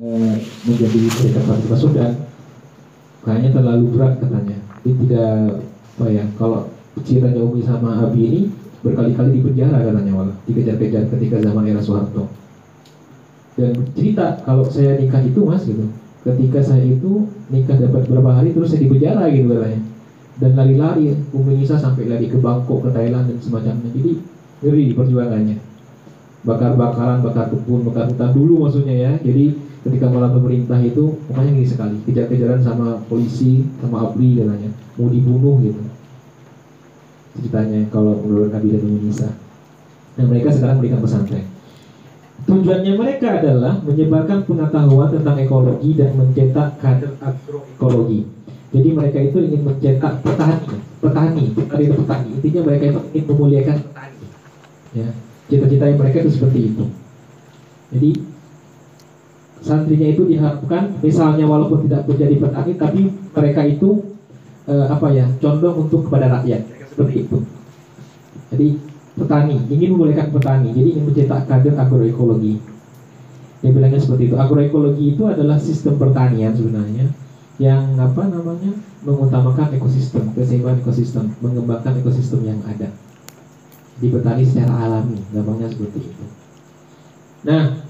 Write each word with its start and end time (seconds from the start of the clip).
eh, 0.00 0.36
menjadi 0.64 1.00
serikat 1.12 1.44
pekerja 1.44 1.76
Sudan 1.76 2.12
kayaknya 3.20 3.50
terlalu 3.52 3.84
berat 3.96 4.16
katanya. 4.16 4.56
Ini 4.80 4.92
tidak 5.04 5.60
apa 6.00 6.04
ya 6.08 6.24
kalau 6.40 6.72
ceritanya 7.04 7.40
Umi 7.44 7.60
sama 7.60 8.00
Abi 8.00 8.20
ini 8.24 8.40
berkali-kali 8.80 9.36
di 9.36 9.40
penjara 9.44 9.84
katanya 9.84 10.12
malah. 10.16 10.36
Dikejar-kejar 10.48 11.04
ketika 11.12 11.36
zaman 11.44 11.68
era 11.68 11.84
Soeharto. 11.84 12.32
Dan 13.60 13.76
cerita 13.92 14.40
kalau 14.48 14.64
saya 14.64 14.96
nikah 14.96 15.20
itu 15.20 15.40
mas 15.44 15.68
gitu. 15.68 15.84
Ketika 16.24 16.60
saya 16.64 16.84
itu 16.84 17.28
nikah 17.52 17.76
dapat 17.76 18.08
beberapa 18.08 18.32
hari 18.40 18.56
terus 18.56 18.72
saya 18.72 18.80
di 18.80 18.88
penjara 18.88 19.28
gitu 19.28 19.52
katanya. 19.52 19.80
Dan 20.40 20.56
lari-lari 20.56 21.12
Umi 21.36 21.60
Nisa 21.60 21.76
sampai 21.76 22.08
lari 22.08 22.32
ke 22.32 22.40
Bangkok 22.40 22.88
ke 22.88 22.90
Thailand 22.96 23.28
dan 23.28 23.36
semacamnya. 23.36 23.92
Jadi 23.92 24.16
ngeri 24.64 24.96
perjuangannya. 24.96 25.60
Bakar-bakaran 26.40 27.20
bakar 27.20 27.52
kebun 27.52 27.84
bakar 27.84 28.08
hutan 28.08 28.32
dulu 28.32 28.64
maksudnya 28.64 28.96
ya. 28.96 29.12
Jadi 29.20 29.52
ketika 29.80 30.06
malam 30.12 30.36
pemerintah 30.36 30.76
itu 30.84 31.16
pokoknya 31.28 31.50
ngeri 31.56 31.68
sekali 31.68 31.96
kejar-kejaran 32.04 32.60
sama 32.60 33.00
polisi 33.08 33.64
sama 33.80 34.10
ABRI 34.10 34.44
katanya 34.44 34.70
mau 35.00 35.08
dibunuh 35.08 35.56
gitu 35.64 35.82
ceritanya 37.40 37.80
kalau 37.88 38.20
menurut 38.20 38.52
Nabi 38.52 38.76
dan 38.76 38.84
Nisa 39.00 39.30
dan 40.18 40.24
mereka 40.28 40.52
sekarang 40.52 40.82
berikan 40.82 41.00
pesantren 41.00 41.48
Tujuannya 42.48 42.96
mereka 42.96 43.36
adalah 43.36 43.84
menyebarkan 43.84 44.48
pengetahuan 44.48 45.12
tentang 45.12 45.36
ekologi 45.36 45.90
dan 45.92 46.16
mencetak 46.16 46.80
kader 46.80 47.12
agroekologi. 47.20 48.24
Jadi 48.70 48.88
mereka 48.96 49.18
itu 49.20 49.38
ingin 49.44 49.62
mencetak 49.66 50.24
petani, 50.24 50.78
petani, 51.02 51.44
petani 51.52 51.84
petani. 51.92 52.28
Intinya 52.40 52.60
mereka 52.64 52.84
itu 52.88 53.00
ingin 53.12 53.24
memuliakan 53.28 53.76
petani. 53.84 54.26
Ya, 54.96 55.08
cita-cita 55.52 55.84
mereka 55.92 56.16
itu 56.24 56.30
seperti 56.32 56.60
itu. 56.72 56.84
Jadi 57.90 58.10
santrinya 59.60 60.08
itu 60.08 60.24
diharapkan, 60.24 60.96
misalnya 61.04 61.44
walaupun 61.44 61.84
tidak 61.88 62.08
menjadi 62.08 62.34
petani, 62.40 62.72
tapi 62.76 63.00
mereka 63.12 63.62
itu 63.68 63.88
eh, 64.66 64.86
apa 64.88 65.06
ya, 65.12 65.28
condong 65.40 65.88
untuk 65.88 66.08
kepada 66.08 66.40
rakyat 66.40 66.64
seperti 66.92 67.28
itu. 67.28 67.38
Jadi 68.50 68.68
petani, 69.14 69.56
ingin 69.68 69.88
memulihkan 69.94 70.32
petani, 70.32 70.72
jadi 70.72 70.88
ingin 70.96 71.04
mencetak 71.06 71.44
kader 71.46 71.74
agroekologi. 71.76 72.58
Yang 73.60 73.72
bilangnya 73.76 74.00
seperti 74.00 74.22
itu. 74.32 74.36
Agroekologi 74.40 75.04
itu 75.12 75.22
adalah 75.28 75.60
sistem 75.60 76.00
pertanian 76.00 76.56
sebenarnya 76.56 77.12
yang 77.60 77.92
apa 78.00 78.24
namanya 78.24 78.72
mengutamakan 79.04 79.76
ekosistem, 79.76 80.32
keseimbangan 80.32 80.80
ekosistem, 80.80 81.28
mengembangkan 81.44 82.00
ekosistem 82.00 82.40
yang 82.48 82.60
ada 82.64 82.88
di 84.00 84.08
petani 84.08 84.48
secara 84.48 84.88
alami, 84.88 85.20
gampangnya 85.28 85.68
seperti 85.68 86.08
itu. 86.08 86.24
Nah, 87.44 87.84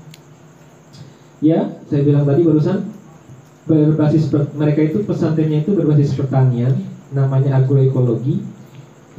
ya 1.40 1.80
saya 1.88 2.00
bilang 2.04 2.24
tadi 2.28 2.44
barusan 2.44 2.78
berbasis 3.68 4.32
mereka 4.56 4.80
itu 4.84 5.04
pesantrennya 5.04 5.64
itu 5.64 5.72
berbasis 5.76 6.16
pertanian, 6.16 6.74
namanya 7.12 7.60
agroekologi, 7.60 8.40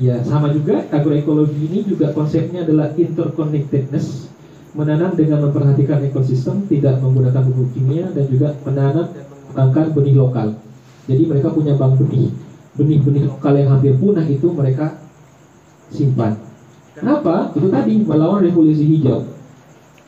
Ya, 0.01 0.17
sama 0.25 0.49
juga 0.49 0.87
agroekologi 0.89 1.67
ini 1.67 1.85
juga 1.85 2.09
konsepnya 2.09 2.65
adalah 2.65 2.89
interconnectedness, 2.97 4.33
menanam 4.73 5.13
dengan 5.13 5.45
memperhatikan 5.45 6.01
ekosistem, 6.07 6.65
tidak 6.71 6.97
menggunakan 7.03 7.45
pupuk 7.45 7.69
kimia 7.77 8.09
dan 8.09 8.25
juga 8.25 8.57
menanam 8.65 9.13
dan 9.13 9.87
benih 9.93 10.15
lokal. 10.17 10.57
Jadi 11.05 11.23
mereka 11.27 11.53
punya 11.53 11.77
bank 11.77 12.01
benih, 12.01 12.33
benih-benih 12.79 13.29
lokal 13.29 13.53
yang 13.59 13.69
hampir 13.77 13.93
punah 13.99 14.25
itu 14.25 14.47
mereka 14.49 14.97
simpan. 15.93 16.39
Kenapa? 16.95 17.51
Itu 17.53 17.67
tadi 17.67 17.99
melawan 18.01 18.41
revolusi 18.41 18.87
hijau. 18.87 19.27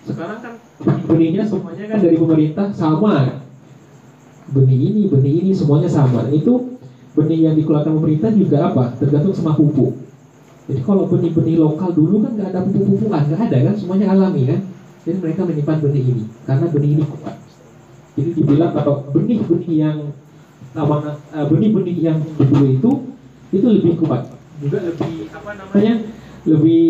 Sekarang 0.03 0.39
kan 0.43 0.53
benihnya 1.07 1.43
semuanya 1.47 1.85
kan 1.87 1.97
dari 2.03 2.17
pemerintah 2.19 2.67
sama. 2.75 3.43
Benih 4.53 4.79
ini, 4.91 5.01
benih 5.07 5.33
ini 5.43 5.51
semuanya 5.55 5.87
sama. 5.87 6.27
Itu 6.29 6.77
benih 7.15 7.49
yang 7.49 7.55
dikeluarkan 7.55 7.95
pemerintah 7.95 8.29
juga 8.35 8.57
apa? 8.69 8.83
Tergantung 8.99 9.33
sama 9.33 9.55
pupuk. 9.55 10.03
Jadi 10.63 10.79
kalau 10.83 11.07
benih-benih 11.11 11.59
lokal 11.59 11.91
dulu 11.91 12.23
kan 12.23 12.31
nggak 12.39 12.49
ada 12.55 12.59
pupuk-pupukan, 12.63 13.21
nggak 13.27 13.41
ada 13.51 13.57
kan, 13.71 13.75
semuanya 13.75 14.15
alami 14.15 14.47
kan. 14.47 14.59
Jadi 15.03 15.17
mereka 15.19 15.41
menyimpan 15.43 15.77
benih 15.83 16.03
ini 16.07 16.23
karena 16.47 16.65
benih 16.71 16.89
ini 16.95 17.03
kuat. 17.03 17.35
Jadi 18.15 18.29
dibilang 18.39 18.71
kalau 18.71 18.95
benih-benih 19.11 19.75
yang 19.75 19.97
uh, 20.75 21.45
benih-benih 21.51 21.97
yang 21.99 22.19
dulu 22.39 22.65
itu 22.71 22.91
itu 23.53 23.67
lebih 23.67 23.93
kuat, 23.99 24.31
juga 24.63 24.79
lebih 24.87 25.27
apa 25.29 25.51
namanya, 25.59 25.93
lebih 26.47 26.85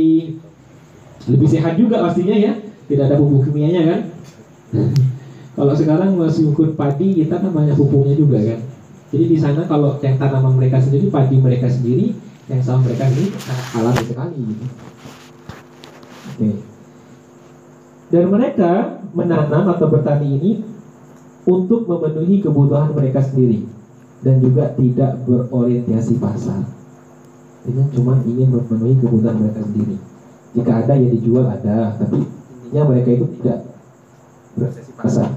lebih 1.27 1.47
sehat 1.49 1.73
juga 1.75 2.05
pastinya 2.05 2.37
ya. 2.37 2.53
Tidak 2.87 3.03
ada 3.07 3.15
pupuk 3.15 3.49
kimianya 3.49 3.81
kan. 3.87 4.01
kalau 5.53 5.73
sekarang 5.77 6.17
masih 6.17 6.49
ukur 6.49 6.73
padi 6.73 7.13
kita 7.13 7.37
kan 7.37 7.53
banyak 7.53 7.77
pupuknya 7.77 8.17
juga 8.17 8.41
kan 8.41 8.57
jadi 9.13 9.29
di 9.29 9.37
sana 9.37 9.61
kalau 9.69 10.01
yang 10.01 10.17
tanaman 10.17 10.57
mereka 10.57 10.81
sendiri, 10.81 11.05
padi 11.13 11.37
mereka 11.37 11.69
sendiri, 11.69 12.17
yang 12.49 12.57
sawah 12.65 12.81
mereka 12.81 13.05
sendiri 13.05 13.29
sangat 13.37 13.65
alami 13.77 14.03
sekali. 14.09 14.37
Gitu. 14.41 14.65
Oke. 16.33 16.49
Dan 18.09 18.25
mereka 18.33 18.71
menanam 19.13 19.69
atau 19.69 19.85
bertani 19.85 20.27
ini 20.41 20.51
untuk 21.45 21.85
memenuhi 21.85 22.41
kebutuhan 22.41 22.89
mereka 22.97 23.21
sendiri 23.21 23.69
dan 24.25 24.41
juga 24.41 24.73
tidak 24.73 25.21
berorientasi 25.29 26.17
pasar. 26.17 26.65
Ini 27.69 27.93
cuma 27.93 28.17
ingin 28.25 28.49
memenuhi 28.49 28.97
kebutuhan 28.97 29.37
mereka 29.37 29.61
sendiri. 29.61 30.01
Jika 30.57 30.71
ada 30.81 30.93
ya 30.97 31.07
dijual 31.13 31.45
ada, 31.45 32.01
tapi 32.01 32.25
intinya 32.73 32.89
mereka 32.89 33.09
itu 33.13 33.25
tidak 33.37 33.69
pasar. 34.97 35.29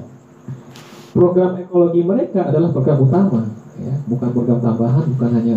Program 1.13 1.61
ekologi 1.61 2.01
mereka 2.01 2.49
adalah 2.49 2.73
program 2.73 3.05
utama 3.05 3.53
ya. 3.77 3.93
Bukan 4.09 4.29
program 4.33 4.65
tambahan 4.65 5.05
bukan 5.13 5.31
hanya 5.37 5.57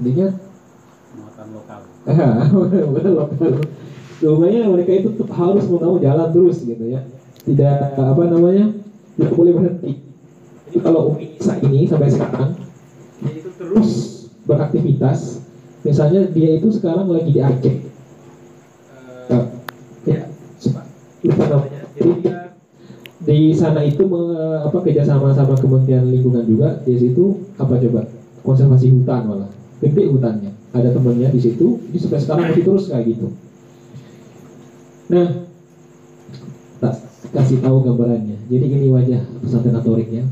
intinya 0.00 0.28
muatan 1.12 1.46
lokal. 1.52 1.80
Bukan 2.96 3.12
lokal 3.12 3.60
Sebenarnya 4.24 4.72
mereka 4.72 4.92
itu 4.96 5.12
tetap 5.12 5.36
harus 5.36 5.68
mau 5.68 6.00
jalan 6.00 6.32
terus 6.32 6.64
gitu 6.64 6.84
ya. 6.88 7.04
Tidak 7.44 7.92
apa 8.00 8.22
namanya 8.32 8.72
tidak 9.20 9.36
boleh 9.36 9.52
berhenti. 9.52 9.92
Jadi 10.72 10.78
kalau 10.80 11.12
Umi 11.12 11.36
Nisa 11.36 11.60
ini 11.60 11.84
sampai 11.84 12.08
sekarang 12.08 12.56
dia 13.20 13.32
itu 13.36 13.52
terus 13.60 13.90
beraktivitas. 14.48 15.44
Misalnya 15.84 16.24
dia 16.32 16.56
itu 16.56 16.72
sekarang 16.72 17.12
lagi 17.12 17.36
di 17.36 17.40
Aceh. 17.44 17.76
Uh, 19.28 19.28
ya 19.28 19.61
jadi 22.02 22.12
dia 22.18 22.38
di 23.22 23.54
sana 23.54 23.86
itu 23.86 24.02
me, 24.02 24.34
apa 24.66 24.82
kerjasama 24.82 25.30
sama 25.30 25.54
Kementerian 25.54 26.10
Lingkungan 26.10 26.42
juga 26.42 26.82
di 26.82 26.98
situ 26.98 27.38
apa 27.54 27.78
coba? 27.78 28.02
Konservasi 28.42 28.90
hutan 28.90 29.30
malah. 29.30 29.50
Gede 29.78 30.10
hutannya. 30.10 30.50
Ada 30.74 30.90
temennya 30.90 31.30
di 31.30 31.38
situ 31.38 31.78
jadi 31.90 31.98
sampai 32.02 32.18
sekarang 32.18 32.44
masih 32.50 32.64
terus 32.66 32.84
kayak 32.90 33.04
gitu. 33.14 33.26
Nah 35.14 35.28
tak 36.82 36.94
kasih 37.30 37.62
tahu 37.62 37.86
gambarannya. 37.86 38.42
Jadi 38.50 38.66
ini 38.66 38.90
wajah 38.90 39.22
pesantren 39.38 39.78
atoriknya. 39.78 40.26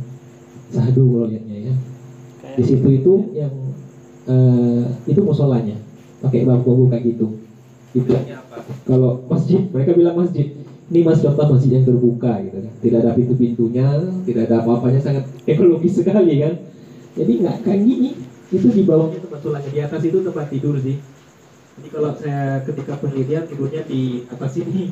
Sahdu 0.75 1.03
kalau 1.07 1.27
lihatnya 1.31 1.71
ya. 1.71 1.75
Di 2.59 2.63
situ 2.67 2.89
itu 2.91 3.15
yang 3.39 3.55
uh, 4.27 4.83
itu 5.07 5.21
musolanya. 5.23 5.79
Pakai 6.27 6.43
bambu 6.43 6.91
kayak 6.91 7.07
gitu. 7.15 7.39
Itu. 7.95 8.19
Kalau 8.87 9.23
masjid 9.31 9.71
mereka 9.71 9.95
bilang 9.95 10.19
masjid 10.19 10.60
ini 10.91 11.07
mas 11.07 11.23
contoh 11.23 11.47
masjid 11.55 11.79
yang 11.79 11.87
terbuka 11.87 12.43
gitu 12.43 12.59
kan. 12.67 12.75
Tidak 12.83 12.99
ada 12.99 13.15
pintu-pintunya 13.15 13.87
tidak 14.27 14.43
ada 14.51 14.67
apa-apanya 14.67 14.99
sangat 14.99 15.25
ekologis 15.47 16.03
sekali 16.03 16.43
kan. 16.43 16.55
Jadi 17.15 17.33
nggak 17.47 17.57
kayak 17.63 17.81
gini. 17.87 18.11
Itu 18.51 18.67
di 18.75 18.83
bawahnya 18.83 19.23
tempat 19.23 19.39
sholatnya 19.47 19.71
di 19.71 19.81
atas 19.87 20.03
itu 20.03 20.19
tempat 20.19 20.47
tidur 20.51 20.75
sih. 20.83 20.99
Jadi 21.79 21.89
kalau 21.95 22.11
saya 22.19 22.67
ketika 22.67 22.99
penelitian 22.99 23.47
tidurnya 23.47 23.87
di 23.87 24.27
atas 24.27 24.53
ini. 24.59 24.91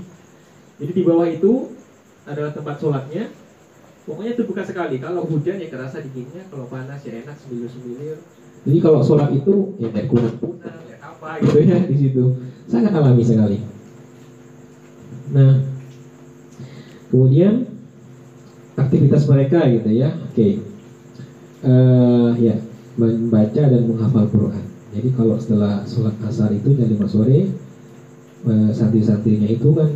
Jadi 0.79 0.93
di 0.95 1.03
bawah 1.03 1.27
itu 1.27 1.75
adalah 2.23 2.55
tempat 2.55 2.79
sholatnya. 2.79 3.35
Pokoknya 4.07 4.39
terbuka 4.39 4.63
sekali. 4.63 5.03
Kalau 5.03 5.27
hujan 5.27 5.59
ya 5.59 5.67
kerasa 5.67 5.99
dinginnya 5.99 6.47
kalau 6.47 6.71
panas 6.71 7.03
ya 7.03 7.27
enak 7.27 7.35
sembilir-sembilir. 7.43 8.17
Jadi 8.63 8.79
kalau 8.79 9.03
sholat 9.03 9.35
itu 9.35 9.75
ya 9.83 9.91
kayak 9.91 10.07
kunang-kunang 10.07 10.79
ya 10.87 10.97
apa 11.03 11.43
gitu 11.43 11.59
ya 11.67 11.83
di 11.83 11.97
situ. 11.99 12.25
Sangat 12.71 12.95
alami 12.95 13.27
sekali. 13.27 13.59
Nah 15.35 15.78
Kemudian 17.09 17.65
aktivitas 18.77 19.25
mereka 19.27 19.65
gitu 19.67 19.91
ya, 19.91 20.13
oke, 20.13 20.33
okay. 20.37 20.53
uh, 21.65 22.31
eh, 22.37 22.53
ya 22.53 22.55
membaca 23.01 23.63
dan 23.65 23.83
menghafal 23.89 24.27
Quran. 24.31 24.65
Jadi 24.93 25.09
kalau 25.17 25.37
setelah 25.41 25.83
sholat 25.89 26.15
asar 26.25 26.53
itu 26.55 26.77
jam 26.77 26.87
lima 26.87 27.09
sore, 27.09 27.49
uh, 28.45 28.71
santri-santrinya 28.71 29.49
itu 29.49 29.69
kan, 29.73 29.91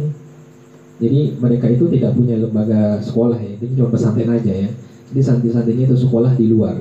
jadi 0.99 1.37
mereka 1.39 1.67
itu 1.69 1.87
tidak 1.93 2.17
punya 2.17 2.41
lembaga 2.41 2.99
sekolah 3.05 3.39
ya, 3.39 3.55
jadi 3.61 3.73
cuma 3.77 3.89
pesantren 3.93 4.31
aja 4.33 4.53
ya. 4.67 4.71
Jadi 5.13 5.21
santri-santrinya 5.21 5.85
itu 5.93 5.99
sekolah 6.09 6.33
di 6.41 6.47
luar. 6.49 6.81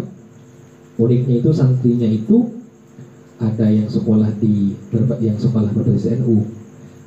Uniknya 0.96 1.44
itu 1.44 1.52
santrinya 1.52 2.08
itu 2.08 2.62
ada 3.42 3.68
yang 3.68 3.90
sekolah 3.90 4.30
di 4.38 4.78
yang 5.20 5.36
sekolah 5.36 5.74
berbasis 5.74 6.22
NU, 6.22 6.46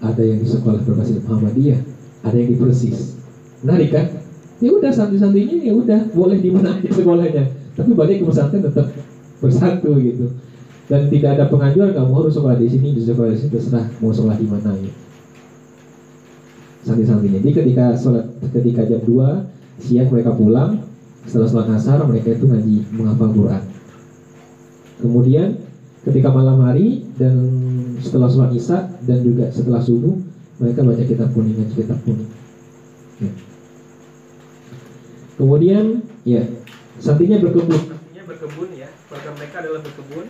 ada 0.03 0.21
yang 0.21 0.43
di 0.43 0.49
sekolah 0.51 0.83
berbasis 0.83 1.23
Muhammadiyah, 1.23 1.94
ada 2.25 2.37
yang 2.37 2.49
di 2.51 2.57
Persis. 2.57 3.21
Menarik 3.61 3.91
kan? 3.93 4.07
ya 4.65 4.71
udah 4.73 4.93
santri-santrinya 4.93 5.61
ya 5.61 5.73
udah 5.77 6.01
boleh 6.17 6.39
di 6.41 6.49
mana 6.49 6.79
aja 6.79 6.89
sekolahnya. 6.89 7.45
Tapi 7.75 7.91
ke 7.93 8.25
pesantren 8.25 8.63
tetap 8.63 8.87
bersatu 9.43 9.91
gitu. 9.99 10.31
Dan 10.85 11.09
tidak 11.09 11.41
ada 11.41 11.45
pengajuan 11.49 11.97
kamu 11.97 12.13
harus 12.13 12.33
sekolah 12.37 12.57
di 12.61 12.69
sini 12.69 12.93
di 12.93 13.03
sekolah 13.03 13.33
di 13.33 13.39
sini 13.41 13.51
terserah 13.53 13.87
mau 13.99 14.13
sekolah 14.13 14.37
di 14.37 14.47
mana 14.47 14.71
ya. 14.79 14.93
Santri-santrinya. 16.85 17.41
Jadi 17.41 17.53
ketika 17.53 17.97
sholat 17.97 18.25
ketika 18.53 18.85
jam 18.89 19.03
2 19.05 19.85
siang 19.85 20.09
mereka 20.13 20.33
pulang 20.37 20.85
setelah 21.25 21.49
sholat 21.49 21.69
asar 21.77 21.99
mereka 22.05 22.37
itu 22.37 22.45
ngaji 22.47 22.77
menghafal 22.95 23.33
Quran. 23.33 23.63
Kemudian 25.01 25.49
ketika 26.05 26.29
malam 26.31 26.61
hari 26.63 27.05
dan 27.17 27.35
setelah 27.99 28.29
sholat 28.29 28.53
isya 28.53 28.93
dan 29.03 29.19
juga 29.25 29.49
setelah 29.51 29.81
subuh 29.81 30.15
mereka 30.63 30.81
baca 30.87 31.03
kitab 31.03 31.29
kuning 31.35 31.57
ngaji 31.59 31.75
kitab 31.75 31.99
kuning 32.07 32.31
Ya. 33.23 33.31
Kemudian 35.39 36.03
ya 36.27 36.43
santrinya 36.99 37.39
berkebun. 37.39 37.79
Santrinya 37.79 38.23
berkebun 38.27 38.69
ya. 38.75 38.89
Program 39.07 39.35
mereka 39.39 39.57
adalah 39.63 39.81
berkebun. 39.87 40.27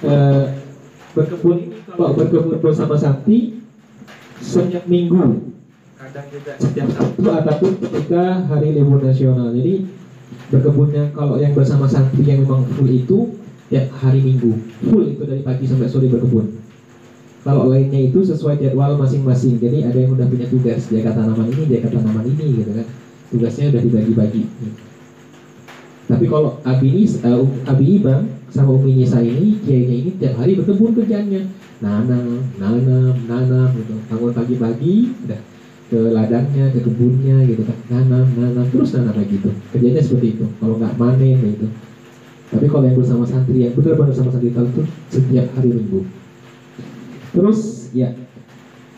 Eh, 0.00 0.46
berkebun 1.16 1.56
ini 1.56 1.76
kalau 1.84 2.12
berkebun 2.16 2.60
bersama 2.60 2.94
santri 3.00 3.60
setiap 4.40 4.88
minggu 4.88 5.52
kadang 6.00 6.26
juga 6.32 6.56
setiap 6.56 6.88
Sabtu 6.96 7.28
ataupun 7.28 7.72
ketika 7.80 8.44
hari 8.48 8.76
libur 8.76 9.00
nasional. 9.04 9.52
Jadi 9.56 9.88
berkebunnya 10.52 11.12
kalau 11.16 11.36
yang 11.40 11.56
bersama 11.56 11.88
santri 11.88 12.24
yang 12.24 12.44
memang 12.44 12.68
full 12.76 12.88
itu 12.88 13.40
ya 13.72 13.88
hari 14.00 14.20
minggu 14.20 14.52
full 14.84 15.06
itu 15.06 15.22
dari 15.24 15.40
pagi 15.40 15.64
sampai 15.64 15.88
sore 15.88 16.08
berkebun. 16.08 16.59
Kalau 17.50 17.66
lainnya 17.66 17.98
itu 17.98 18.22
sesuai 18.22 18.62
jadwal 18.62 18.94
masing-masing. 18.94 19.58
Jadi 19.58 19.82
ada 19.82 19.98
yang 19.98 20.14
udah 20.14 20.22
punya 20.30 20.46
tugas 20.46 20.86
kata 20.86 21.10
tanaman 21.10 21.50
ini, 21.50 21.82
kata 21.82 21.98
tanaman 21.98 22.22
ini 22.30 22.62
gitu 22.62 22.70
kan. 22.78 22.86
Tugasnya 23.34 23.74
udah 23.74 23.82
dibagi-bagi. 23.82 24.42
Tapi 26.06 26.24
kalau 26.30 26.62
Abi, 26.62 27.10
uh, 27.26 27.46
Abi 27.66 27.86
Ibang 27.98 28.22
sama 28.54 28.70
Umi 28.78 29.02
Nisa 29.02 29.18
ini, 29.18 29.58
kiainya 29.66 29.94
ini 29.98 30.10
tiap 30.14 30.38
hari 30.38 30.54
berkebun 30.62 30.94
kerjanya. 30.94 31.42
Nanam, 31.82 32.54
nanam, 32.54 33.18
nanam 33.26 33.68
gitu. 33.74 33.98
Bangun 34.06 34.30
pagi-pagi, 34.30 34.94
udah 35.26 35.40
ke 35.90 35.98
ladangnya, 36.14 36.70
ke 36.70 36.86
kebunnya 36.86 37.50
gitu 37.50 37.66
kan. 37.66 37.78
Nanam, 37.90 38.30
nanam, 38.38 38.66
terus 38.70 38.94
nanam 38.94 39.10
kayak 39.10 39.26
gitu. 39.26 39.50
Kerjanya 39.74 40.02
seperti 40.06 40.38
itu. 40.38 40.46
Kalau 40.62 40.78
nggak 40.78 40.94
panen 40.94 41.38
gitu. 41.50 41.66
Tapi 42.50 42.66
kalau 42.70 42.86
yang 42.86 42.98
bersama 42.98 43.26
santri, 43.26 43.66
yang 43.66 43.74
benar-benar 43.74 44.14
sama 44.14 44.30
santri 44.30 44.54
itu 44.54 44.82
setiap 45.10 45.46
hari 45.58 45.70
minggu. 45.74 46.19
Terus 47.30 47.90
ya 47.94 48.10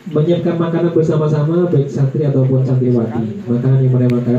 menyiapkan 0.03 0.59
makanan 0.59 0.91
bersama-sama 0.91 1.71
baik 1.71 1.87
santri 1.87 2.27
ataupun 2.27 2.65
santriwati. 2.67 3.47
Makanan 3.47 3.77
yang 3.79 3.93
mereka 3.95 4.11
makan, 4.19 4.35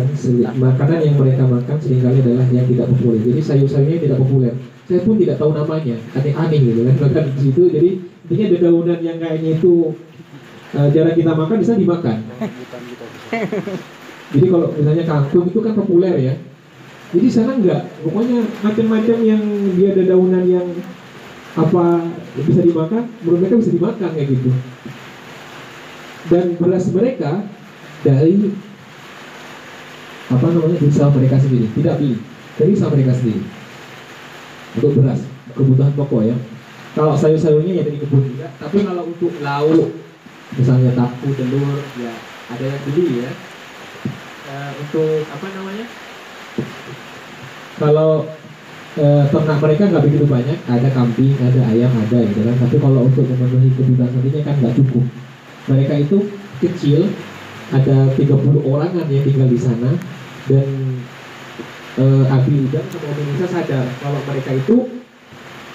makanan 0.60 0.98
yang 1.00 1.16
mereka 1.16 1.44
makan 1.48 1.76
sering 1.80 2.04
kali 2.04 2.20
adalah 2.20 2.46
yang 2.52 2.66
tidak 2.68 2.86
populer. 2.92 3.20
Jadi 3.24 3.40
sayur-sayurnya 3.40 3.98
tidak 4.04 4.18
populer. 4.20 4.52
Saya 4.84 5.00
pun 5.00 5.16
tidak 5.16 5.40
tahu 5.40 5.56
namanya, 5.56 5.96
aneh-aneh 6.12 6.60
gitu 6.60 6.80
kan 6.84 6.96
makan 7.00 7.24
di 7.32 7.40
situ. 7.40 7.62
Jadi 7.72 7.90
intinya 8.28 8.44
ada 8.52 8.58
daunan 8.60 8.98
yang 9.00 9.16
kayaknya 9.16 9.50
itu 9.56 9.72
uh, 10.76 10.88
jarang 10.92 11.16
kita 11.16 11.32
makan 11.32 11.56
bisa 11.56 11.72
dimakan. 11.80 12.16
Jadi 14.34 14.46
kalau 14.50 14.68
misalnya 14.76 15.04
kangkung 15.08 15.46
itu 15.48 15.58
kan 15.64 15.72
populer 15.72 16.14
ya. 16.20 16.34
Jadi 17.14 17.26
sana 17.30 17.54
enggak, 17.54 17.88
pokoknya 18.02 18.42
macam-macam 18.60 19.18
yang 19.22 19.42
dia 19.78 19.94
ada 19.94 20.02
daunan 20.02 20.44
yang 20.44 20.66
apa 21.54 21.84
bisa 22.42 22.60
dimakan, 22.66 23.06
menurut 23.22 23.38
mereka 23.46 23.56
bisa 23.62 23.70
dimakan 23.70 24.10
kayak 24.10 24.28
gitu. 24.34 24.50
Dan 26.26 26.58
beras 26.58 26.88
mereka 26.90 27.46
dari 28.02 28.50
apa 30.32 30.46
namanya 30.50 30.78
desa 30.80 31.12
mereka 31.14 31.36
sendiri 31.38 31.70
tidak 31.78 31.94
beli. 32.00 32.16
Dari 32.58 32.70
desa 32.74 32.90
mereka 32.90 33.12
sendiri. 33.14 33.42
Untuk 34.74 34.92
beras 34.98 35.20
kebutuhan 35.54 35.94
pokok 35.94 36.22
ya. 36.26 36.36
Kalau 36.94 37.14
sayur-sayurnya 37.14 37.72
ya 37.78 37.82
dari 37.86 37.98
kebun 38.02 38.22
juga. 38.34 38.50
Tapi 38.58 38.82
kalau 38.82 39.06
untuk 39.10 39.32
lauk 39.38 39.90
misalnya 40.54 40.90
tahu 40.94 41.30
telur 41.34 41.82
ya 41.98 42.14
ada 42.50 42.64
yang 42.66 42.82
beli 42.86 43.06
ya. 43.22 43.30
E, 44.44 44.54
untuk 44.82 45.22
apa 45.30 45.46
namanya? 45.54 45.86
Kalau 47.74 48.10
e, 48.94 49.06
ternak 49.30 49.58
mereka 49.58 49.82
nggak 49.90 50.04
begitu 50.06 50.26
banyak 50.26 50.58
ada 50.70 50.88
kambing 50.94 51.34
ada 51.42 51.60
ayam 51.70 51.90
ada 51.90 52.18
gitu 52.22 52.40
kan. 52.46 52.56
Tapi 52.62 52.76
kalau 52.78 53.00
untuk 53.06 53.26
memenuhi 53.26 53.70
kebutuhan 53.74 54.10
sendiri 54.10 54.38
kan 54.46 54.54
nggak 54.62 54.74
cukup. 54.78 55.04
Mereka 55.64 55.94
itu 56.06 56.18
kecil 56.62 57.10
ada 57.72 58.12
30 58.14 58.30
orangan 58.62 59.06
yang 59.10 59.24
tinggal 59.24 59.48
di 59.50 59.58
sana. 59.58 59.90
Dan 60.44 60.68
uh, 61.96 62.24
Abi 62.28 62.68
Udang 62.68 62.84
sama 62.92 63.06
Om 63.08 63.18
Nisa 63.32 63.46
sadar 63.48 63.86
kalau 64.04 64.20
mereka 64.28 64.50
itu 64.52 64.76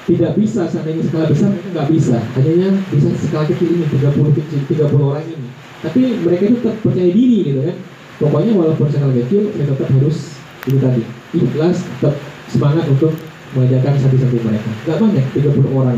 tidak 0.10 0.33
bisa 0.42 0.65
seandainya 0.65 1.06
skala 1.06 1.25
besar 1.30 1.54
mereka 1.54 1.69
nggak 1.74 1.89
bisa. 1.94 2.18
Hanya 2.38 2.69
bisa 2.89 3.10
skala 3.18 3.45
kecil 3.45 3.68
ini 3.77 3.86
30 3.89 4.38
kecil 4.38 4.60
30 4.65 4.94
orang 4.98 5.25
ini. 5.25 5.50
Tapi 5.80 6.01
mereka 6.25 6.44
itu 6.50 6.56
tetap 6.62 6.75
percaya 6.81 7.12
diri 7.13 7.38
gitu 7.45 7.62
kan. 7.65 7.77
Pokoknya 8.19 8.51
walaupun 8.57 8.88
skala 8.89 9.13
kecil 9.13 9.54
mereka 9.54 9.74
tetap 9.77 9.89
harus 9.94 10.18
itu 10.68 10.77
tadi 10.77 11.01
ikhlas 11.33 11.81
tetap 11.81 12.13
semangat 12.50 12.86
untuk 12.90 13.13
mengajarkan 13.54 13.94
satu-satu 13.98 14.38
mereka. 14.46 14.69
Nggak 14.86 14.98
banyak 15.01 15.25
30 15.38 15.78
orang. 15.78 15.98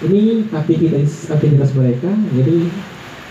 Ini 0.00 0.48
aktivitas 0.50 1.30
aktivitas 1.30 1.70
mereka. 1.74 2.10
Jadi 2.34 2.56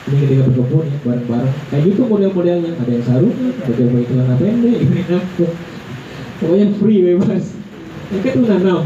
ini 0.09 0.15
ketika 0.25 0.41
berkebun 0.47 0.87
ya 0.87 0.97
bareng-bareng. 1.03 1.53
Kayak 1.71 1.83
gitu 1.91 2.01
model-modelnya. 2.07 2.71
Ada 2.79 2.91
yang 2.91 3.05
sarung 3.05 3.35
ada 3.35 3.71
yang 3.75 3.91
pakai 3.93 4.07
celana 4.07 4.35
pendek 4.39 4.77
ini 4.79 5.01
pokoknya 6.39 6.67
free 6.79 6.99
bebas. 7.03 7.43
Mereka 8.09 8.27
tuh 8.35 8.45
nanam. 8.47 8.83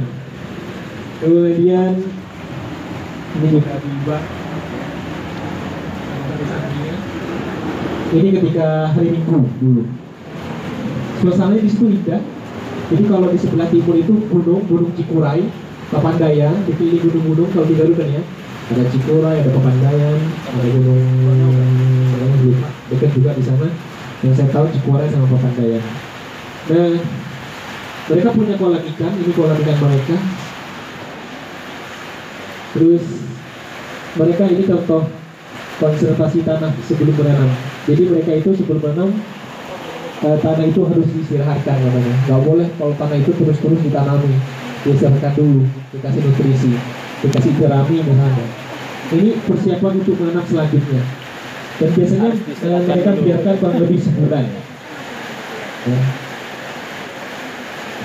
Kemudian 1.21 1.93
ini 3.33 3.47
juga 3.49 3.73
tiba. 3.77 4.17
Ini 8.13 8.29
ketika 8.29 8.93
hari 8.93 9.09
minggu 9.09 9.41
dulu 9.57 10.02
suasananya 11.23 11.63
di 11.63 11.71
situ 11.71 11.87
indah. 11.87 12.19
Jadi 12.91 13.03
kalau 13.07 13.31
di 13.31 13.39
sebelah 13.39 13.67
timur 13.71 13.95
itu 13.95 14.13
gunung 14.27 14.61
gunung 14.67 14.91
Cikuray 14.99 15.47
Papandayan 15.87 16.51
dipilih 16.67 16.99
gunung-gunung 17.07 17.47
kalau 17.55 17.65
di 17.65 17.79
Garut 17.79 17.95
kan 17.95 18.11
ya. 18.11 18.21
Ada 18.75 18.83
Cikuray 18.91 19.39
ada 19.39 19.49
Papandayan 19.55 20.19
ada 20.51 20.67
gunung 20.67 20.99
dekat 22.91 23.09
juga 23.15 23.31
di 23.39 23.43
sana. 23.47 23.71
Yang 24.19 24.33
saya 24.35 24.49
tahu 24.51 24.67
Cikuray 24.75 25.07
sama 25.07 25.31
Papandayan. 25.31 25.83
Nah 26.67 26.99
mereka 28.03 28.29
punya 28.35 28.59
kolam 28.59 28.83
ikan 28.83 29.11
ini 29.15 29.31
kolam 29.31 29.55
ikan 29.63 29.77
mereka. 29.79 30.17
Terus 32.75 33.03
mereka 34.19 34.43
ini 34.51 34.63
contoh 34.67 35.07
konservasi 35.79 36.43
tanah 36.43 36.75
sebelum 36.83 37.15
menanam. 37.15 37.49
Jadi 37.87 38.11
mereka 38.11 38.31
itu 38.35 38.49
sebelum 38.59 38.83
menanam 38.83 39.09
eh, 40.23 40.37
tanah 40.39 40.65
itu 40.65 40.81
harus 40.87 41.07
diistirahatkan 41.11 41.77
namanya. 41.83 42.15
Nggak 42.27 42.41
boleh 42.47 42.67
kalau 42.79 42.93
tanah 42.95 43.17
itu 43.19 43.31
terus-terus 43.35 43.79
ditanami. 43.83 44.33
Diistirahatkan 44.83 45.33
dulu 45.35 45.63
dikasih 45.95 46.21
nutrisi 46.23 46.73
dikasih 47.23 47.55
jerami 47.55 48.03
misalnya 48.03 48.47
ini 49.13 49.37
persiapan 49.45 49.93
untuk 50.01 50.15
menanam 50.17 50.45
selanjutnya. 50.47 51.03
Dan 51.81 51.89
biasanya 51.93 52.29
eh, 52.39 52.81
mereka 52.87 53.11
biarkan 53.17 53.55
kurang 53.59 53.77
lebih 53.81 53.99
sebulan. 53.99 54.45
Ya. 55.83 55.99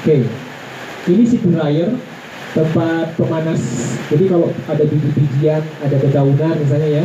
oke. 0.03 0.17
Ini 1.09 1.23
si 1.25 1.37
dryer 1.41 1.91
tempat 2.53 3.07
pemanas. 3.15 3.61
Jadi 4.09 4.25
kalau 4.27 4.51
ada 4.67 4.85
biji-bijian 4.85 5.63
ada 5.85 5.97
dedaunan 6.01 6.55
misalnya 6.59 7.05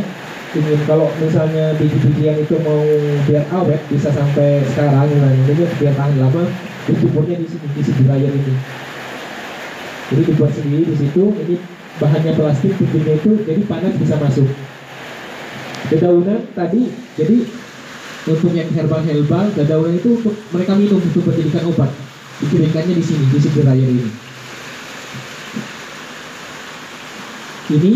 ingin 0.54 0.80
kalau 0.86 1.10
misalnya 1.18 1.74
biji-bijian 1.74 2.38
itu 2.38 2.54
mau 2.62 2.78
biar 3.26 3.44
awet 3.50 3.82
bisa 3.90 4.14
sampai 4.14 4.62
sekarang 4.70 5.10
misalnya 5.10 5.42
ini 5.50 5.64
biar 5.82 5.94
tahan 5.98 6.14
lama 6.22 6.46
dijemurnya 6.86 7.36
di 7.42 7.46
sini 7.50 7.66
di 7.74 7.82
si 7.82 7.92
dryer 7.98 8.30
ini. 8.30 8.54
Jadi 10.14 10.22
dibuat 10.30 10.52
sendiri 10.54 10.84
di 10.86 10.94
situ 10.94 11.24
ini 11.42 11.54
bahannya 11.98 12.32
plastik 12.38 12.72
pintunya 12.78 13.18
itu 13.18 13.30
jadi 13.42 13.62
panas 13.66 13.94
bisa 13.98 14.14
masuk. 14.22 14.46
Dedaunan 15.90 16.40
tadi 16.54 16.86
jadi 17.18 17.36
untuk 18.24 18.52
yang 18.54 18.70
herbal-herbal 18.70 19.52
dedaunan 19.58 19.98
itu 19.98 20.22
untuk 20.22 20.34
mereka 20.54 20.72
minum 20.78 21.02
untuk 21.02 21.22
menjadikan 21.26 21.66
obat. 21.66 21.90
Dikeringkannya 22.42 22.94
di 22.94 23.04
sini 23.04 23.24
di 23.26 23.38
si 23.42 23.48
dryer 23.50 23.90
ini. 23.90 24.10
Ini 27.64 27.92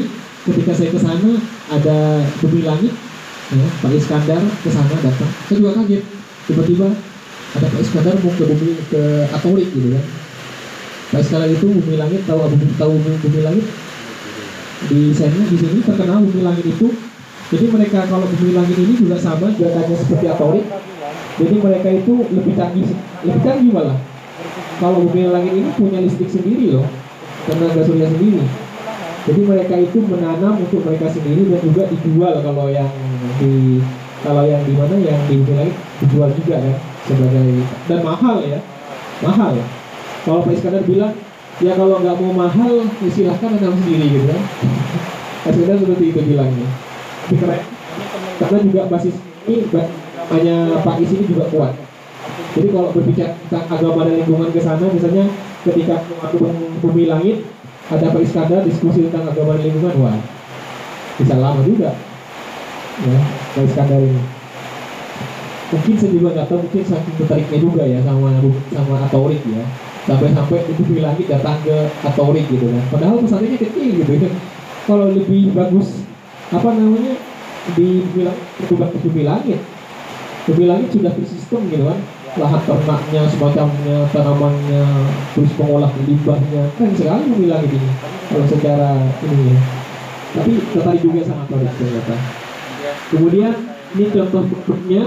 ketika 0.49 0.73
saya 0.73 0.91
ke 0.91 0.99
sana 0.99 1.58
ada 1.69 2.25
bumi 2.41 2.61
langit 2.65 2.95
ya, 3.53 3.67
Pak 3.85 3.93
Iskandar 3.93 4.43
ke 4.65 4.69
sana 4.73 4.97
datang 5.01 5.31
saya 5.49 5.57
juga 5.61 5.71
kaget 5.83 6.03
tiba-tiba 6.49 6.89
ada 7.57 7.67
Pak 7.69 7.81
Iskandar 7.81 8.15
mau 8.21 8.33
ke 8.33 8.45
bumi 8.45 8.73
ke 8.89 9.03
Katolik 9.33 9.69
gitu 9.73 9.89
kan 9.93 10.05
Pak 11.13 11.21
Iskandar 11.25 11.49
itu 11.53 11.67
bumi 11.69 11.97
langit 12.01 12.25
tahu 12.25 12.41
bumi 12.49 12.67
tahu 12.77 12.93
bumi, 12.97 13.17
bumi 13.21 13.41
langit 13.45 13.67
di 14.89 15.11
sana 15.11 15.43
di 15.43 15.57
sini 15.59 15.83
terkenal 15.83 16.23
bumi 16.23 16.41
langit 16.47 16.65
itu 16.65 16.89
Jadi 17.49 17.65
mereka 17.73 18.05
kalau 18.05 18.29
bumi 18.29 18.53
langit 18.53 18.77
ini 18.77 18.93
juga 18.93 19.17
sama 19.17 19.49
gerakannya 19.57 19.97
seperti 19.97 20.29
atorik. 20.29 20.69
Jadi 21.41 21.55
mereka 21.57 21.89
itu 21.97 22.13
lebih 22.29 22.55
canggih, 22.61 22.89
lebih 23.25 23.41
canggih 23.41 23.73
malah. 23.73 23.97
Kalau 24.77 25.09
bumi 25.09 25.33
langit 25.33 25.57
ini 25.57 25.73
punya 25.73 26.05
listrik 26.05 26.29
sendiri 26.29 26.77
loh, 26.77 26.85
tenaga 27.49 27.81
surya 27.89 28.13
sendiri. 28.13 28.68
Jadi 29.29 29.41
mereka 29.45 29.77
itu 29.77 29.99
menanam 30.09 30.57
untuk 30.57 30.81
mereka 30.89 31.13
sendiri 31.13 31.53
dan 31.53 31.61
juga 31.61 31.85
dijual 31.93 32.41
kalau 32.41 32.73
yang 32.73 32.89
di 33.37 33.85
kalau 34.25 34.43
yang 34.49 34.65
di 34.65 34.73
mana 34.73 34.97
yang 35.05 35.21
di 35.29 35.45
langit 35.53 35.77
dijual 36.01 36.33
juga 36.33 36.57
kan 36.65 36.77
sebagai 37.05 37.61
dan 37.87 38.01
mahal 38.01 38.41
ya, 38.41 38.59
mahal. 39.21 39.53
Kalau 40.25 40.41
Pak 40.43 40.57
Iskandar 40.57 40.83
bilang 40.89 41.13
ya 41.61 41.77
kalau 41.77 42.01
nggak 42.01 42.17
mau 42.25 42.33
mahal 42.33 42.89
ya 42.89 43.09
silahkan 43.13 43.53
nanam 43.53 43.77
sendiri 43.85 44.17
gitu 44.17 44.27
kan. 44.33 44.43
Pak 45.45 45.53
Iskandar 45.53 45.77
seperti 45.77 46.05
itu 46.09 46.21
bilangnya. 46.25 46.69
Keren 47.29 47.63
karena 48.39 48.59
juga 48.63 48.83
basis 48.87 49.15
ini 49.51 49.67
hanya 50.31 50.57
Pak 50.87 50.97
Is 51.03 51.11
ini 51.11 51.25
juga 51.27 51.45
kuat. 51.51 51.75
Jadi 52.55 52.69
kalau 52.71 52.89
berbicara 52.95 53.35
tentang 53.47 53.67
agama 53.71 54.07
dan 54.07 54.15
lingkungan 54.23 54.51
ke 54.55 54.61
sana, 54.63 54.87
misalnya 54.89 55.25
ketika 55.67 56.07
waktu 56.23 56.37
bumi 56.81 57.05
langit 57.11 57.43
ada 57.89 58.07
Pak 58.13 58.21
Iskandar 58.21 58.63
diskusi 58.69 59.09
tentang 59.09 59.33
agama 59.33 59.57
dan 59.57 59.65
lingkungan, 59.69 59.97
wah 60.01 60.19
bisa 61.17 61.35
lama 61.41 61.65
juga 61.65 61.97
ya 63.05 63.19
Pak 63.57 63.63
Iskandar 63.65 64.01
ini. 64.05 64.23
Mungkin 65.69 65.95
saya 66.01 66.11
juga 66.17 66.29
nggak 66.33 66.49
tahu, 66.49 66.59
mungkin 66.65 66.81
saking 66.81 67.15
tertariknya 67.21 67.59
juga 67.61 67.83
ya 67.85 68.01
sama 68.01 68.33
sama 68.73 68.95
Atorik 69.05 69.43
ya. 69.45 69.65
Sampai-sampai 70.09 70.65
itu 70.65 70.73
bumi 70.81 71.05
langit 71.05 71.29
datang 71.29 71.61
ke 71.61 71.77
Atorik 72.01 72.49
gitu 72.49 72.73
kan. 72.73 72.85
Padahal 72.89 73.21
pesantrennya 73.21 73.61
kecil 73.61 74.01
gitu 74.01 74.13
ya. 74.17 74.33
Kalau 74.89 75.13
lebih 75.13 75.53
bagus 75.53 76.09
apa 76.49 76.73
namanya 76.73 77.13
di 77.77 78.01
bumi 78.09 78.25
langit, 78.25 78.97
di 78.97 78.99
bumi 79.05 79.23
langit 79.29 79.61
bumi 80.49 80.65
langit 80.65 80.89
sudah 80.97 81.13
bersistem 81.13 81.61
gitu 81.69 81.85
kan 81.85 82.01
lahan 82.39 82.63
ternaknya 82.63 83.23
semacamnya 83.27 83.99
tanamannya 84.15 84.85
terus 85.35 85.53
pengolah 85.59 85.91
limbahnya. 86.07 86.63
Keren 86.79 86.93
sekali 86.95 87.45
langit 87.51 87.71
ini 87.75 87.91
kalau 88.31 88.47
secara 88.47 88.91
ini 89.27 89.53
ya. 89.53 89.59
Tapi 90.39 90.53
tertarik 90.71 91.03
juga 91.03 91.21
sama 91.27 91.43
Torik 91.51 91.73
ternyata. 91.75 92.17
Kemudian 93.11 93.53
ini 93.99 94.07
contoh 94.15 94.43
bentuknya. 94.47 95.03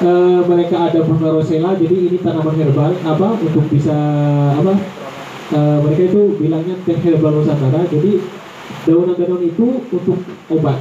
Eh, 0.00 0.40
mereka 0.48 0.88
ada 0.88 1.04
bunga 1.04 1.28
rosella 1.28 1.76
jadi 1.76 1.92
ini 1.92 2.16
tanaman 2.24 2.56
herbal 2.56 2.96
apa 3.04 3.36
untuk 3.36 3.68
bisa 3.68 3.92
apa 4.56 4.72
eh, 5.52 5.78
mereka 5.84 6.02
itu 6.08 6.40
bilangnya 6.40 6.74
teh 6.88 6.98
herbal 6.98 7.36
nusantara. 7.38 7.84
Jadi 7.86 8.18
daunan-daunan 8.88 9.44
itu 9.44 9.66
untuk 9.92 10.18
obat. 10.48 10.80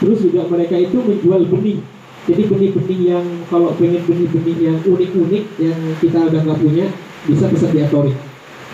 Terus 0.00 0.18
juga 0.24 0.48
mereka 0.48 0.80
itu 0.80 0.96
menjual 0.96 1.44
benih 1.46 1.78
jadi 2.24 2.42
benih-benih 2.48 3.00
yang 3.12 3.26
kalau 3.52 3.76
pengen 3.76 4.00
benih-benih 4.08 4.56
yang 4.72 4.78
unik-unik 4.80 5.44
yang 5.60 5.78
kita 6.00 6.18
udah 6.24 6.40
nggak 6.40 6.60
punya 6.60 6.86
bisa 7.28 7.48
pesan 7.52 7.72
di 7.72 7.80
Atorik 7.84 8.16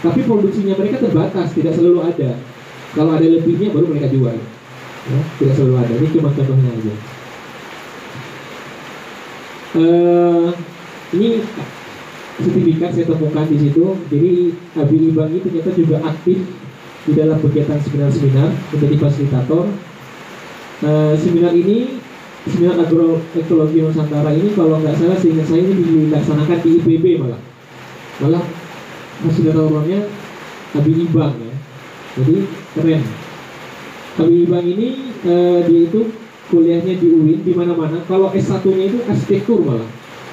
tapi 0.00 0.24
produksinya 0.24 0.74
mereka 0.80 0.96
terbatas 0.96 1.52
tidak 1.52 1.76
selalu 1.76 2.00
ada. 2.08 2.40
Kalau 2.96 3.12
ada 3.14 3.26
lebihnya 3.28 3.68
baru 3.70 3.92
mereka 3.92 4.08
jual. 4.08 4.32
Ya, 5.00 5.18
tidak 5.36 5.54
selalu 5.60 5.74
ada. 5.76 5.92
Ini 5.92 6.08
cuma 6.16 6.28
contohnya 6.32 6.70
aja. 6.72 6.94
Eh, 9.70 10.48
ini 11.20 11.28
sertifikat 12.40 12.90
saya 12.96 13.06
temukan 13.12 13.46
di 13.46 13.58
situ. 13.60 13.84
Jadi 14.08 14.32
Abi 14.80 14.96
Ibang 15.12 15.28
ini 15.30 15.40
ternyata 15.44 15.70
juga 15.76 15.96
aktif 16.08 16.38
di 17.04 17.12
dalam 17.12 17.36
kegiatan 17.44 17.78
seminar-seminar 17.84 18.48
menjadi 18.72 18.96
fasilitator. 18.96 19.68
Eh, 20.80 21.14
seminar 21.20 21.52
ini 21.52 22.00
seminar 22.48 22.80
agroekologi 22.80 23.84
Nusantara 23.84 24.32
ini 24.32 24.56
kalau 24.56 24.80
nggak 24.80 24.96
salah 24.96 25.18
seingat 25.20 25.44
saya 25.44 25.60
ini 25.60 26.08
dilaksanakan 26.08 26.58
di 26.64 26.70
IPB 26.80 27.04
malah. 27.20 27.40
Malah 28.24 28.44
fasilitatornya 29.20 30.00
Abi 30.76 30.92
Ibang 31.04 31.34
ya. 31.36 31.54
Jadi 32.16 32.36
keren. 32.76 33.02
Abi 34.16 34.34
Ibang 34.48 34.64
ini 34.64 34.88
eh, 35.28 35.58
dia 35.68 35.80
itu 35.84 36.00
kuliahnya 36.48 36.96
di 36.96 37.06
UIN 37.12 37.44
di 37.44 37.52
mana-mana. 37.52 38.00
Kalau 38.08 38.32
S1 38.32 38.64
nya 38.72 38.84
itu 38.88 38.98
arsitektur 39.04 39.60
malah. 39.60 39.88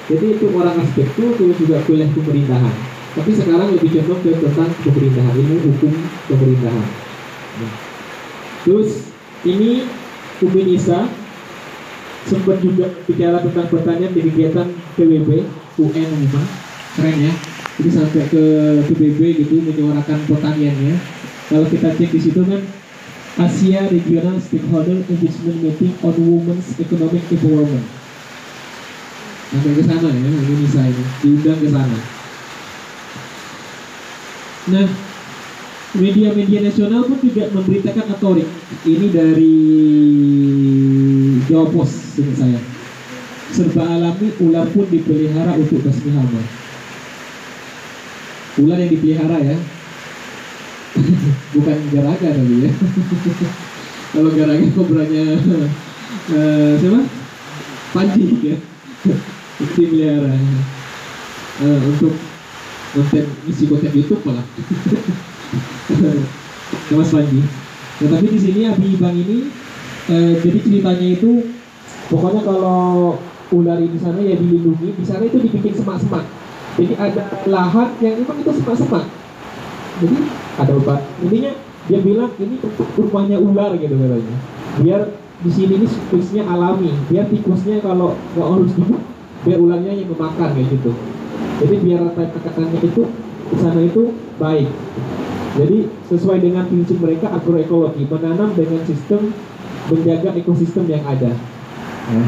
Jadi 0.08 0.40
itu 0.40 0.48
orang 0.56 0.80
arsitektur 0.80 1.36
terus 1.36 1.56
juga 1.60 1.84
kuliah 1.84 2.08
pemerintahan. 2.08 2.74
Tapi 3.12 3.30
sekarang 3.36 3.76
lebih 3.76 4.00
condong 4.00 4.20
ke 4.24 4.30
tentang 4.40 4.70
pemerintahan 4.80 5.34
ilmu 5.36 5.56
hukum 5.74 5.92
pemerintahan. 6.32 6.88
Nah. 7.58 7.74
terus 8.62 9.10
ini 9.42 9.82
Umi 10.38 10.62
Nisa 10.62 11.10
sempat 12.28 12.60
juga 12.60 12.92
bicara 13.08 13.40
tentang 13.40 13.66
pertanian 13.72 14.12
di 14.12 14.20
kegiatan 14.20 14.68
PBB 15.00 15.48
UN 15.80 16.08
Lima 16.20 16.42
keren 16.94 17.16
ya. 17.16 17.32
Jadi 17.78 17.90
sampai 17.94 18.22
ke 18.26 18.42
PBB 18.90 19.20
gitu 19.46 19.62
menyuarakan 19.62 20.18
pertaniannya. 20.26 20.98
Kalau 21.48 21.66
kita 21.70 21.94
cek 21.94 22.10
di 22.10 22.20
situ 22.20 22.42
kan 22.44 22.60
Asia 23.38 23.86
Regional 23.86 24.36
Stakeholder 24.42 24.98
Engagement 25.06 25.62
Meeting 25.62 25.94
on 26.02 26.14
Women's 26.18 26.74
Economic 26.76 27.22
Empowerment. 27.30 27.86
Sampai 29.48 29.78
ke 29.78 29.82
sana 29.86 30.10
ya 30.10 30.28
Indonesia 30.28 30.82
ini. 30.84 31.04
Diundang 31.22 31.58
ke 31.62 31.68
sana. 31.70 31.98
Nah 34.68 34.86
media-media 35.96 36.60
nasional 36.66 37.08
pun 37.08 37.16
juga 37.24 37.48
memberitakan 37.48 38.12
atorik 38.12 38.48
ini 38.84 39.06
dari 39.08 39.56
Jawa 41.48 41.72
Pos 41.72 42.07
seingat 42.18 42.36
saya. 42.42 42.60
Serba 43.54 43.86
alami 43.86 44.34
ular 44.42 44.66
pun 44.74 44.90
dipelihara 44.90 45.54
untuk 45.56 45.80
basmi 45.86 46.12
hama 46.12 46.42
ular 48.58 48.78
yang 48.82 48.90
dipelihara 48.90 49.38
ya. 49.38 49.56
Bukan 51.54 51.78
garaga 51.94 52.28
tapi 52.34 52.66
ya. 52.66 52.70
Kalau 54.12 54.30
garaga 54.34 54.66
kobranya 54.74 55.24
eh, 56.34 56.72
siapa? 56.82 57.00
Panji 57.94 58.24
ya. 58.42 58.56
Dipelihara 59.58 60.34
Eh, 61.58 61.80
untuk 61.90 62.14
konten 62.94 63.26
isi 63.50 63.66
konten 63.66 63.90
YouTube 63.90 64.22
malah. 64.22 64.46
Mas 66.94 67.10
Panji. 67.10 67.42
Nah, 67.98 68.08
tapi 68.14 68.26
di 68.30 68.38
sini 68.38 68.62
Abi 68.70 68.94
Bang 68.94 69.18
ini 69.18 69.50
eh, 70.06 70.38
jadi 70.38 70.58
ceritanya 70.62 71.08
itu 71.18 71.42
pokoknya 72.08 72.42
kalau 72.42 73.16
ular 73.52 73.80
di 73.80 73.98
sana 74.00 74.20
ya 74.20 74.36
dilindungi. 74.36 74.96
Di 74.96 75.04
sana 75.04 75.24
itu 75.24 75.40
dibikin 75.40 75.72
semak-semak. 75.72 76.24
Jadi 76.78 76.94
ada 76.94 77.22
lahan 77.48 77.88
yang 78.04 78.14
memang 78.22 78.36
itu 78.44 78.52
semak-semak. 78.60 79.04
Jadi 80.04 80.16
ada 80.60 80.72
obat. 80.76 81.00
Intinya 81.24 81.52
dia 81.88 82.00
bilang 82.04 82.30
ini 82.36 82.56
untuk 82.60 82.88
rumahnya 82.96 83.36
ular 83.40 83.72
gitu 83.80 83.94
katanya. 83.96 84.36
Biar 84.84 85.02
di 85.38 85.50
sini 85.50 85.72
ini 85.80 85.86
tikusnya 85.88 86.42
alami. 86.44 86.92
Biar 87.08 87.26
tikusnya 87.32 87.80
kalau 87.80 88.14
nggak 88.36 88.46
harus 88.46 88.72
dibuat 88.76 89.02
biar 89.46 89.58
ularnya 89.62 89.92
yang 89.94 90.08
memakan 90.12 90.48
kayak 90.52 90.68
gitu. 90.68 90.90
Jadi 91.58 91.74
biar 91.82 91.98
rantai 92.04 92.28
tekanannya 92.34 92.80
itu 92.84 93.02
di 93.48 93.56
sana 93.58 93.80
itu 93.80 94.02
baik. 94.36 94.68
Jadi 95.58 95.78
sesuai 96.06 96.38
dengan 96.38 96.68
prinsip 96.70 97.00
mereka 97.02 97.32
agroekologi 97.34 98.06
menanam 98.06 98.54
dengan 98.54 98.78
sistem 98.86 99.34
menjaga 99.88 100.36
ekosistem 100.36 100.86
yang 100.86 101.02
ada 101.08 101.32
ya. 102.08 102.24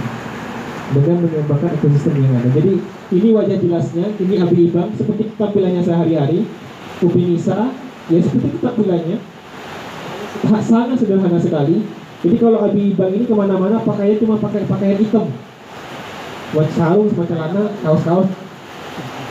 dengan 0.90 1.16
mengembangkan 1.22 1.70
ekosistem 1.78 2.14
yang 2.18 2.34
ada. 2.34 2.50
Jadi 2.50 2.72
ini 3.14 3.28
wajah 3.34 3.58
jelasnya 3.58 4.06
ini 4.18 4.34
Abi 4.42 4.70
Ibang 4.70 4.90
seperti 4.98 5.30
tampilannya 5.38 5.82
sehari-hari. 5.82 6.46
Ubi 7.00 7.22
Nisa 7.32 7.72
ya 8.12 8.18
seperti 8.20 8.58
tampilannya. 8.60 9.16
Sangat 10.60 10.96
sederhana 10.98 11.38
sekali. 11.40 11.86
Jadi 12.20 12.36
kalau 12.36 12.58
Abi 12.66 12.92
Ibang 12.92 13.10
ini 13.14 13.24
ke 13.24 13.34
mana-mana 13.34 13.80
pakainya 13.80 14.20
cuma 14.20 14.36
pakai 14.36 14.66
pakaian 14.68 14.98
hitam. 14.98 15.26
Buat 16.50 16.68
sarung 16.74 17.06
sama 17.14 17.24
celana 17.30 17.62
kaos-kaos. 17.86 18.28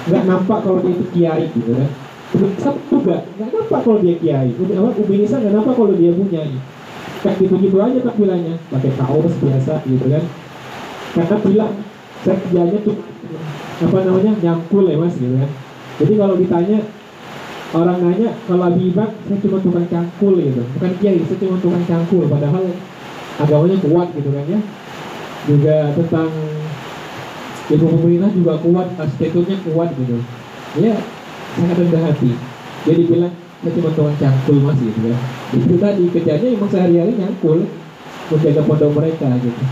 Nggak 0.07 0.23
nampak 0.25 0.59
kalau 0.63 0.79
dia 0.81 0.95
itu 0.95 1.05
kiai 1.11 1.45
gitu 1.53 1.75
kan. 1.75 1.91
Ubi 2.29 2.47
juga 2.87 3.25
nggak 3.37 3.49
nampak 3.51 3.79
kalau 3.83 3.99
dia 3.99 4.15
kiai. 4.17 4.49
Ubi, 4.55 4.73
apa, 4.73 4.89
Ubi 4.95 5.13
Nisa 5.21 5.37
nggak 5.37 5.53
nampak 5.53 5.73
kalau 5.75 5.93
dia 5.93 6.11
punya 6.15 6.41
kayak 7.19 7.35
gitu-gitu 7.43 7.77
aja 7.83 7.99
tampilannya 7.99 8.55
pakai 8.71 8.91
kaos 8.95 9.33
biasa 9.43 9.73
gitu 9.83 10.05
kan. 10.07 10.23
Karena 11.15 11.35
bilang 11.43 11.73
saya 12.23 12.35
kerjanya 12.39 12.79
tuh 12.85 12.95
apa 13.79 13.97
namanya 14.03 14.31
nyangkul 14.39 14.85
ya 14.87 14.95
mas 14.99 15.15
gitu 15.19 15.35
kan. 15.35 15.51
Jadi 15.99 16.13
kalau 16.15 16.35
ditanya 16.39 16.79
orang 17.75 17.97
nanya 18.01 18.29
kalau 18.47 18.63
Abi 18.71 18.91
saya 18.95 19.37
cuma 19.43 19.57
tukang 19.59 19.87
cangkul 19.91 20.33
gitu. 20.39 20.61
Bukan 20.77 20.91
kiai 21.03 21.19
saya 21.27 21.37
cuma 21.43 21.57
tukang 21.59 21.85
cangkul. 21.87 22.23
Padahal 22.31 22.63
agamanya 23.39 23.77
kuat 23.83 24.07
gitu 24.15 24.29
kan 24.31 24.45
ya. 24.47 24.59
Juga 25.47 25.75
tentang 25.95 26.29
ilmu 27.69 27.87
pemerintah 27.99 28.31
juga 28.33 28.53
kuat 28.63 28.87
arsitekturnya 28.95 29.57
kuat 29.67 29.89
gitu. 29.95 30.23
Ya 30.79 30.95
sangat 31.57 31.77
rendah 31.83 32.03
hati. 32.07 32.31
Jadi 32.87 33.01
bilang 33.11 33.33
cuma 33.59 33.91
tukang 33.91 34.15
cangkul 34.15 34.57
mas 34.63 34.79
gitu 34.79 35.11
kan 35.11 35.21
itu 35.51 35.75
tadi 35.75 36.03
kerjanya 36.15 36.47
emang 36.55 36.71
sehari-hari 36.71 37.11
nyangkul 37.19 37.67
menjaga 38.29 38.61
pondok 38.63 38.93
mereka 38.93 39.27
gitu. 39.41 39.63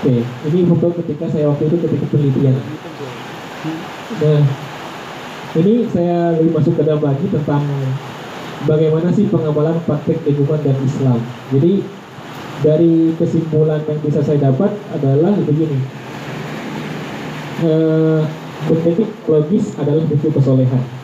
Oke, 0.00 0.16
ini 0.24 0.64
foto 0.64 0.96
ketika 1.04 1.28
saya 1.28 1.46
waktu 1.52 1.68
itu 1.68 1.76
ketika 1.76 2.04
penelitian. 2.08 2.56
Nah, 4.20 4.42
ini 5.60 5.74
saya 5.92 6.34
lebih 6.40 6.56
masuk 6.56 6.74
ke 6.80 6.82
dalam 6.88 7.04
lagi 7.04 7.26
tentang 7.28 7.62
bagaimana 8.64 9.12
sih 9.12 9.28
pengamalan 9.28 9.76
praktek 9.84 10.24
lingkungan 10.24 10.60
dan 10.64 10.76
Islam. 10.80 11.20
Jadi 11.52 11.84
dari 12.64 13.12
kesimpulan 13.20 13.84
yang 13.84 14.00
bisa 14.00 14.24
saya 14.24 14.40
dapat 14.40 14.72
adalah 14.96 15.36
begini. 15.36 15.78
Eh, 17.60 18.20
logis 19.28 19.76
adalah 19.76 20.04
bentuk 20.08 20.32
kesolehan. 20.32 20.99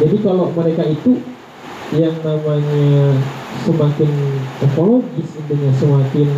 Jadi 0.00 0.16
kalau 0.24 0.48
mereka 0.56 0.88
itu 0.88 1.20
yang 1.92 2.16
namanya 2.24 3.20
semakin 3.68 4.12
ekologis 4.64 5.28
intinya 5.36 5.72
semakin 5.76 6.28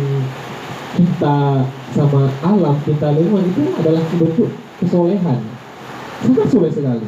kita 0.95 1.63
sama 1.95 2.27
alam 2.43 2.75
kita 2.83 3.15
lingkungan 3.15 3.47
itu 3.55 3.63
adalah 3.79 4.03
bentuk 4.19 4.51
kesolehan. 4.83 5.39
Sangat 6.23 6.47
soleh 6.51 6.71
sekali. 6.71 7.07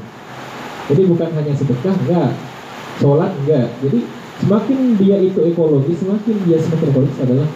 Jadi 0.88 1.02
bukan 1.12 1.30
hanya 1.36 1.54
sedekah 1.56 1.96
enggak 2.08 2.32
sholat 3.04 3.32
enggak. 3.44 3.68
Jadi 3.84 4.00
semakin 4.44 4.80
dia 4.96 5.18
itu 5.20 5.40
ekologis 5.44 6.00
semakin 6.00 6.36
dia 6.48 6.58
semakin 6.64 6.88
ekologis 6.96 7.20
adalah 7.20 7.48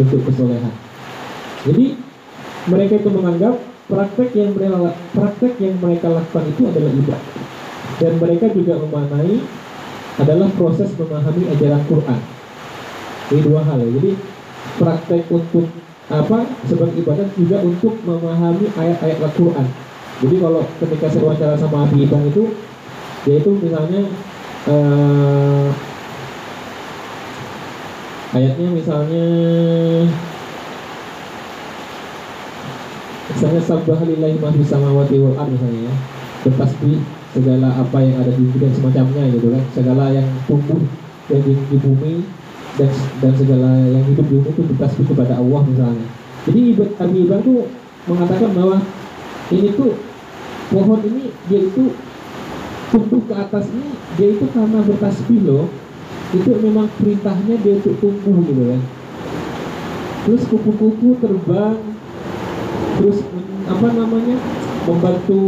bentuk 0.00 0.20
kesolehan. 0.24 0.74
Jadi 1.68 1.86
mereka 2.72 2.94
itu 2.96 3.10
menganggap 3.12 3.54
praktek 3.88 4.30
yang 4.32 4.56
mereka 4.56 4.96
praktek 5.12 5.52
yang 5.60 5.76
mereka 5.76 6.08
lakukan 6.08 6.44
itu 6.48 6.62
adalah 6.64 6.92
ibadah 6.94 7.39
dan 8.00 8.12
mereka 8.16 8.48
juga 8.56 8.80
memaknai 8.80 9.44
adalah 10.16 10.48
proses 10.56 10.88
memahami 10.96 11.42
ajaran 11.52 11.82
Quran. 11.84 12.20
Ini 13.30 13.40
dua 13.44 13.60
hal 13.62 13.78
ya. 13.84 13.88
Jadi 14.00 14.10
praktek 14.80 15.22
untuk 15.28 15.68
apa 16.10 16.42
sebagai 16.66 16.96
ibadah 16.98 17.28
juga 17.38 17.62
untuk 17.62 17.94
memahami 18.02 18.66
ayat-ayat 18.74 19.18
Al-Quran. 19.22 19.68
Jadi 20.20 20.36
kalau 20.42 20.66
ketika 20.82 21.06
saya 21.06 21.22
wawancara 21.22 21.54
sama 21.54 21.86
Abi 21.86 22.02
Ibang 22.04 22.24
itu 22.26 22.44
yaitu 23.28 23.50
misalnya 23.62 24.02
eh, 24.66 25.68
ayatnya 28.34 28.68
misalnya 28.74 29.26
misalnya 33.30 33.62
sabbah 33.62 34.00
lillahi 34.02 34.36
ma 34.42 34.50
samawati 34.50 35.16
wal 35.22 35.36
ard 35.38 35.52
misalnya 35.54 35.88
ya. 35.88 35.94
Bertasbih 36.40 37.19
segala 37.30 37.68
apa 37.70 37.98
yang 38.02 38.16
ada 38.18 38.32
di 38.34 38.42
bumi 38.42 38.58
dan 38.58 38.72
semacamnya 38.74 39.24
gitu 39.30 39.48
kan. 39.54 39.62
Segala 39.74 40.04
yang 40.10 40.28
tumbuh 40.50 40.80
yang 41.30 41.42
di, 41.46 41.52
di 41.54 41.76
bumi 41.78 42.14
dan 42.74 42.90
dan 43.22 43.32
segala 43.38 43.70
yang 43.86 44.04
hidup 44.10 44.26
di 44.26 44.34
bumi 44.38 44.50
itu 44.50 44.62
bertasbih 44.74 45.06
kepada 45.14 45.38
Allah 45.38 45.60
misalnya. 45.66 46.06
Jadi 46.48 46.60
Ibn 46.74 46.88
Abi 46.98 47.16
Ibang 47.28 47.42
tuh 47.44 47.60
mengatakan 48.08 48.50
bahwa 48.56 48.76
ini 49.52 49.68
tuh 49.76 49.92
pohon 50.70 51.00
ini 51.06 51.24
dia 51.46 51.60
itu 51.66 51.84
tumbuh 52.90 53.22
ke 53.28 53.34
atas 53.38 53.70
ini 53.70 53.94
dia 54.18 54.28
itu 54.34 54.44
karena 54.50 54.78
bertasbih 54.82 55.40
loh. 55.46 55.66
Itu 56.30 56.54
memang 56.62 56.86
perintahnya 56.98 57.58
dia 57.62 57.78
untuk 57.78 57.94
tumbuh 58.02 58.42
gitu 58.46 58.62
kan. 58.74 58.82
Terus 60.26 60.42
kupu-kupu 60.50 61.18
terbang 61.22 61.78
terus 63.00 63.24
apa 63.64 63.88
namanya 63.96 64.36
membantu 64.84 65.40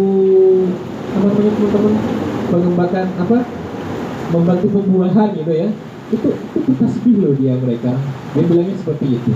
apa 1.13 1.27
namanya 1.29 1.53
teman-teman 1.53 1.95
mengembangkan 2.49 3.07
apa? 3.21 3.39
Membantu 4.33 4.67
pembuahan 4.73 5.29
gitu 5.37 5.53
ya. 5.53 5.69
Itu 6.13 6.29
itu 6.57 6.71
tasbih 6.81 7.15
loh 7.21 7.33
dia 7.37 7.53
mereka. 7.61 7.93
Dia 8.33 8.45
bilangnya 8.49 8.77
seperti 8.81 9.07
itu. 9.21 9.33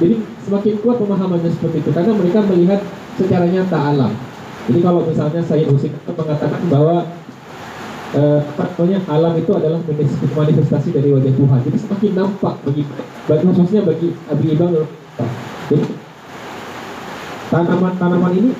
Jadi 0.00 0.14
semakin 0.42 0.74
kuat 0.82 0.96
pemahamannya 0.98 1.50
seperti 1.54 1.76
itu. 1.86 1.90
Karena 1.94 2.12
mereka 2.18 2.38
melihat 2.50 2.80
secara 3.14 3.46
nyata 3.46 3.78
alam. 3.78 4.12
Jadi 4.66 4.78
kalau 4.82 5.06
misalnya 5.06 5.42
saya 5.46 5.64
Husin 5.70 5.94
mengatakan 6.04 6.62
bahwa 6.66 7.06
eh, 8.14 8.40
alam 9.06 9.32
itu 9.38 9.50
adalah 9.54 9.78
manifestasi 10.34 10.88
dari 10.90 11.14
wajah 11.14 11.34
Tuhan. 11.34 11.58
Jadi 11.70 11.78
semakin 11.78 12.12
nampak 12.18 12.54
bagi, 12.66 12.82
bagi 13.30 13.44
khususnya 13.46 13.82
bagi 13.86 14.08
Abi 14.30 14.46
Ibang 14.58 14.72
jadi 15.70 15.86
tanaman-tanaman 17.50 18.32
ini 18.34 18.50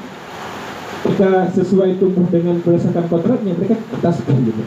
ketika 1.00 1.48
sesuai 1.56 1.96
tumbuh 1.96 2.28
dengan 2.28 2.60
berdasarkan 2.60 3.08
kontraknya 3.08 3.56
mereka 3.56 3.76
tasbih 4.04 4.36
gitu. 4.44 4.64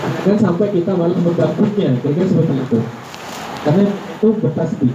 Kan 0.00 0.38
sampai 0.38 0.70
kita 0.72 0.94
malah 0.96 1.18
menggabungnya 1.18 1.98
kira-kira 2.00 2.26
seperti 2.26 2.54
itu. 2.56 2.78
Karena 3.60 3.84
itu 3.90 4.28
bertasbih 4.40 4.94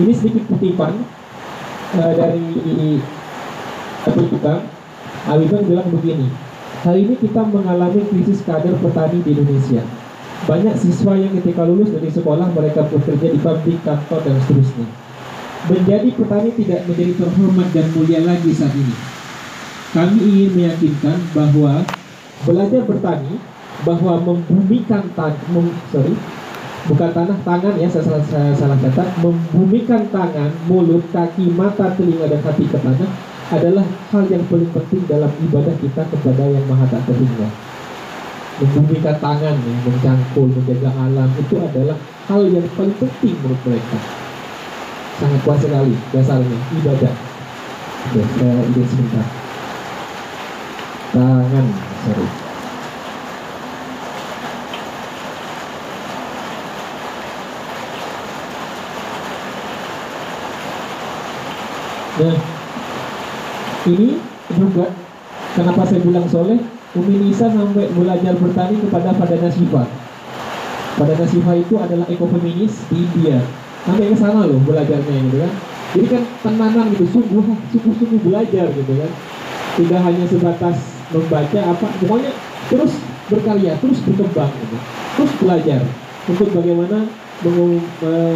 ini 0.00 0.12
sedikit 0.16 0.42
kutipan 0.48 0.96
uh, 1.98 2.12
dari 2.16 2.46
Abu 4.06 4.22
kita 4.32 4.64
Alibang 5.28 5.64
bilang 5.68 5.88
begini 5.92 6.32
hari 6.80 7.04
ini 7.04 7.14
kita 7.20 7.44
mengalami 7.44 8.00
krisis 8.08 8.40
kader 8.48 8.72
petani 8.80 9.20
di 9.20 9.36
Indonesia. 9.36 9.84
Banyak 10.48 10.72
siswa 10.80 11.20
yang 11.20 11.36
ketika 11.36 11.68
lulus 11.68 11.92
dari 11.92 12.08
sekolah 12.08 12.48
mereka 12.56 12.88
bekerja 12.88 13.28
di 13.28 13.38
pabrik, 13.44 13.76
kantor, 13.84 14.24
dan 14.24 14.40
seterusnya 14.40 14.88
menjadi 15.68 16.08
petani 16.16 16.50
tidak 16.56 16.80
menjadi 16.88 17.12
terhormat 17.20 17.68
dan 17.74 17.86
mulia 17.92 18.20
lagi 18.24 18.50
saat 18.56 18.72
ini. 18.72 18.96
Kami 19.90 20.16
ingin 20.22 20.50
meyakinkan 20.54 21.18
bahwa 21.34 21.84
belajar 22.46 22.86
bertani 22.86 23.36
bahwa 23.84 24.20
membumikan 24.20 25.04
tan 25.16 25.34
mem, 25.52 25.72
sorry 25.92 26.14
bukan 26.88 27.10
tanah 27.12 27.38
tangan 27.44 27.74
ya 27.76 27.88
saya 27.92 28.04
salah, 28.04 28.24
saya 28.24 28.52
salah 28.56 28.78
kata 28.80 29.04
membumikan 29.20 30.08
tangan 30.08 30.48
mulut 30.64 31.04
kaki 31.12 31.52
mata 31.52 31.92
telinga 31.96 32.24
dan 32.28 32.40
hati 32.40 32.64
ke 32.64 32.78
tanah 32.80 33.10
adalah 33.50 33.84
hal 34.14 34.24
yang 34.30 34.44
paling 34.48 34.70
penting 34.72 35.02
dalam 35.10 35.28
ibadah 35.44 35.74
kita 35.76 36.02
kepada 36.08 36.44
yang 36.48 36.64
maha 36.70 36.86
tak 36.88 37.04
terhingga 37.04 37.48
membumikan 38.60 39.16
tangan 39.20 39.54
ya, 39.56 39.74
mencangkul 39.84 40.48
menjaga 40.48 40.90
alam 40.96 41.28
itu 41.36 41.56
adalah 41.60 41.96
hal 42.28 42.42
yang 42.48 42.66
paling 42.76 42.96
penting 42.96 43.36
menurut 43.44 43.60
mereka 43.64 44.19
sangat 45.20 45.40
kuat 45.44 45.58
sekali 45.60 45.94
dasarnya 46.16 46.58
ibadah 46.80 47.14
Oke, 48.00 48.24
saya 48.40 48.64
izin 48.72 48.86
sebentar 48.88 49.26
tangan 51.12 51.66
sorry 52.08 52.28
Nah, 62.20 62.36
ini 63.88 64.20
juga 64.52 64.92
kenapa 65.56 65.88
saya 65.88 66.04
bilang 66.04 66.28
soleh 66.28 66.60
Umi 66.92 67.16
Nisa 67.16 67.48
sampai 67.48 67.88
belajar 67.96 68.36
bertani 68.36 68.76
kepada 68.76 69.16
pada 69.16 69.40
Nasifa. 69.40 69.88
Pada 71.00 71.12
Nasifa 71.16 71.52
itu 71.56 71.80
adalah 71.80 72.04
ekofeminis 72.12 72.76
di 72.92 73.08
India. 73.08 73.40
Sampai 73.80 74.12
ke 74.12 74.16
sana 74.16 74.44
loh 74.44 74.60
belajarnya 74.62 75.14
gitu 75.30 75.38
kan. 75.40 75.52
Jadi 75.90 76.06
kan 76.06 76.22
tenanam 76.44 76.86
gitu, 76.94 77.04
sungguh 77.10 77.42
sungguh 77.74 77.94
sungguh 77.98 78.20
belajar 78.22 78.66
gitu 78.76 78.92
kan. 78.94 79.10
Tidak 79.80 80.00
hanya 80.02 80.24
sebatas 80.28 80.76
membaca 81.10 81.58
apa, 81.58 81.86
pokoknya 81.98 82.32
terus 82.70 82.92
berkarya, 83.26 83.72
terus 83.82 83.98
berkembang 84.06 84.52
gitu. 84.54 84.76
Terus 85.18 85.32
belajar 85.42 85.80
untuk 86.30 86.48
bagaimana 86.54 87.08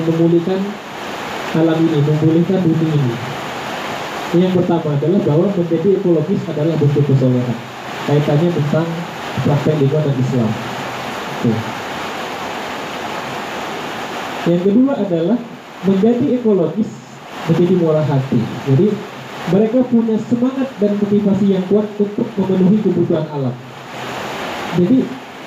memulihkan 0.08 0.60
alam 1.54 1.78
ini, 1.86 1.98
memulihkan 2.02 2.58
bumi 2.66 2.86
ini. 2.90 3.14
Yang 4.34 4.58
pertama 4.58 4.98
adalah 4.98 5.20
bahwa 5.22 5.46
menjadi 5.54 5.88
ekologis 6.02 6.42
adalah 6.50 6.74
bentuk 6.74 7.06
kesolehan. 7.06 7.58
Kaitannya 8.10 8.50
tentang 8.50 8.88
praktek 9.46 9.78
lingkungan 9.78 10.18
Islam. 10.18 10.50
Oke. 11.46 11.73
Yang 14.44 14.60
kedua 14.68 14.92
adalah 15.00 15.38
menjadi 15.84 16.24
ekologis 16.40 16.90
menjadi 17.48 17.74
murah 17.76 18.04
hati. 18.04 18.40
Jadi 18.68 18.88
mereka 19.52 19.78
punya 19.84 20.16
semangat 20.24 20.68
dan 20.80 20.96
motivasi 20.96 21.46
yang 21.52 21.64
kuat 21.68 21.84
untuk 22.00 22.28
memenuhi 22.40 22.80
kebutuhan 22.80 23.28
alam. 23.28 23.52
Jadi 24.80 25.04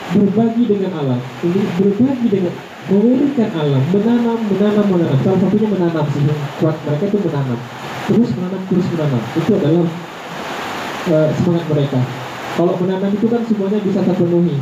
berbagi 0.08 0.64
dengan 0.70 0.92
alam, 1.04 1.20
ini 1.44 1.62
berbagi 1.82 2.28
dengan 2.30 2.54
memulihkan 2.88 3.50
alam, 3.52 3.84
menanam, 3.92 4.40
menanam, 4.48 4.86
menanam. 4.88 5.20
Salah 5.26 5.40
satunya 5.42 5.68
menanam 5.68 6.06
sih, 6.14 6.24
kuat 6.62 6.78
mereka 6.86 7.04
itu 7.10 7.20
menanam. 7.26 7.60
Terus 8.08 8.30
menanam 8.38 8.62
terus 8.70 8.88
menanam. 8.94 9.22
Itu 9.36 9.52
adalah 9.58 9.86
uh, 11.12 11.30
semangat 11.42 11.66
mereka. 11.68 12.00
Kalau 12.56 12.74
menanam 12.80 13.12
itu 13.12 13.28
kan 13.28 13.42
semuanya 13.46 13.80
bisa 13.84 14.00
terpenuhi. 14.06 14.58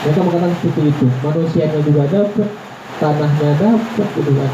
Mereka 0.00 0.20
mengatakan 0.24 0.56
seperti 0.64 0.82
itu. 0.88 1.06
Manusianya 1.20 1.80
juga 1.84 2.02
dapat 2.08 2.48
tanahnya 3.00 3.48
dapat 3.56 4.08
gitu 4.14 4.32
kan 4.36 4.52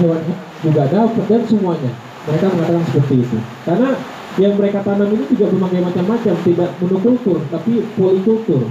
hewan 0.00 0.20
juga 0.64 0.82
dapat 0.88 1.24
dan 1.28 1.42
semuanya 1.44 1.92
mereka 2.26 2.46
mengatakan 2.50 2.84
seperti 2.90 3.14
itu 3.22 3.38
karena 3.62 3.90
yang 4.36 4.52
mereka 4.56 4.84
tanam 4.84 5.08
ini 5.12 5.24
juga 5.32 5.46
berbagai 5.52 5.80
macam-macam 5.80 6.34
tidak 6.44 6.70
monokultur 6.82 7.38
tapi 7.52 7.72
polikultur 7.94 8.64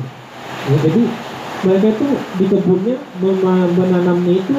ya, 0.70 0.78
jadi 0.82 1.04
mereka 1.66 1.88
itu 1.98 2.08
di 2.38 2.46
kebunnya 2.46 2.96
menanamnya 3.74 4.34
itu 4.38 4.58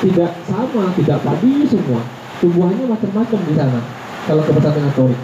tidak 0.00 0.32
sama, 0.48 0.88
tidak 0.96 1.18
padi 1.26 1.66
semua. 1.68 2.00
Tumbuhannya 2.40 2.88
macam-macam 2.88 3.40
di 3.44 3.54
sana. 3.58 3.80
Kalau 4.24 4.42
ke 4.44 4.52
pesantren 4.54 4.84
Katolik. 4.88 5.20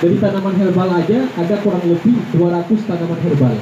Dari 0.00 0.16
tanaman 0.16 0.54
herbal 0.56 0.90
aja 0.96 1.18
ada 1.36 1.54
kurang 1.60 1.84
lebih 1.84 2.16
200 2.32 2.88
tanaman 2.88 3.20
herbal. 3.20 3.56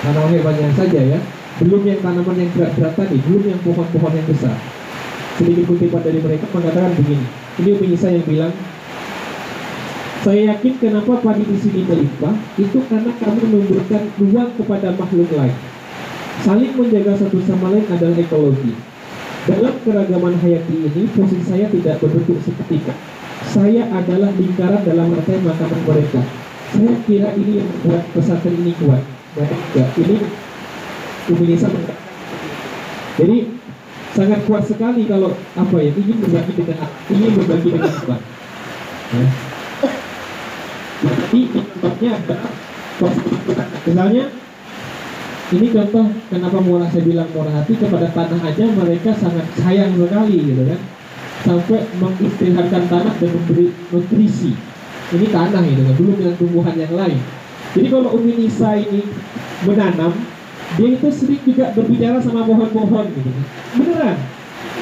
Tanaman 0.00 0.30
herbalnya 0.32 0.72
saja 0.72 1.00
ya. 1.00 1.20
Belum 1.60 1.82
yang 1.84 2.00
tanaman 2.00 2.36
yang 2.40 2.50
berat-berat 2.56 2.94
tadi, 2.96 3.16
belum 3.20 3.44
yang 3.44 3.60
pohon-pohon 3.60 4.12
yang 4.16 4.26
besar. 4.30 4.56
Sedikit 5.36 5.64
kutipan 5.68 6.00
dari 6.00 6.20
mereka 6.22 6.48
mengatakan 6.52 6.92
begini. 6.96 7.26
Ini 7.60 7.68
Umi 7.76 7.86
Isa 7.92 8.08
yang 8.08 8.24
bilang, 8.24 8.52
saya 10.22 10.54
yakin 10.54 10.78
kenapa 10.78 11.18
padi 11.18 11.42
di 11.42 11.58
sini 11.58 11.82
melimpah 11.82 12.30
itu 12.54 12.78
karena 12.86 13.10
kami 13.18 13.42
memberikan 13.42 14.06
ruang 14.22 14.50
kepada 14.54 14.94
makhluk 14.94 15.30
lain. 15.34 15.56
Saling 16.46 16.72
menjaga 16.78 17.18
satu 17.18 17.42
sama 17.42 17.74
lain 17.74 17.84
adalah 17.90 18.14
ekologi. 18.14 18.72
Dalam 19.42 19.74
keragaman 19.82 20.38
hayati 20.38 20.86
ini, 20.86 21.10
posisi 21.10 21.42
saya 21.42 21.66
tidak 21.66 21.98
berbentuk 21.98 22.38
seketika. 22.46 22.94
Saya 23.42 23.90
adalah 23.90 24.30
lingkaran 24.38 24.86
dalam 24.86 25.10
rantai 25.10 25.42
makanan 25.42 25.82
mereka. 25.82 26.22
Saya 26.70 26.94
kira 27.02 27.34
ini 27.34 27.58
yang 27.58 27.66
membuat 27.66 28.06
pesantren 28.14 28.54
ini 28.62 28.72
kuat. 28.78 29.02
Dan 29.34 29.50
enggak, 29.50 29.90
ini 29.98 30.16
Mengatakan. 31.32 31.98
Jadi 33.20 33.38
sangat 34.12 34.40
kuat 34.44 34.64
sekali 34.68 35.08
kalau 35.08 35.32
apa 35.56 35.76
ya 35.80 35.90
ingin 35.96 36.16
berbagi 36.20 36.52
dengan 36.56 36.88
ingin 37.08 37.30
berbagi 37.40 37.68
dengan 37.72 37.92
apa. 37.92 38.16
Ya. 39.12 39.26
Sebabnya 41.32 42.10
adalah 42.14 42.50
misalnya 43.82 44.24
ini 45.52 45.66
contoh 45.68 46.06
kenapa 46.32 46.58
murah 46.64 46.88
saya 46.88 47.04
bilang 47.04 47.28
murah 47.36 47.52
hati 47.52 47.76
kepada 47.76 48.08
tanah 48.14 48.40
aja 48.40 48.64
mereka 48.72 49.12
sangat 49.12 49.44
sayang 49.60 49.92
sekali 50.00 50.36
gitu 50.48 50.62
kan 50.64 50.80
sampai 51.44 51.84
mengistirahatkan 52.00 52.84
tanah 52.88 53.12
dan 53.20 53.30
memberi 53.34 53.68
nutrisi 53.92 54.56
ini 55.12 55.26
tanah 55.28 55.62
gitu 55.66 55.82
kan 55.84 55.94
belum 56.00 56.14
dengan 56.16 56.34
tumbuhan 56.40 56.74
yang 56.78 56.94
lain 56.96 57.20
jadi 57.76 57.86
kalau 57.92 58.16
Umi 58.16 58.32
Nisa 58.46 58.80
ini 58.80 59.04
menanam 59.68 60.12
dia 60.76 60.88
itu 60.96 61.08
sering 61.12 61.42
juga 61.44 61.68
berbicara 61.76 62.18
sama 62.24 62.48
pohon-pohon 62.48 63.04
gitu 63.12 63.28
kan. 63.28 63.44
Beneran? 63.76 64.16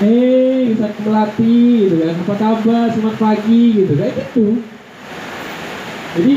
Eh 0.00 0.70
bisa 0.70 0.86
melati 1.02 1.58
gitu 1.86 1.96
kan. 2.06 2.14
Apa 2.14 2.34
kabar? 2.38 2.86
Selamat 2.94 3.16
pagi 3.18 3.64
gitu 3.82 3.92
kayak 3.98 4.14
gitu. 4.14 4.46
Jadi 6.14 6.34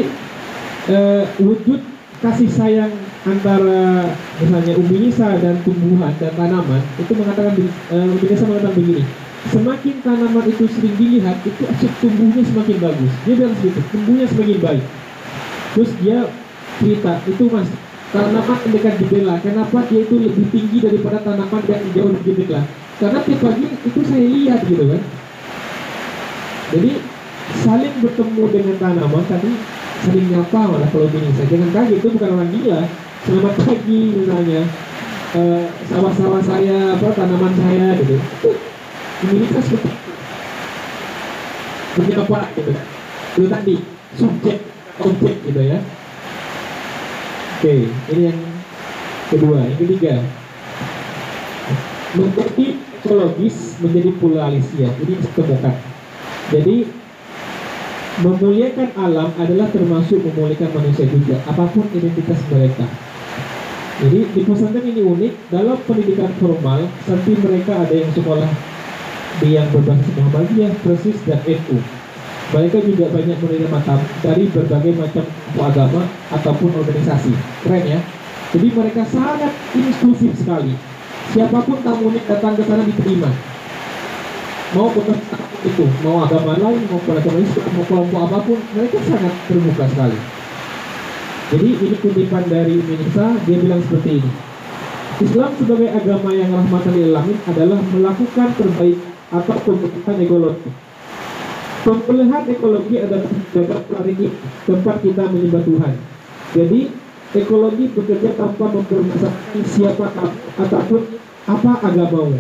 eh, 0.90 1.24
wujud 1.42 1.82
kasih 2.24 2.50
sayang 2.50 2.94
antara 3.24 4.16
misalnya 4.40 4.74
Umi 4.80 5.08
Nisa 5.08 5.38
dan 5.40 5.60
tumbuhan 5.64 6.12
dan 6.20 6.32
tanaman 6.36 6.82
itu 7.00 7.12
mengatakan 7.16 7.54
eh, 7.60 8.14
Umi 8.14 8.26
Nisa 8.26 8.46
mengatakan 8.50 8.76
begini. 8.78 9.04
Semakin 9.44 9.96
tanaman 10.02 10.46
itu 10.48 10.66
sering 10.72 10.96
dilihat 10.96 11.36
itu 11.44 11.68
asyik 11.68 11.92
tumbuhnya 12.00 12.42
semakin 12.48 12.78
bagus. 12.80 13.12
Dia 13.28 13.34
bilang 13.38 13.56
segitu 13.60 13.82
tumbuhnya 13.92 14.26
semakin 14.32 14.58
baik. 14.64 14.86
Terus 15.74 15.92
dia 16.00 16.18
cerita 16.80 17.14
itu 17.28 17.44
mas 17.52 17.70
tanaman 18.14 18.60
dekat 18.70 18.94
jendela 19.02 19.36
kenapa 19.42 19.78
dia 19.90 20.06
itu 20.06 20.16
lebih 20.22 20.46
tinggi 20.54 20.78
daripada 20.86 21.18
tanaman 21.26 21.62
yang 21.66 21.82
jauh 21.98 22.14
di 22.14 22.22
jendela 22.22 22.62
karena 23.02 23.20
tiap 23.26 23.40
pagi 23.42 23.66
itu 23.68 24.00
saya 24.06 24.26
lihat 24.30 24.60
gitu 24.70 24.86
kan? 24.86 25.02
Jadi 26.74 26.92
saling 27.66 27.94
bertemu 28.06 28.44
dengan 28.54 28.76
tanaman 28.78 29.24
tadi 29.26 29.52
saling 30.06 30.28
nyapa 30.30 30.60
malah 30.70 30.90
kalau 30.94 31.10
gini. 31.10 31.30
Saya 31.34 31.48
jangan 31.50 31.70
kaget 31.74 31.98
itu 32.00 32.08
bukan 32.14 32.30
orang 32.38 32.50
gila. 32.54 32.82
Selamat 33.26 33.54
pagi 33.66 34.02
misalnya. 34.14 34.62
Eh, 35.34 35.66
sawah-sawah 35.90 36.42
saya 36.46 36.94
apa 36.94 37.08
tanaman 37.18 37.54
saya 37.58 37.98
gitu. 37.98 38.16
Komunitas 39.20 39.66
seperti 39.66 39.92
Begitu 41.94 42.22
apa 42.22 42.40
gitu. 42.54 42.72
Itu 43.34 43.46
tadi 43.50 43.76
subjek 44.14 44.58
objek 45.02 45.36
gitu 45.50 45.62
ya 45.66 45.82
oke 47.64 47.88
ini 48.12 48.22
yang 48.28 48.40
kedua 49.32 49.64
yang 49.64 49.80
ketiga. 49.80 50.20
Menjadi 52.20 52.76
ekologis 53.00 53.80
menjadi 53.80 54.12
pluralis 54.20 54.68
ya 54.76 54.92
ini 55.00 55.16
ditemukan 55.16 55.76
jadi 56.52 56.84
memuliakan 58.20 58.90
alam 59.00 59.32
adalah 59.40 59.72
termasuk 59.72 60.20
memuliakan 60.28 60.76
manusia 60.76 61.08
juga 61.08 61.40
apa 61.48 61.64
pun 61.72 61.88
identitas 61.96 62.44
mereka. 62.52 62.84
Jadi 64.04 64.20
di 64.36 64.42
pesantren 64.44 64.84
ini 64.84 65.00
unik 65.00 65.34
dalam 65.48 65.80
pendidikan 65.88 66.36
formal 66.44 66.92
seperti 67.08 67.40
mereka 67.40 67.80
ada 67.80 67.96
yang 67.96 68.12
sekolah 68.12 68.52
di 69.40 69.56
yang 69.56 69.72
berbasis 69.72 70.12
Muhammadiyah, 70.20 70.74
Persis 70.84 71.18
dan 71.24 71.40
NU. 71.48 71.80
Mereka 72.54 72.78
juga 72.86 73.10
banyak 73.10 73.38
menerima 73.42 73.80
tamu 73.82 74.06
dari 74.22 74.46
berbagai 74.54 74.94
macam 74.94 75.26
agama 75.58 76.02
ataupun 76.30 76.70
organisasi. 76.70 77.34
Keren 77.66 77.84
ya. 77.90 78.00
Jadi 78.54 78.68
mereka 78.70 79.02
sangat 79.10 79.50
inklusif 79.74 80.38
sekali. 80.38 80.78
Siapa 81.34 81.66
pun 81.66 81.82
tamunya 81.82 82.22
datang 82.30 82.54
ke 82.54 82.62
sana 82.70 82.86
diterima. 82.86 83.34
Mau 84.78 84.90
bekas 84.94 85.18
itu, 85.66 85.86
mau 86.06 86.22
agama 86.22 86.54
lain, 86.62 86.82
mau 86.90 87.02
agama 87.02 87.40
Islam, 87.42 87.70
mau 87.74 87.86
kelompok 87.90 88.22
apa 88.30 88.38
pun, 88.46 88.60
mereka 88.78 88.98
sangat 89.06 89.34
terbuka 89.50 89.86
sekali. 89.90 90.20
Jadi 91.54 91.70
ini 91.78 91.96
kutipan 92.02 92.46
dari 92.50 92.82
Indonesia, 92.82 93.38
dia 93.46 93.58
bilang 93.62 93.82
seperti 93.86 94.22
ini. 94.22 94.32
Islam 95.22 95.52
sebagai 95.58 95.90
agama 95.94 96.30
yang 96.34 96.50
rahmatan 96.50 96.94
lil 96.98 97.14
alamin 97.14 97.38
adalah 97.46 97.80
melakukan 97.94 98.50
terbaik 98.58 98.98
atau 99.30 99.56
pembentukan 99.62 100.16
ekologi. 100.22 100.83
Pembelahan 101.84 102.48
ekologi 102.48 102.96
adalah 102.96 103.28
menjaga 103.28 103.76
ini 104.08 104.32
tempat 104.64 104.96
kita 105.04 105.24
menyembah 105.28 105.64
Tuhan. 105.68 105.94
Jadi 106.56 106.80
ekologi 107.36 107.92
bekerja 107.92 108.40
tanpa 108.40 108.72
mempermasalahkan 108.72 109.64
siapa 109.68 110.08
ataupun 110.64 111.02
apa 111.44 111.72
agamamu. 111.84 112.40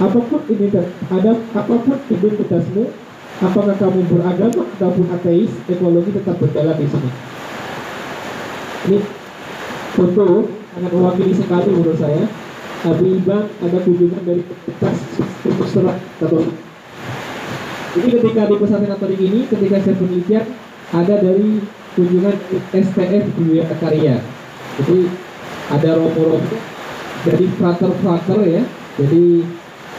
Apa 0.00 0.16
pun 0.16 0.40
identitas, 0.48 0.88
ada 1.12 1.36
apa 1.52 1.74
pun 1.76 1.98
identitasmu, 2.08 2.88
apakah 3.44 3.76
kamu 3.76 4.00
beragama 4.08 4.64
ataupun 4.80 5.06
ateis, 5.12 5.52
ekologi 5.68 6.16
tetap 6.16 6.40
berjalan 6.40 6.72
di 6.80 6.88
sini. 6.88 7.10
Ini 8.88 8.98
foto 9.92 10.48
sangat 10.72 10.90
mewakili 10.96 11.36
sekali 11.36 11.68
menurut 11.68 12.00
saya. 12.00 12.24
Abi 12.80 13.20
Ibang 13.20 13.44
ada 13.60 13.76
kunjungan 13.84 14.24
dari 14.24 14.40
komunitas 14.40 14.96
Musra 15.52 16.00
Katolik. 16.16 16.69
Jadi 17.90 18.06
ketika 18.18 18.42
di 18.46 18.54
pesantren 18.54 18.90
Katolik 18.94 19.20
ini, 19.20 19.40
ketika 19.50 19.76
saya 19.82 19.96
penelitian, 19.98 20.44
ada 20.94 21.14
dari 21.18 21.58
kunjungan 21.98 22.36
STF 22.70 23.24
Dunia 23.34 23.66
Karya. 23.82 24.22
Jadi 24.78 24.98
ada 25.70 25.90
romo-romo 25.98 26.58
dari 27.26 27.46
frater-frater 27.58 28.38
ya, 28.46 28.62
jadi 28.96 29.24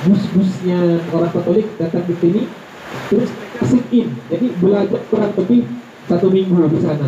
bus-busnya 0.08 0.80
orang 1.14 1.32
Katolik 1.32 1.68
datang 1.78 2.04
ke 2.08 2.14
sini, 2.18 2.48
terus 3.12 3.30
sit 3.68 3.86
in, 3.94 4.10
jadi 4.28 4.48
belajar 4.58 5.00
kurang 5.08 5.32
lebih 5.38 5.70
satu 6.10 6.28
minggu 6.34 6.66
di 6.72 6.80
sana. 6.82 7.08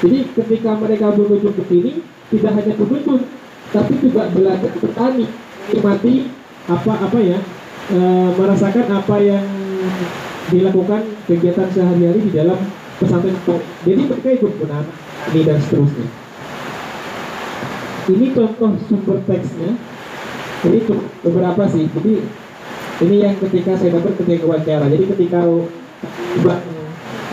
Jadi 0.00 0.18
ketika 0.32 0.74
mereka 0.80 1.12
berkunjung 1.12 1.54
ke 1.54 1.64
sini, 1.68 1.92
tidak 2.32 2.52
hanya 2.56 2.72
berkunjung, 2.74 3.22
tapi 3.70 3.92
juga 4.00 4.30
belajar 4.32 4.70
bertani, 4.80 5.26
menikmati 5.70 6.14
apa 6.64 6.92
apa 7.04 7.18
ya, 7.20 7.38
e, 7.92 7.98
merasakan 8.32 8.86
apa 8.90 9.16
yang 9.20 9.44
dilakukan 10.52 11.02
kegiatan 11.26 11.68
sehari-hari 11.72 12.20
di 12.28 12.32
dalam 12.34 12.58
pesantren. 13.00 13.36
Jadi 13.84 14.02
mereka 14.04 14.28
ikut 14.34 14.52
menanam 14.60 14.86
ini 15.32 15.40
dan 15.44 15.58
seterusnya. 15.60 16.08
Ini 18.04 18.26
contoh 18.36 18.72
sumber 18.84 19.18
teksnya. 19.24 19.70
Cuma 20.64 21.04
beberapa 21.24 21.62
sih. 21.68 21.88
Jadi 21.88 22.14
ini 23.04 23.16
yang 23.20 23.36
ketika 23.40 23.76
saya 23.76 23.96
dapat 23.96 24.16
ketika 24.20 24.44
wawancara. 24.48 24.86
Jadi 24.88 25.04
ketika 25.12 25.44
Mbak 26.44 26.60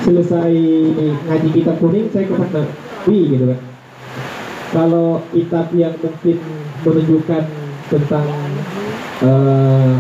selesai 0.08 0.56
ngaji 1.28 1.50
kitab 1.52 1.76
kuning, 1.80 2.08
saya 2.10 2.28
ke 2.28 2.64
Wih 3.10 3.34
gitu 3.34 3.46
kan 3.50 3.60
kalau 4.72 5.20
kitab 5.36 5.68
yang 5.76 5.94
mungkin 6.00 6.40
menunjukkan 6.88 7.44
tentang 7.92 8.26
eh, 9.22 9.94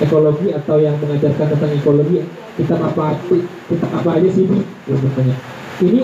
ekologi 0.00 0.48
atau 0.56 0.76
yang 0.80 0.96
mengajarkan 1.02 1.46
tentang 1.52 1.72
ekologi 1.76 2.24
kitab 2.56 2.80
apa 2.80 3.18
kitab 3.68 3.90
apa 3.92 4.10
aja 4.16 4.28
sih? 4.32 4.46
Ya, 4.88 4.96
bertanya. 4.96 5.36
ini 5.82 6.00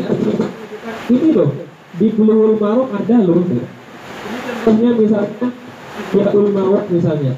ini 1.09 1.29
loh 1.33 1.51
di 1.96 2.07
Bulughul 2.12 2.61
Maram 2.61 2.88
ada 2.92 3.16
loh 3.24 3.42
contohnya 4.64 4.90
misalnya 4.94 5.48
ya 6.14 6.24
Maram 6.31 6.85
misalnya 6.92 7.33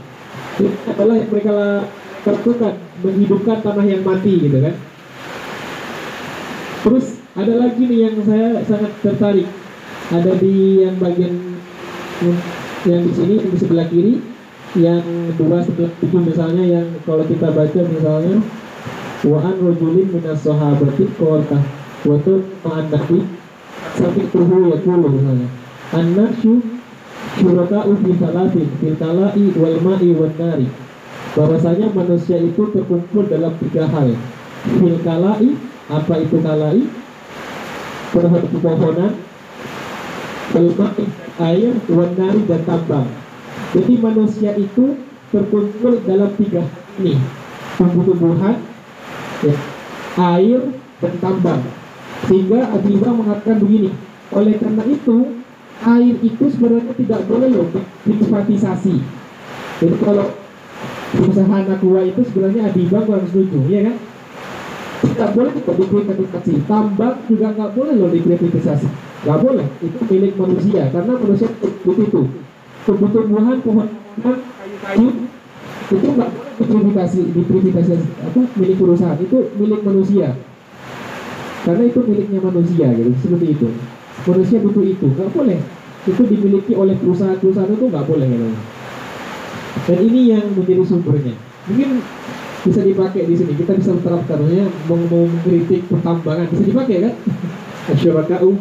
ini 0.61 0.71
adalah 0.85 1.15
yang 1.17 1.31
mereka 1.31 1.53
lakukan 2.27 2.75
menghidupkan 3.01 3.59
tanah 3.65 3.87
yang 3.87 4.03
mati 4.05 4.33
gitu 4.37 4.59
kan 4.61 4.75
terus 6.81 7.07
ada 7.37 7.55
lagi 7.57 7.83
nih 7.87 7.99
yang 8.11 8.17
saya 8.27 8.61
sangat 8.67 8.93
tertarik 9.01 9.49
ada 10.11 10.33
di 10.37 10.85
yang 10.85 10.99
bagian 10.99 11.57
yang 12.85 13.03
di 13.07 13.13
sini 13.15 13.35
di 13.39 13.57
sebelah 13.57 13.87
kiri 13.89 14.30
yang 14.79 15.03
dua 15.35 15.67
sebelah 15.67 15.91
kiri 15.99 16.19
misalnya 16.23 16.63
yang 16.63 16.87
kalau 17.03 17.27
kita 17.27 17.51
baca 17.51 17.81
misalnya 17.91 18.39
wa 19.27 19.39
an 19.43 19.57
rajulin 19.59 20.07
minas 20.15 20.47
sahabati 20.47 21.11
qala 21.19 21.59
wa 22.07 22.17
tu 22.23 22.47
ma'an 22.63 22.87
nabi 22.87 23.19
sampai 23.99 24.25
tuhu 24.31 24.71
yaqulu 24.71 25.07
misalnya. 25.11 25.49
An-nafsu 25.91 26.63
syuraka'u 27.43 27.99
fi 27.99 28.11
salatin 28.15 28.69
fil 28.79 28.95
kala'i 28.95 29.45
wal 29.59 29.79
ma'i 29.83 30.15
nari. 30.15 30.69
Bahwasanya 31.35 31.91
manusia 31.91 32.39
itu 32.39 32.63
terkumpul 32.71 33.27
dalam 33.27 33.55
tiga 33.59 33.91
hal. 33.91 34.15
Fil 34.79 34.99
kala'i 35.03 35.59
apa 35.91 36.15
itu 36.23 36.37
kala'i 36.39 36.87
terhadap 38.15 38.51
pepohonan 38.55 39.13
wal 40.55 40.71
ma'i 40.79 41.05
air 41.43 41.75
wan 41.91 42.11
nari 42.15 42.41
dan 42.47 42.63
tambang 42.63 43.20
jadi 43.71 43.93
manusia 44.03 44.51
itu 44.59 44.99
terkumpul 45.31 46.03
dalam 46.03 46.31
tiga 46.35 46.67
ini. 46.99 47.15
Tumbuh-tumbuhan 47.79 48.61
ya, 49.47 49.55
air 50.37 50.61
dan 51.01 51.15
tambang. 51.23 51.63
Sehingga 52.29 52.77
Abimah 52.77 53.13
mengatakan 53.17 53.57
begini 53.63 53.91
oleh 54.31 54.55
karena 54.61 54.85
itu 54.85 55.43
air 55.81 56.15
itu 56.21 56.45
sebenarnya 56.53 56.93
tidak 56.93 57.21
boleh 57.25 57.49
loh 57.51 57.67
diprivatisasi 58.05 59.21
jadi 59.81 59.97
kalau 60.05 60.29
perusahaan 61.17 61.65
aqua 61.65 62.01
itu 62.05 62.21
sebenarnya 62.29 62.69
Abimah 62.69 63.03
kurang 63.09 63.25
setuju 63.33 63.59
ya 63.73 63.81
kan? 63.89 63.97
Tidak 65.01 65.31
boleh 65.33 65.53
kita 65.57 65.73
diprivatisasi 65.73 66.53
tambang 66.69 67.17
juga 67.25 67.57
nggak 67.57 67.73
boleh 67.73 67.95
loh 67.97 68.13
diprivatisasi 68.13 68.89
nggak 69.25 69.39
boleh. 69.41 69.67
Itu 69.81 69.99
milik 70.05 70.37
manusia. 70.37 70.93
Karena 70.93 71.17
manusia 71.17 71.49
itu 71.49 71.91
itu 71.97 72.23
tumbuh-tumbuhan 72.89 73.61
pohon 73.61 73.89
kayu 74.81 75.09
itu 75.91 76.07
nggak 76.07 76.31
diprivatisasi 76.61 77.21
diprivatisasi 77.35 78.09
apa? 78.23 78.41
Milik 78.57 78.77
perusahaan. 78.79 79.19
Itu 79.19 79.51
milik 79.59 79.81
manusia. 79.83 80.39
Karena 81.67 81.83
itu 81.85 82.01
miliknya 82.07 82.41
manusia 82.41 82.87
gitu. 82.95 83.11
Seperti 83.21 83.47
itu. 83.59 83.69
Manusia 84.29 84.59
butuh 84.63 84.85
itu. 84.87 85.07
Nggak 85.11 85.31
boleh. 85.35 85.59
Itu 86.07 86.23
dimiliki 86.25 86.73
oleh 86.79 86.95
perusahaan-perusahaan 86.97 87.75
itu 87.75 87.85
nggak 87.91 88.07
boleh 88.07 88.29
gitu. 88.29 88.49
dan 89.87 89.99
ini 90.03 90.35
yang 90.35 90.45
menjadi 90.55 90.83
sumbernya. 90.83 91.35
Mungkin 91.71 92.03
bisa 92.67 92.81
dipakai 92.85 93.27
di 93.27 93.35
sini. 93.35 93.53
Kita 93.59 93.75
bisa 93.75 93.97
terapkan 94.03 94.39
ya 94.51 94.67
mau 94.87 94.99
mau 95.11 95.27
mengkritik 95.27 95.87
pertambangan. 95.91 96.47
Bisa 96.55 96.63
dipakai 96.71 96.97
kan? 97.09 97.15
Asyarakau 97.91 98.55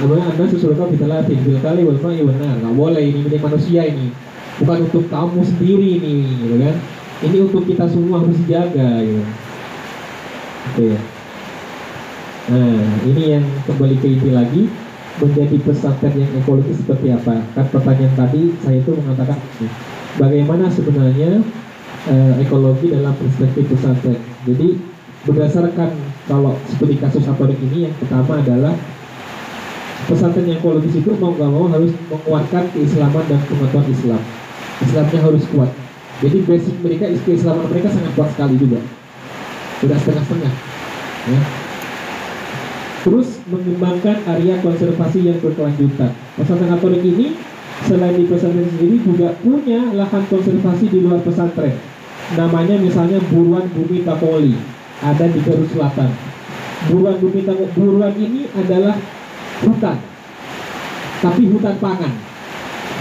apa 0.00 0.14
anda 0.16 0.44
kita 0.48 1.04
latih 1.04 1.36
bil 1.44 1.60
kali 1.60 1.84
wal 1.84 2.00
ma'i 2.00 2.24
nggak 2.24 2.74
boleh 2.74 3.02
ini 3.04 3.28
milik 3.28 3.44
manusia 3.44 3.84
ini. 3.84 4.08
Bukan 4.60 4.88
untuk 4.88 5.04
kamu 5.12 5.40
sendiri 5.44 6.00
ini 6.00 6.14
gitu 6.40 6.56
kan? 6.60 6.76
Ini 7.22 7.36
untuk 7.44 7.64
kita 7.68 7.84
semua 7.92 8.24
harus 8.24 8.36
dijaga 8.44 9.04
gitu. 9.04 9.24
Oke 10.72 10.84
ya. 10.96 11.00
Nah, 12.42 12.84
ini 13.06 13.22
yang 13.38 13.44
kembali 13.68 13.96
ke 14.00 14.06
inti 14.18 14.30
lagi. 14.32 14.62
Menjadi 15.20 15.60
pesantren 15.60 16.16
yang 16.16 16.32
ekologis 16.40 16.80
seperti 16.80 17.12
apa? 17.12 17.44
Kan 17.52 17.68
pertanyaan 17.68 18.16
tadi 18.16 18.48
saya 18.64 18.80
itu 18.80 18.96
mengatakan 18.96 19.36
bagaimana 20.16 20.72
sebenarnya 20.72 21.44
eh, 22.08 22.32
ekologi 22.40 22.96
dalam 22.96 23.12
perspektif 23.20 23.68
pesantren. 23.68 24.16
Jadi 24.48 24.80
berdasarkan 25.28 25.92
kalau 26.26 26.56
seperti 26.64 26.96
kasus 26.96 27.28
Atorik 27.28 27.60
ini 27.60 27.86
yang 27.86 27.94
pertama 28.00 28.40
adalah 28.40 28.74
pesantren 30.12 30.44
yang 30.44 30.60
ekologis 30.60 30.92
itu 30.92 31.10
mau 31.16 31.32
nggak 31.32 31.48
mau 31.48 31.66
harus 31.72 31.96
menguatkan 32.12 32.68
keislaman 32.76 33.24
dan 33.24 33.40
pengetahuan 33.48 33.88
Islam. 33.88 34.22
Islamnya 34.84 35.20
harus 35.24 35.44
kuat. 35.48 35.70
Jadi 36.20 36.38
basic 36.44 36.76
mereka, 36.84 37.08
keislaman 37.24 37.64
mereka 37.72 37.88
sangat 37.88 38.12
kuat 38.12 38.28
sekali 38.36 38.60
juga. 38.60 38.78
Tidak 39.80 39.98
setengah-setengah. 39.98 40.52
Ya 41.32 41.40
terus 43.02 43.42
mengembangkan 43.50 44.22
area 44.30 44.62
konservasi 44.62 45.26
yang 45.26 45.38
berkelanjutan. 45.42 46.14
Pesantren 46.38 46.70
Katolik 46.70 47.02
ini 47.02 47.34
selain 47.82 48.14
di 48.14 48.24
pesantren 48.30 48.70
sendiri 48.70 49.02
juga 49.02 49.34
punya 49.42 49.90
lahan 49.90 50.22
konservasi 50.30 50.86
di 50.86 51.02
luar 51.02 51.18
pesantren. 51.26 51.74
Namanya 52.38 52.78
misalnya 52.78 53.18
Buruan 53.28 53.66
Bumi 53.74 54.06
Tapoli, 54.06 54.54
ada 55.02 55.26
di 55.26 55.42
Garut 55.42 55.66
Selatan. 55.74 56.10
Buruan 56.88 57.18
Bumi 57.18 57.42
Tapoli, 57.42 57.70
buruan 57.74 58.14
ini 58.14 58.46
adalah 58.54 58.94
hutan, 59.62 59.96
tapi 61.22 61.42
hutan 61.50 61.76
pangan. 61.78 62.12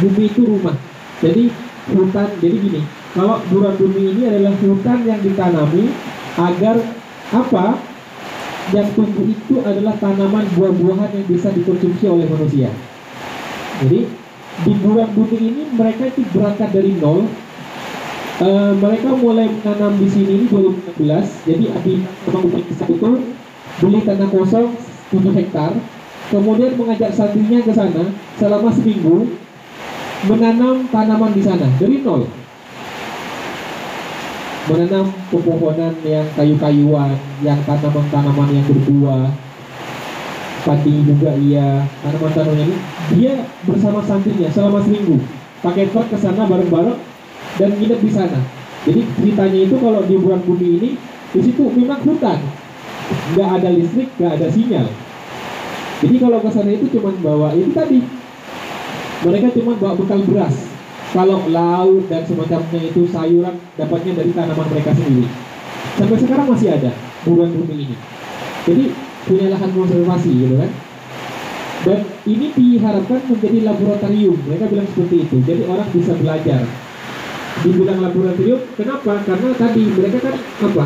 Bumi 0.02 0.30
itu 0.30 0.42
rumah. 0.46 0.78
Jadi 1.22 1.54
hutan, 1.94 2.28
jadi 2.42 2.56
gini, 2.58 2.82
kalau 3.14 3.44
buruan 3.52 3.76
bumi 3.76 4.16
ini 4.16 4.24
adalah 4.30 4.54
hutan 4.58 5.04
yang 5.06 5.20
ditanami 5.22 5.92
agar 6.40 6.80
apa 7.32 7.66
yang 8.72 8.88
tumbuh 8.96 9.26
itu 9.28 9.60
adalah 9.66 9.98
tanaman 10.00 10.48
buah-buahan 10.56 11.10
yang 11.12 11.28
bisa 11.28 11.52
dikonsumsi 11.52 12.06
oleh 12.08 12.30
manusia. 12.30 12.72
Jadi 13.82 14.06
di 14.62 14.74
bulan 14.80 15.10
bumi 15.18 15.38
ini 15.42 15.64
mereka 15.74 16.08
itu 16.08 16.22
berangkat 16.32 16.70
dari 16.72 16.94
nol. 17.02 17.26
E, 18.42 18.50
mereka 18.78 19.10
mulai 19.18 19.50
menanam 19.50 19.98
di 19.98 20.08
sini 20.08 20.32
ini 20.44 20.46
2016. 20.48 21.50
Jadi 21.50 21.66
Abi 21.74 21.94
memang 22.06 22.44
itu 22.48 23.12
beli 23.82 24.00
tanah 24.06 24.30
kosong 24.30 24.70
7 25.10 25.36
hektar, 25.36 25.74
kemudian 26.32 26.80
mengajak 26.80 27.12
santrinya 27.12 27.60
ke 27.60 27.76
sana 27.76 28.08
selama 28.40 28.72
seminggu 28.72 29.36
menanam 30.32 30.88
tanaman 30.88 31.36
di 31.36 31.44
sana 31.44 31.68
dari 31.76 32.00
nol 32.00 32.24
menanam 34.70 35.10
pepohonan 35.34 35.94
yang 36.06 36.24
kayu-kayuan, 36.38 37.18
yang 37.42 37.60
tanaman-tanaman 37.66 38.48
yang 38.54 38.66
berbuah, 38.70 39.28
padi 40.64 41.02
juga 41.02 41.34
iya, 41.42 41.84
tanaman-tanaman 42.06 42.70
ini 42.70 42.78
dia 43.18 43.42
bersama 43.66 44.00
santrinya 44.06 44.48
selama 44.54 44.86
seminggu, 44.86 45.18
pakai 45.66 45.90
truk 45.90 46.08
ke 46.14 46.18
sana 46.22 46.46
bareng-bareng 46.46 47.00
dan 47.58 47.70
nginep 47.74 48.00
di 48.00 48.12
sana. 48.14 48.40
Jadi 48.86 49.02
ceritanya 49.18 49.60
itu 49.66 49.76
kalau 49.82 50.02
di 50.06 50.16
bulan 50.18 50.42
bumi 50.46 50.68
ini 50.78 50.90
di 51.34 51.40
situ 51.42 51.64
memang 51.74 52.02
hutan, 52.06 52.38
nggak 53.34 53.50
ada 53.60 53.70
listrik, 53.74 54.14
nggak 54.22 54.40
ada 54.40 54.48
sinyal. 54.54 54.88
Jadi 56.02 56.16
kalau 56.18 56.42
ke 56.42 56.50
sana 56.50 56.72
itu 56.74 56.86
cuma 56.98 57.14
bawa 57.22 57.54
itu 57.54 57.70
tadi, 57.78 58.02
mereka 59.22 59.54
cuma 59.54 59.78
bawa 59.78 59.94
bekal 59.94 60.20
beras, 60.26 60.66
kalau 61.14 61.46
lauk 61.46 62.10
dan 62.10 62.26
semacamnya 62.26 62.82
itu 62.90 63.06
sayuran 63.06 63.56
dapatnya 63.78 64.12
dari 64.18 64.32
tanaman 64.34 64.68
mereka 64.74 64.98
sendiri. 64.98 65.30
Sampai 66.00 66.18
sekarang 66.18 66.48
masih 66.50 66.74
ada 66.74 66.92
buruan 67.22 67.54
bumi 67.54 67.86
ini. 67.86 67.96
Jadi 68.66 68.84
punya 69.30 69.54
lahan 69.54 69.70
konservasi 69.76 70.32
gitu 70.34 70.56
kan. 70.58 70.72
Dan 71.82 72.00
ini 72.30 72.54
diharapkan 72.54 73.22
menjadi 73.26 73.60
laboratorium. 73.66 74.38
Mereka 74.46 74.66
bilang 74.70 74.88
seperti 74.90 75.16
itu. 75.26 75.36
Jadi 75.42 75.62
orang 75.66 75.90
bisa 75.90 76.14
belajar. 76.14 76.62
Dibilang 77.62 78.00
laboratorium, 78.02 78.62
kenapa? 78.78 79.22
Karena 79.28 79.50
tadi 79.58 79.84
mereka 79.86 80.18
kan 80.24 80.36
apa? 80.40 80.86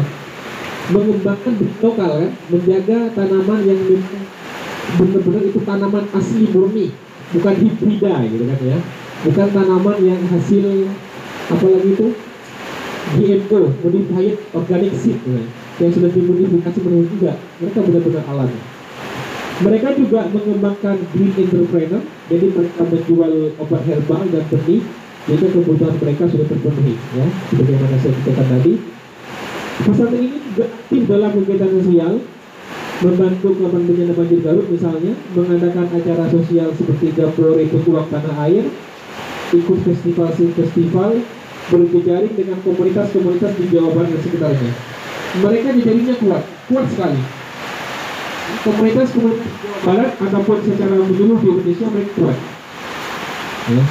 Mengembangkan 0.85 1.53
lokal 1.83 2.11
kan, 2.19 2.31
menjaga 2.49 2.99
tanaman 3.13 3.59
yang 3.63 3.79
benar-benar 4.97 5.41
itu 5.45 5.59
tanaman 5.65 6.05
asli 6.13 6.45
murni, 6.53 6.87
bukan 7.33 7.53
hibrida 7.57 8.13
gitu 8.29 8.43
kan 8.45 8.59
ya. 8.61 8.79
Bukan 9.25 9.47
tanaman 9.49 9.97
yang 10.05 10.21
hasil 10.29 10.65
apalagi 11.49 11.91
itu? 11.93 12.07
GMO 13.05 13.69
modified 13.85 14.33
organic 14.49 14.89
seed 14.97 15.21
ya, 15.29 15.37
yang 15.77 15.91
sudah 15.93 16.09
dimodifikasi 16.09 16.79
menurut 16.81 17.05
juga 17.13 17.37
mereka 17.61 17.79
benar-benar 17.85 18.23
alami. 18.33 18.59
Mereka 19.61 19.87
juga 20.01 20.25
mengembangkan 20.33 20.97
green 21.13 21.31
entrepreneur 21.37 22.01
jadi 22.27 22.45
mereka 22.49 22.81
menjual 22.81 23.33
obat 23.61 23.81
herbal 23.85 24.25
dan 24.33 24.43
benih 24.49 24.81
jadi 25.29 25.45
kebutuhan 25.53 25.95
mereka 26.01 26.23
sudah 26.33 26.45
terpenuhi 26.49 26.97
ya. 27.13 27.25
Sebagaimana 27.53 27.95
saya 28.01 28.13
katakan 28.25 28.47
tadi. 28.57 28.73
Pesantren 29.75 30.23
ini 30.23 30.37
juga 30.49 30.65
aktif 30.71 31.01
dalam 31.05 31.29
kegiatan 31.35 31.71
sosial 31.77 32.13
membantu 33.03 33.51
korban 33.59 33.83
bencana 33.83 34.13
banjir 34.15 34.39
Garut 34.39 34.67
misalnya 34.71 35.13
mengadakan 35.35 35.87
acara 35.91 36.25
sosial 36.31 36.71
seperti 36.79 37.11
Gapore 37.11 37.67
Petuang 37.67 38.07
Tanah 38.07 38.35
Air 38.47 38.71
ikut 39.51 39.79
festival-festival 39.83 41.11
berjejaring 41.65 42.33
dengan 42.37 42.57
komunitas-komunitas 42.61 43.51
di 43.57 43.65
Jawa 43.73 43.89
Barat 43.91 44.09
dan 44.15 44.21
sekitarnya. 44.21 44.71
Mereka 45.43 45.67
jejaringnya 45.81 46.15
kuat, 46.21 46.43
kuat 46.71 46.85
sekali. 46.93 47.19
Komunitas-komunitas 48.63 49.51
Jawa 49.59 49.79
Barat 49.83 50.11
ataupun 50.15 50.57
secara 50.63 50.95
menyeluruh 50.95 51.39
di 51.41 51.47
Indonesia 51.51 51.87
mereka 51.91 52.11
kuat. 52.15 52.37
Ya. 53.65 53.85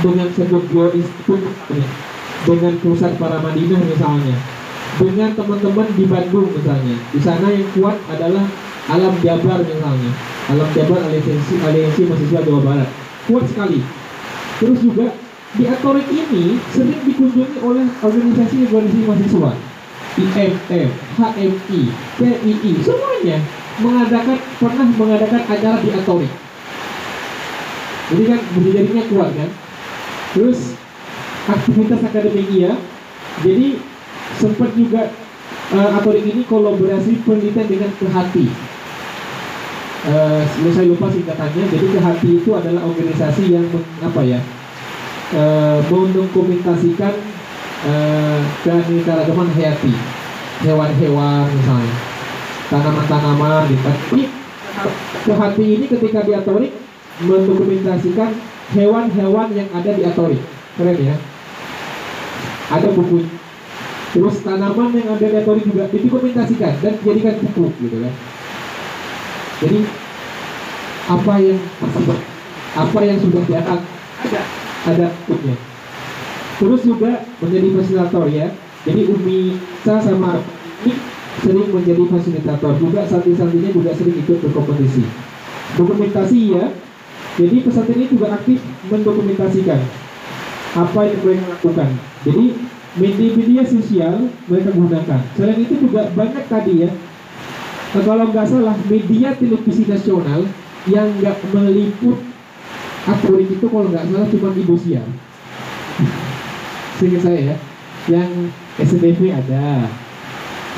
Dengan 0.00 0.28
Institute, 0.96 1.44
ya. 1.76 1.86
dengan 2.48 2.74
pusat 2.80 3.12
para 3.20 3.36
Madinah 3.44 3.80
misalnya, 3.84 4.36
dengan 4.98 5.30
teman-teman 5.36 5.86
di 5.94 6.04
Bandung 6.08 6.48
misalnya. 6.50 6.96
Di 7.14 7.20
sana 7.22 7.46
yang 7.52 7.68
kuat 7.76 7.96
adalah 8.10 8.44
Alam 8.90 9.14
Jabar 9.22 9.62
misalnya. 9.62 10.10
Alam 10.50 10.68
Jabar 10.74 11.00
aliansi 11.06 11.54
aliansi 11.62 12.02
mahasiswa 12.10 12.40
Jawa 12.42 12.60
Barat 12.64 12.88
kuat 13.30 13.44
sekali. 13.46 13.78
Terus 14.58 14.78
juga 14.82 15.14
di 15.54 15.64
Atorik 15.66 16.06
ini 16.10 16.58
sering 16.74 17.00
dikunjungi 17.06 17.58
oleh 17.62 17.86
organisasi-organisasi 18.02 19.06
mahasiswa 19.06 19.52
IMM, 20.20 20.90
HMI, 21.16 21.82
PII, 22.18 22.72
semuanya 22.82 23.38
mengadakan 23.78 24.38
pernah 24.58 24.88
mengadakan 24.98 25.42
acara 25.46 25.78
di 25.80 25.90
Atorik. 25.94 26.32
Jadi 28.10 28.22
kan 28.26 28.40
berdirinya 28.58 29.04
kuat 29.06 29.30
kan. 29.38 29.50
Terus 30.34 30.74
aktivitas 31.46 32.02
akademia, 32.02 32.74
jadi 33.42 33.78
sempat 34.38 34.70
juga 34.78 35.10
uh, 35.74 35.96
Atorik 35.98 36.26
ini 36.26 36.42
kolaborasi 36.46 37.24
penelitian 37.26 37.66
dengan 37.66 37.90
Kehati. 37.98 38.46
Uh, 40.00 40.42
saya 40.72 40.88
lupa 40.88 41.12
singkatannya. 41.12 41.64
Jadi 41.68 41.86
Kehati 41.92 42.28
itu 42.40 42.50
adalah 42.56 42.86
organisasi 42.86 43.52
yang 43.52 43.66
meng, 43.68 43.86
apa 44.00 44.20
ya? 44.24 44.40
Uh, 45.30 45.78
mendokumentasikan 45.86 47.14
uh, 47.86 48.38
hayati, 49.54 49.94
hewan-hewan 50.66 51.44
misalnya, 51.54 51.94
tanaman-tanaman 52.66 53.62
gitu. 53.70 53.82
Tapi 53.86 54.20
Kehati 55.20 55.66
ini 55.78 55.84
ketika 55.86 56.24
di 56.24 56.32
Atorik 56.32 56.72
mendokumentasikan 57.20 58.32
hewan-hewan 58.72 59.48
yang 59.52 59.68
ada 59.76 59.90
di 59.92 60.02
Atorik. 60.02 60.40
Keren 60.78 60.96
ya. 60.96 61.16
Ada 62.70 62.88
buku. 62.94 63.39
Terus 64.10 64.42
tanaman 64.42 64.90
yang 64.90 65.14
ada 65.14 65.22
di 65.22 65.36
Atorik 65.38 65.64
juga 65.70 65.86
didokumentasikan 65.86 66.82
dan 66.82 66.92
dijadikan 66.98 67.34
buku 67.46 67.70
gitu 67.78 67.96
kan. 68.02 68.14
Jadi 69.62 69.80
apa 71.10 71.34
yang 71.38 71.60
apa 72.74 72.98
yang 73.06 73.18
sudah 73.22 73.42
diangkat 73.46 73.80
ada 74.26 74.40
ada 74.90 75.06
bukunya. 75.26 75.56
Terus 76.58 76.80
juga 76.82 77.22
menjadi 77.38 77.68
fasilitator 77.78 78.24
ya. 78.28 78.46
Jadi 78.82 79.00
Umi 79.12 79.60
Sa 79.84 80.00
sama 80.00 80.40
ini 80.82 80.96
sering 81.40 81.68
menjadi 81.70 82.02
fasilitator 82.10 82.72
juga 82.82 83.06
santri-santrinya 83.06 83.70
juga 83.70 83.90
sering 83.94 84.16
ikut 84.18 84.38
berkompetisi. 84.42 85.04
Dokumentasi 85.78 86.40
ya, 86.50 86.66
jadi 87.38 87.56
pesantren 87.62 87.94
ini 87.94 88.10
juga 88.10 88.34
aktif 88.34 88.58
mendokumentasikan 88.90 89.80
apa 90.74 91.00
yang 91.06 91.20
mereka 91.22 91.44
lakukan. 91.54 91.88
Jadi 92.26 92.44
media-media 92.98 93.62
sosial 93.62 94.30
mereka 94.50 94.70
gunakan. 94.74 95.20
Selain 95.38 95.58
itu 95.62 95.74
juga 95.78 96.10
banyak 96.14 96.44
tadi 96.50 96.86
ya. 96.86 96.90
Nah, 97.90 98.02
kalau 98.06 98.24
nggak 98.30 98.46
salah 98.46 98.76
media 98.86 99.34
televisi 99.34 99.86
nasional 99.86 100.46
yang 100.86 101.10
nggak 101.18 101.36
meliput 101.54 102.18
aturan 103.06 103.46
itu 103.46 103.66
kalau 103.66 103.86
nggak 103.90 104.06
salah 104.10 104.26
cuma 104.30 104.48
Indosiar. 104.54 105.06
Sehingga 106.98 107.18
saya 107.22 107.38
ya, 107.54 107.56
yang 108.10 108.30
SCTV 108.78 109.32
ada, 109.32 109.88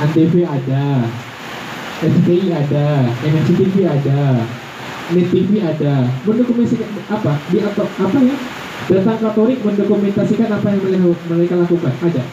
Antv 0.00 0.34
ada, 0.46 0.86
SCTI 2.02 2.50
ada, 2.50 2.86
MNCTV 3.22 3.76
ada, 3.86 4.22
Net 5.12 5.28
TV 5.28 5.60
ada 5.60 6.08
mendokumentasikan 6.24 6.88
apa 7.10 7.36
di 7.52 7.60
atau 7.60 7.84
apa 7.84 8.18
ya 8.22 8.36
datang 8.90 9.18
katolik 9.22 9.62
mendokumentasikan 9.62 10.50
apa 10.50 10.66
yang 10.74 10.80
mereka, 11.30 11.54
lakukan. 11.54 11.94
Ada. 12.02 12.24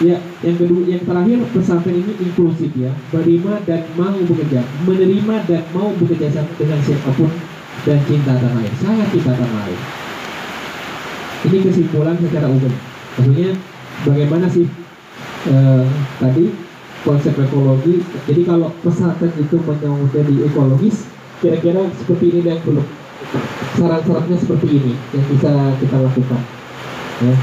Ya 0.00 0.16
yang 0.40 0.56
kedua 0.56 0.82
yang 0.88 1.04
terakhir 1.04 1.38
pesantren 1.52 2.00
ini 2.00 2.12
inklusif 2.24 2.72
ya. 2.72 2.88
Menerima 3.12 3.52
dan 3.68 3.84
mau 3.98 4.16
bekerja. 4.16 4.64
Menerima 4.88 5.34
dan 5.44 5.62
mau 5.76 5.92
bekerja 5.92 6.32
sama 6.32 6.52
dengan 6.56 6.80
siapa 6.80 7.10
pun 7.12 7.28
dan 7.84 8.00
cinta 8.08 8.32
tanah 8.40 8.64
air. 8.64 8.72
Sangat 8.80 9.08
cinta 9.12 9.36
tanah 9.36 9.60
air. 9.68 9.80
Ini 11.50 11.56
kesimpulan 11.64 12.16
secara 12.16 12.48
umum. 12.48 12.72
Maksudnya 13.20 13.50
bagaimana 14.08 14.46
sih 14.48 14.64
eh, 15.52 15.84
tadi 16.16 16.44
konsep 17.04 17.36
ekologi? 17.36 18.00
Jadi 18.24 18.42
kalau 18.48 18.72
pesantren 18.80 19.36
itu 19.36 19.56
mau 19.60 20.00
jadi 20.08 20.34
ekologis 20.48 21.04
kira-kira 21.44 21.88
seperti 21.96 22.24
ini 22.32 22.40
yang 22.44 22.60
belum 22.64 22.99
syarat-syaratnya 23.78 24.36
seperti 24.38 24.66
ini 24.74 24.94
yang 25.14 25.24
bisa 25.30 25.50
kita 25.78 25.96
lakukan 26.02 26.42
ya. 27.22 27.34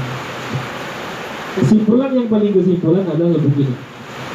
kesimpulan 1.58 2.10
yang 2.12 2.28
paling 2.28 2.52
kesimpulan 2.52 3.04
adalah 3.08 3.40
begini 3.40 3.74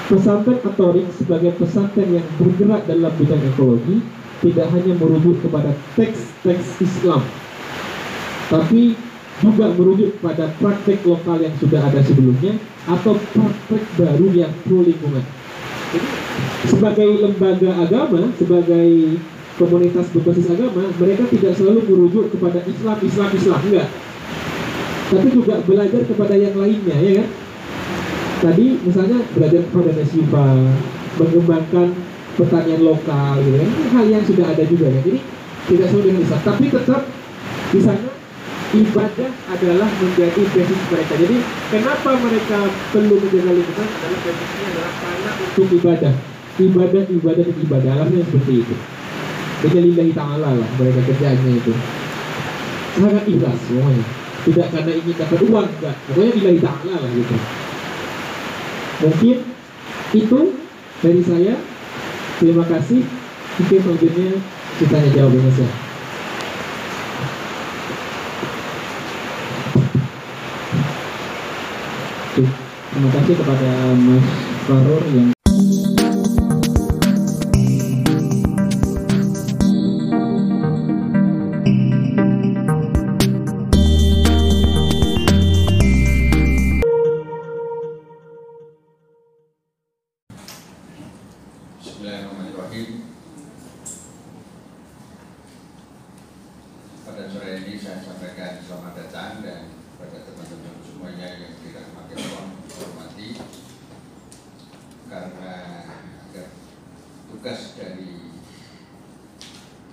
pesantren 0.09 0.59
atorik 0.65 1.07
sebagai 1.15 1.51
pesantren 1.55 2.09
yang 2.09 2.27
bergerak 2.41 2.83
dalam 2.89 3.13
bidang 3.15 3.43
ekologi 3.53 3.97
tidak 4.43 4.67
hanya 4.75 4.93
merujuk 4.99 5.39
kepada 5.39 5.71
teks-teks 5.95 6.81
Islam 6.81 7.21
tapi 8.51 8.97
juga 9.41 9.73
merujuk 9.75 10.21
pada 10.21 10.51
praktek 10.61 11.03
lokal 11.03 11.41
yang 11.41 11.55
sudah 11.57 11.81
ada 11.83 11.99
sebelumnya 12.05 12.55
atau 12.85 13.17
praktek 13.35 13.83
baru 13.99 14.27
yang 14.31 14.53
pro 14.63 14.85
lingkungan. 14.85 15.25
Sebagai 16.69 17.09
lembaga 17.21 17.69
agama, 17.83 18.31
sebagai 18.39 19.19
komunitas 19.57 20.09
berbasis 20.09 20.49
agama, 20.49 20.89
mereka 20.97 21.23
tidak 21.29 21.53
selalu 21.53 21.85
merujuk 21.85 22.25
kepada 22.33 22.65
Islam, 22.65 22.97
Islam, 23.05 23.29
Islam, 23.37 23.59
enggak. 23.69 23.89
Tapi 25.13 25.27
juga 25.29 25.55
belajar 25.61 26.01
kepada 26.09 26.33
yang 26.33 26.55
lainnya, 26.57 26.97
ya 26.97 27.11
kan? 27.21 27.29
Tadi 28.43 28.65
misalnya 28.81 29.19
belajar 29.37 29.61
kepada 29.69 29.89
Nasifa, 29.93 30.47
mengembangkan 31.21 31.87
pertanian 32.33 32.81
lokal, 32.81 33.37
gitu 33.45 33.57
kan? 33.61 33.69
Ini 33.69 33.85
hal 33.93 34.05
yang 34.09 34.23
sudah 34.25 34.45
ada 34.49 34.63
juga 34.65 34.89
ya. 34.89 34.99
Jadi 35.05 35.21
tidak 35.69 35.87
selalu 35.93 36.05
dengan 36.09 36.21
Islam, 36.25 36.41
tapi 36.41 36.65
tetap 36.73 37.01
di 37.69 37.79
sana 37.81 38.09
ibadah 38.73 39.31
adalah 39.53 39.89
menjadi 40.01 40.41
basis 40.49 40.81
mereka. 40.89 41.13
Jadi 41.13 41.37
kenapa 41.69 42.09
mereka 42.17 42.59
perlu 42.89 43.15
menjaga 43.21 43.51
lingkungan? 43.53 43.89
Karena 44.01 44.17
basisnya 44.17 44.65
adalah 44.73 44.93
karena 44.97 45.31
untuk 45.45 45.67
ibadah. 45.77 46.13
Ibadah, 46.53 47.03
ibadah, 47.09 47.45
ibadah. 47.49 47.89
Alamnya 47.97 48.21
seperti 48.25 48.53
itu. 48.65 48.75
Jadi 49.63 49.79
lillahi 49.79 50.11
ta'ala 50.11 50.59
lah 50.59 50.69
mereka 50.75 50.99
kerjanya 51.07 51.51
itu. 51.55 51.71
Sangat 52.99 53.23
ikhlas 53.31 53.55
semuanya. 53.63 54.03
Tidak 54.43 54.67
karena 54.75 54.91
ingin 54.91 55.15
dapat 55.15 55.39
uang, 55.39 55.67
enggak. 55.79 55.95
Pokoknya 56.11 56.31
lillahi 56.35 56.59
ta'ala 56.59 56.95
lah 56.99 57.11
gitu. 57.15 57.35
Mungkin 59.07 59.37
itu 60.11 60.39
dari 60.99 61.21
saya. 61.23 61.55
Terima 62.43 62.67
kasih. 62.67 63.07
Mungkin 63.55 63.79
selanjutnya 63.87 64.29
kita 64.83 64.97
jawab 65.15 65.31
Indonesia. 65.31 65.69
Terima 72.93 73.09
kasih 73.15 73.33
kepada 73.39 73.71
Mas 73.95 74.27
Farur 74.67 75.01
yang 75.15 75.33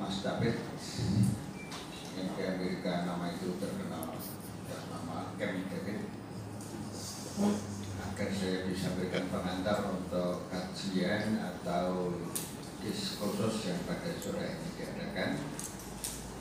Mas 0.01 0.25
David. 0.25 0.57
Yang 2.17 2.29
ke 2.33 2.43
Amerika 2.49 3.05
nama 3.05 3.37
itu 3.37 3.61
terkenal 3.61 4.17
dan 4.65 4.83
nama 4.89 5.37
Kem 5.37 5.69
David. 5.69 6.09
Agar 8.01 8.29
saya 8.33 8.65
bisa 8.65 8.97
berikan 8.97 9.29
pengantar 9.29 9.93
untuk 9.93 10.49
kajian 10.49 11.37
atau 11.37 12.17
diskursus 12.81 13.69
yang 13.69 13.81
pada 13.85 14.09
sore 14.17 14.57
ini 14.57 14.69
diadakan. 14.81 15.31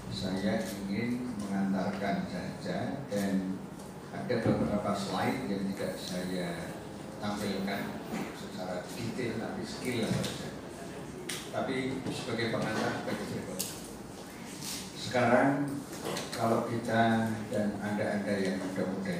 Saya 0.07 0.63
ingin 0.63 1.35
mengantarkan 1.43 2.31
saja 2.31 3.03
dan 3.11 3.59
ada 4.15 4.35
beberapa 4.39 4.91
slide 4.95 5.51
yang 5.51 5.67
tidak 5.75 5.93
saya 5.99 6.49
tampilkan 7.19 7.81
secara 8.39 8.87
detail 8.95 9.33
tapi 9.35 9.61
skill 9.67 10.07
saja 10.07 10.48
tapi 11.49 11.97
sebagai 12.13 12.53
pengantar 12.53 13.05
bagi 13.05 13.25
Cirebon. 13.25 13.59
Sekarang 14.93 15.49
kalau 16.29 16.69
kita 16.69 17.33
dan 17.49 17.67
anda-anda 17.81 18.33
yang 18.37 18.61
muda-muda 18.61 19.15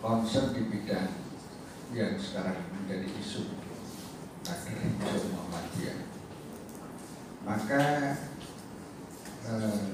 concern 0.00 0.56
di 0.56 0.68
bidang 0.72 1.12
yang 1.92 2.16
sekarang 2.16 2.64
menjadi 2.72 3.08
isu 3.20 3.60
akhir 4.44 4.76
hijau 4.80 5.32
Muhammadiyah. 5.36 5.98
Maka 7.44 7.84
eh, 9.44 9.88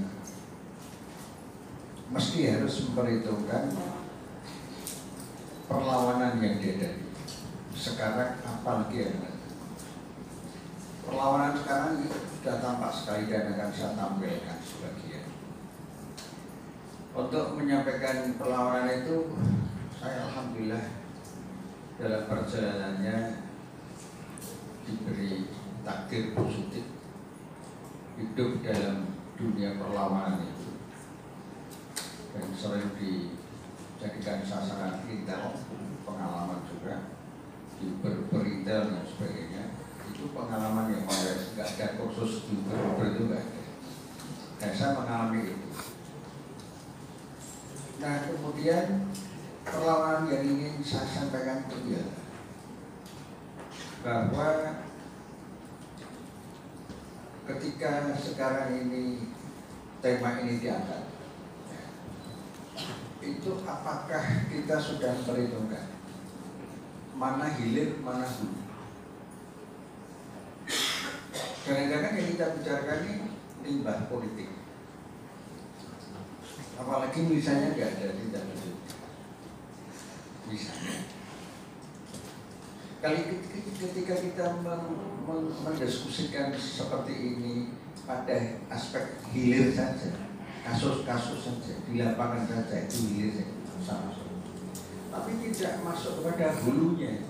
mesti 2.10 2.38
harus 2.46 2.74
memperhitungkan 2.90 3.74
perlawanan 5.70 6.42
yang 6.42 6.58
dihadapi 6.58 7.10
sekarang 7.80 8.36
apalagi 8.44 9.08
yang 9.08 9.16
nanti 9.24 9.39
Perlawanan 11.10 11.58
sekarang 11.58 12.06
sudah 12.06 12.56
tampak 12.62 12.92
sekali 12.94 13.26
dan 13.26 13.50
akan 13.50 13.70
saya 13.74 13.98
tampilkan 13.98 14.58
sebagian. 14.62 15.26
Untuk 17.10 17.58
menyampaikan 17.58 18.38
perlawanan 18.38 19.02
itu, 19.02 19.34
saya 19.98 20.30
alhamdulillah 20.30 20.86
dalam 21.98 22.22
perjalanannya 22.30 23.42
diberi 24.86 25.50
takdir 25.82 26.30
positif 26.38 26.86
hidup 28.14 28.62
dalam 28.62 29.10
dunia 29.34 29.80
perlawanan 29.82 30.46
itu 30.46 30.70
dan 32.30 32.46
sering 32.54 32.94
dijadikan 32.94 34.46
sasaran 34.46 35.02
intel 35.10 35.58
pengalaman 36.06 36.62
juga 36.70 37.10
di 37.82 37.98
berintel 38.00 38.94
dan 38.94 39.04
sebagainya 39.08 39.79
itu 40.20 40.36
pengalaman 40.36 40.92
yang 40.92 41.08
saya 41.08 41.32
nggak 41.56 41.68
ada 41.80 41.86
kursus 41.96 42.44
di 42.44 42.60
ber 42.68 43.08
itu 43.08 43.24
nggak 43.24 43.40
ada. 43.40 43.62
Dan 44.60 44.72
saya 44.76 45.00
mengalami 45.00 45.40
itu. 45.48 45.68
Nah 48.04 48.28
kemudian 48.28 49.08
perlawanan 49.64 50.28
yang 50.28 50.44
ingin 50.44 50.84
saya 50.84 51.08
sampaikan 51.08 51.64
itu 51.72 51.96
ya 51.96 52.04
bahwa 54.04 54.76
ketika 57.48 58.12
sekarang 58.20 58.76
ini 58.76 59.32
tema 60.04 60.44
ini 60.44 60.60
diangkat 60.60 61.08
itu 63.24 63.52
apakah 63.64 64.24
kita 64.52 64.76
sudah 64.76 65.16
perhitungkan 65.24 65.96
mana 67.16 67.56
hilir 67.56 67.96
mana 68.04 68.28
hulu 68.28 68.59
kadang-kadang 71.70 72.18
yang 72.18 72.28
kita 72.34 72.44
bicarakan 72.58 73.00
ini 73.06 73.16
limbah 73.62 74.10
politik. 74.10 74.50
Apalagi 76.74 77.20
misalnya 77.30 77.78
nggak 77.78 77.90
ada 77.94 78.18
tindak 78.18 78.42
lanjut 78.50 78.80
misalnya 80.50 81.06
kali 83.00 83.20
ketika 83.80 84.14
kita 84.18 84.44
mendiskusikan 85.64 86.52
seperti 86.58 87.14
ini 87.14 87.54
pada 88.04 88.60
aspek 88.68 89.22
hilir 89.30 89.72
saja 89.72 90.26
kasus-kasus 90.66 91.40
saja 91.46 91.74
di 91.88 92.02
lapangan 92.02 92.44
saja 92.44 92.84
itu 92.84 92.98
hilir 93.14 93.30
saja 93.32 93.54
sama 93.86 94.12
tapi 95.10 95.30
tidak 95.40 95.80
masuk 95.86 96.20
kepada 96.20 96.52
hulunya 96.60 97.24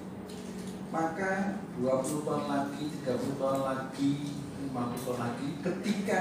maka 0.91 1.63
20 1.79 2.27
tahun 2.27 2.45
lagi, 2.51 2.85
30 3.07 3.39
tahun 3.39 3.61
lagi, 3.63 4.13
50 4.71 5.05
tahun 5.07 5.19
lagi 5.19 5.49
ketika 5.63 6.21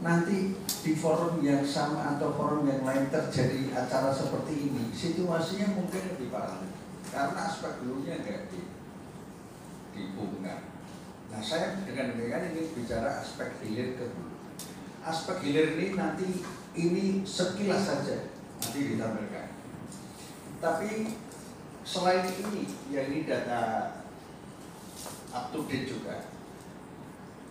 nanti 0.00 0.54
di 0.84 0.92
forum 0.94 1.40
yang 1.40 1.64
sama 1.64 2.16
atau 2.16 2.34
forum 2.36 2.68
yang 2.68 2.84
lain 2.84 3.08
terjadi 3.08 3.72
acara 3.72 4.12
seperti 4.12 4.68
ini 4.68 4.92
situasinya 4.92 5.72
mungkin 5.72 6.12
lebih 6.12 6.28
parah 6.28 6.60
karena 7.08 7.40
aspek 7.48 7.80
dulunya 7.80 8.20
enggak 8.20 8.52
di 8.52 8.60
dihubungkan 9.96 10.68
nah 11.32 11.40
saya 11.40 11.80
dengan 11.88 12.12
demikian 12.12 12.52
ini 12.52 12.76
bicara 12.76 13.24
aspek 13.24 13.56
hilir 13.64 13.96
ke 13.96 14.04
hulu 14.04 14.36
aspek 15.06 15.38
hilir 15.48 15.78
ini 15.80 15.96
nanti 15.96 16.28
ini 16.76 17.22
sekilas 17.22 17.86
saja 17.86 18.26
nanti 18.58 18.78
ditampilkan. 18.94 19.48
Tapi 20.58 21.14
selain 21.86 22.26
ini 22.26 22.66
ya 22.90 23.06
ini 23.06 23.22
data 23.22 23.95
up 25.36 25.52
to 25.52 25.68
date 25.68 25.84
juga. 25.84 26.32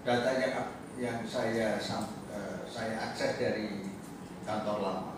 Data 0.01 0.31
yang 0.41 0.53
yang 0.97 1.19
saya 1.29 1.77
uh, 1.77 2.57
saya 2.65 2.93
akses 2.97 3.37
dari 3.37 3.93
kantor 4.41 4.77
lama. 4.81 5.13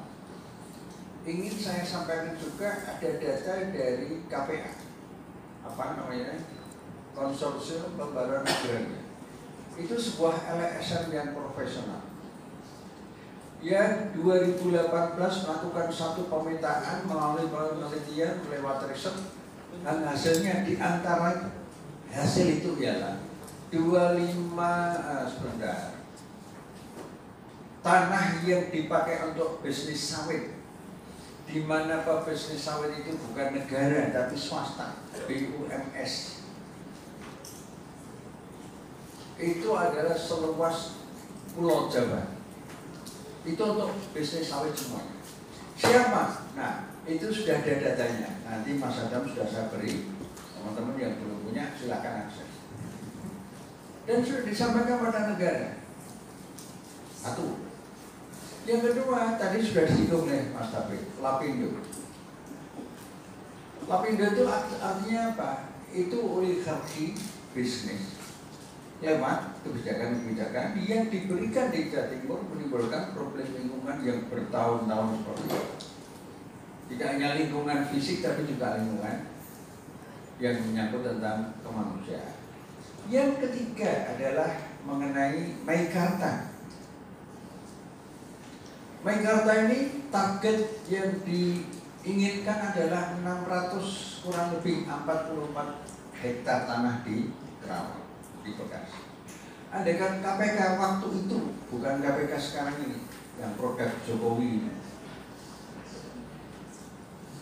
Ingin 1.27 1.55
saya 1.55 1.83
sampaikan 1.83 2.35
juga 2.39 2.71
ada 2.87 3.09
data 3.19 3.53
dari 3.71 4.23
KPA 4.27 4.71
apa 5.67 5.83
namanya? 5.99 6.39
Konsorsium 7.11 7.97
pembaruan 7.99 8.45
agraria. 8.45 9.03
Itu 9.75 9.95
sebuah 9.97 10.47
LSM 10.55 11.11
yang 11.11 11.35
profesional. 11.35 12.07
Yang 13.57 14.21
2018 14.21 15.17
melakukan 15.17 15.87
satu 15.89 16.29
pemetaan 16.29 17.09
melalui 17.09 17.49
penelitian 17.49 18.45
lewat 18.53 18.85
riset 18.85 19.17
dan 19.81 20.05
hasilnya 20.05 20.61
di 20.61 20.77
antara 20.77 21.56
hasil 22.17 22.45
itu 22.61 22.81
ialah 22.81 23.21
25 23.69 24.57
uh, 24.57 25.25
sebentar 25.29 25.93
tanah 27.85 28.41
yang 28.41 28.73
dipakai 28.73 29.29
untuk 29.29 29.61
bisnis 29.61 30.01
sawit 30.01 30.57
di 31.45 31.61
mana 31.63 32.01
apa 32.01 32.25
bisnis 32.25 32.65
sawit 32.65 32.91
itu 32.97 33.13
bukan 33.15 33.53
negara 33.53 34.09
tapi 34.09 34.33
swasta 34.33 34.97
BUMS 35.29 36.43
itu 39.37 39.69
adalah 39.77 40.17
seluas 40.17 40.97
Pulau 41.53 41.85
Jawa 41.87 42.37
itu 43.47 43.63
untuk 43.63 43.95
bisnis 44.11 44.51
sawit 44.51 44.75
semuanya. 44.75 45.15
Siapa? 45.79 46.51
Nah, 46.59 46.91
itu 47.07 47.31
sudah 47.31 47.63
ada 47.63 47.73
datanya. 47.79 48.43
Nanti 48.43 48.75
Mas 48.75 48.99
Adam 48.99 49.23
sudah 49.23 49.47
saya 49.47 49.71
beri. 49.71 50.11
Teman-teman 50.51 50.99
yang 50.99 51.15
belum 51.15 51.36
punya 51.57 51.73
silakan 51.73 52.29
akses. 52.29 52.51
Dan 54.05 54.21
sudah 54.21 54.45
disampaikan 54.45 55.01
pada 55.01 55.33
negara. 55.33 55.81
Satu. 57.17 57.65
Yang 58.69 58.93
kedua, 58.93 59.41
tadi 59.41 59.57
sudah 59.65 59.89
disinggung 59.89 60.29
nih 60.29 60.53
Mas 60.53 60.69
Taufik, 60.69 61.17
Lapindo. 61.17 61.81
Lapindo 63.89 64.23
itu 64.37 64.43
artinya 64.77 65.21
apa? 65.33 65.51
Itu 65.89 66.17
oligarki 66.37 67.17
bisnis 67.57 68.21
lewat 69.01 69.61
kebijakan-kebijakan 69.65 70.77
yang 70.85 71.09
diberikan 71.09 71.73
di 71.73 71.89
Jawa 71.89 72.13
Timur 72.13 72.39
menimbulkan 72.53 73.17
problem 73.17 73.49
lingkungan 73.49 73.97
yang 74.05 74.29
bertahun-tahun 74.29 75.09
seperti 75.21 75.43
itu. 75.47 75.61
Tidak 76.93 77.07
hanya 77.17 77.29
lingkungan 77.33 77.89
fisik 77.89 78.21
tapi 78.21 78.45
juga 78.45 78.77
lingkungan 78.77 79.36
yang 80.37 80.57
menyangkut 80.69 81.01
tentang 81.01 81.57
kemanusiaan. 81.65 82.35
Yang 83.07 83.31
ketiga 83.41 84.13
adalah 84.13 84.51
mengenai 84.85 85.57
Meikarta. 85.65 86.53
Meikarta 89.01 89.51
ini 89.65 90.09
target 90.11 90.59
yang 90.91 91.23
diinginkan 91.23 92.59
adalah 92.73 93.15
600 93.23 94.21
kurang 94.25 94.47
lebih 94.59 94.83
44 94.83 96.19
hektar 96.19 96.59
tanah 96.67 97.05
di 97.07 97.31
Kerawang 97.63 98.03
di 98.43 98.51
Bekasi. 98.57 98.99
Andaikan 99.67 100.23
KPK 100.23 100.59
waktu 100.79 101.07
itu 101.27 101.37
bukan 101.67 101.99
KPK 101.99 102.31
sekarang 102.39 102.77
ini 102.87 103.03
yang 103.37 103.51
produk 103.55 103.91
Jokowi 104.03 104.47
ini. 104.63 104.71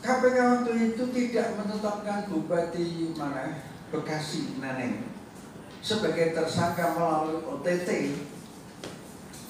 KPK 0.05 0.37
waktu 0.37 0.71
itu 0.93 1.03
tidak 1.09 1.57
menetapkan 1.57 2.29
Bupati 2.29 3.09
mana 3.17 3.57
Bekasi 3.89 4.61
Neneng 4.61 5.09
sebagai 5.81 6.37
tersangka 6.37 6.93
melalui 6.93 7.41
OTT 7.41 7.89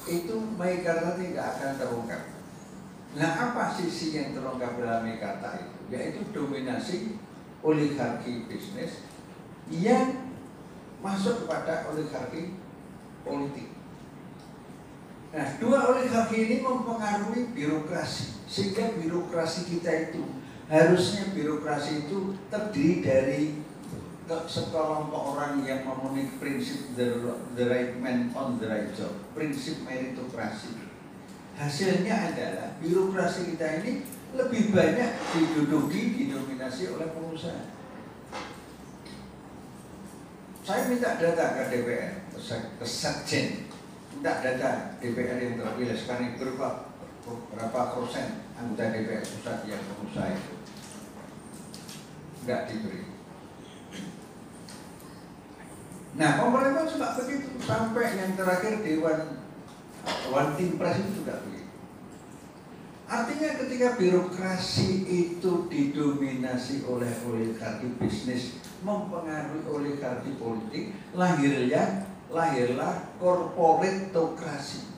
itu 0.07 0.35
Meikarta 0.55 1.19
tidak 1.19 1.45
akan 1.59 1.71
terungkap. 1.75 2.23
Nah 3.19 3.31
apa 3.51 3.75
sisi 3.75 4.15
yang 4.15 4.31
terungkap 4.31 4.79
dalam 4.79 5.03
Meikarta 5.03 5.59
itu? 5.59 5.75
Yaitu 5.91 6.23
dominasi 6.31 7.19
oligarki 7.59 8.47
bisnis 8.47 9.03
yang 9.67 10.31
masuk 11.03 11.43
kepada 11.43 11.91
oligarki 11.91 12.55
politik. 13.27 13.75
Nah, 15.35 15.47
dua 15.59 15.91
oligarki 15.91 16.47
ini 16.47 16.57
mempengaruhi 16.63 17.51
birokrasi, 17.51 18.47
sehingga 18.47 18.95
birokrasi 18.95 19.67
kita 19.67 19.91
itu 20.07 20.23
harusnya 20.65 21.29
birokrasi 21.29 22.09
itu 22.09 22.33
terdiri 22.49 23.05
dari 23.05 23.41
sekelompok 24.25 25.37
orang 25.37 25.61
yang 25.61 25.85
memenuhi 25.85 26.41
prinsip 26.41 26.97
the, 26.97 27.21
the 27.53 27.69
right 27.69 27.93
man 28.01 28.33
on 28.33 28.57
the 28.57 28.65
right 28.65 28.89
job, 28.97 29.13
prinsip 29.37 29.85
meritokrasi. 29.85 30.73
Hasilnya 31.55 32.33
adalah 32.33 32.73
birokrasi 32.81 33.53
kita 33.53 33.85
ini 33.85 34.01
lebih 34.33 34.73
banyak 34.73 35.11
diduduki, 35.31 36.25
didominasi 36.25 36.91
oleh 36.91 37.13
pengusaha. 37.13 37.77
Saya 40.65 40.89
minta 40.89 41.21
data 41.21 41.45
ke 41.61 41.63
DPR, 41.69 42.25
ke 42.81 42.85
Sekjen, 42.89 43.69
minta 44.17 44.41
data 44.41 44.97
DPR 44.97 45.37
yang 45.37 45.61
terpilih 45.61 45.93
sekarang 45.93 46.33
berupa 46.41 46.89
berapa 47.53 47.81
persen 47.93 48.44
anggota 48.65 48.89
DPR 48.89 49.21
pusat 49.21 49.57
yang 49.69 49.81
pengusaha 49.85 50.33
itu 50.33 50.53
nggak 52.45 52.61
diberi. 52.65 53.01
Nah 56.17 56.31
pemerintah 56.41 56.85
juga 56.89 57.07
begitu 57.21 57.49
sampai 57.61 58.17
yang 58.17 58.33
terakhir 58.33 58.81
Dewan 58.81 59.37
One 60.33 60.51
Team 60.57 60.81
Press 60.81 60.97
itu 60.97 61.21
juga 61.21 61.45
begitu. 61.45 61.69
Artinya 63.05 63.49
ketika 63.61 63.87
birokrasi 64.01 65.05
itu 65.05 65.69
didominasi 65.69 66.89
oleh 66.89 67.09
oligarki 67.21 67.93
bisnis, 68.01 68.57
mempengaruhi 68.81 69.61
oligarki 69.69 70.33
politik, 70.41 70.89
lahirnya 71.13 72.09
lahirlah 72.33 73.13
korporatokrasi. 73.21 74.94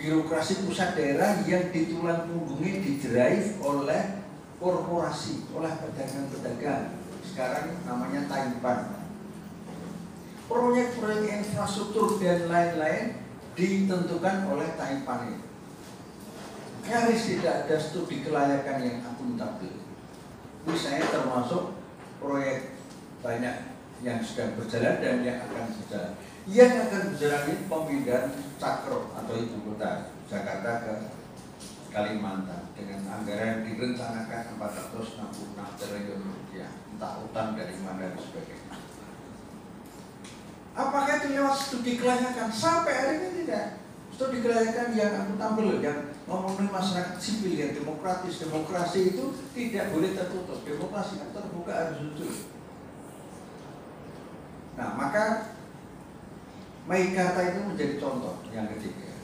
Birokrasi 0.00 0.64
pusat 0.64 0.96
daerah 0.96 1.44
yang 1.44 1.68
ditulang 1.68 2.24
punggungnya 2.24 2.80
didrive 2.80 3.60
oleh 3.60 4.24
korporasi, 4.56 5.44
oleh 5.52 5.68
pedagang-pedagang. 5.76 6.96
Sekarang 7.20 7.84
namanya 7.84 8.24
Taipan. 8.24 8.96
Proyek-proyek 10.48 11.44
infrastruktur 11.44 12.16
dan 12.16 12.48
lain-lain 12.48 13.20
ditentukan 13.52 14.48
oleh 14.48 14.72
Taipan 14.80 15.36
itu 15.36 15.50
nyaris 16.90 17.22
tidak 17.38 17.54
ada 17.66 17.76
studi 17.78 18.26
kelayakan 18.26 18.78
yang 18.82 18.98
akuntabel. 19.06 19.74
Misalnya 20.66 21.06
termasuk 21.06 21.78
proyek 22.18 22.74
banyak 23.22 23.78
yang 24.02 24.18
sedang 24.24 24.58
berjalan 24.58 24.98
dan 24.98 25.22
yang 25.22 25.38
akan 25.44 25.70
berjalan. 25.76 26.12
Yang 26.50 26.72
akan 26.90 27.02
berjalan 27.14 27.42
ini 27.46 27.56
pemindahan 27.70 28.26
Cakro 28.58 29.14
atau 29.14 29.34
ibu 29.38 29.56
kota 29.70 30.10
Jakarta 30.26 30.70
ke 30.82 30.94
Kalimantan 31.90 32.70
dengan 32.74 33.02
anggaran 33.06 33.62
yang 33.62 33.62
direncanakan 33.66 34.42
466 34.58 35.78
triliun 35.78 36.22
rupiah, 36.22 36.70
entah 36.94 37.18
utang 37.22 37.58
dari 37.58 37.74
mana 37.82 38.10
dan 38.10 38.18
sebagainya. 38.18 38.78
Apakah 40.74 41.18
itu 41.18 41.34
lewat 41.34 41.56
studi 41.58 41.98
kelayakan? 41.98 42.46
Sampai 42.54 42.94
hari 42.94 43.14
ini 43.18 43.28
tidak. 43.42 43.82
Studi 44.14 44.38
kelayakan 44.38 44.94
yang 44.94 45.12
akuntabel, 45.18 45.82
yang 45.82 46.10
memenuhi 46.30 46.70
masyarakat 46.70 47.18
sipil 47.18 47.58
yang 47.58 47.74
demokratis 47.74 48.38
demokrasi 48.38 49.10
itu 49.10 49.34
tidak 49.50 49.90
boleh 49.90 50.14
tertutup 50.14 50.62
demokrasi 50.62 51.18
kan 51.18 51.34
terbuka 51.34 51.72
harus 51.74 51.98
jujur 52.06 52.34
nah 54.78 54.94
maka 54.94 55.49
Meikarta 56.90 57.54
itu 57.54 57.60
menjadi 57.70 57.94
contoh 58.02 58.42
yang 58.50 58.66
ketiga. 58.74 59.14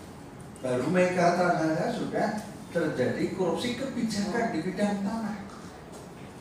Baru 0.63 0.87
Meikarta 0.87 1.59
saja 1.59 1.91
sudah 1.91 2.29
terjadi 2.71 3.35
korupsi 3.35 3.75
kebijakan 3.75 4.55
di 4.55 4.63
bidang 4.63 5.03
tanah. 5.03 5.51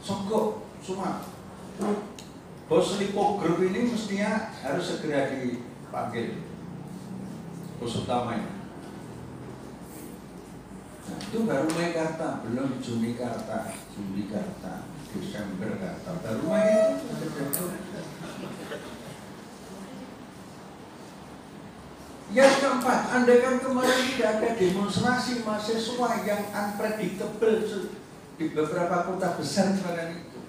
Sogok, 0.05 0.69
Sumat. 0.85 1.25
Bos 2.69 3.01
Lipo 3.01 3.41
Group 3.41 3.57
ini 3.57 3.89
mestinya 3.89 4.53
harus 4.61 4.85
segera 4.85 5.33
dipanggil. 5.33 6.45
Bos 7.81 8.05
utamanya. 8.05 8.53
Nah, 11.05 11.17
itu 11.21 11.37
baru 11.45 11.69
Meikarta, 11.73 12.45
belum 12.45 12.81
Juni 12.81 13.17
Karta, 13.17 13.73
Juli 13.93 14.29
Karta, 14.29 14.89
Desember 15.13 15.73
Karta, 15.77 16.11
baru 16.21 16.41
Mei 16.49 16.97
itu. 17.01 17.65
Yang 22.35 22.53
keempat, 22.59 23.15
andaikan 23.15 23.63
kemarin 23.63 24.11
tidak 24.11 24.43
ada 24.43 24.49
demonstrasi 24.59 25.47
mahasiswa 25.47 26.09
yang 26.27 26.43
unpredictable 26.51 27.63
di 28.35 28.45
beberapa 28.51 29.07
kota 29.07 29.39
besar 29.39 29.71
kemarin 29.79 30.19
itu, 30.19 30.39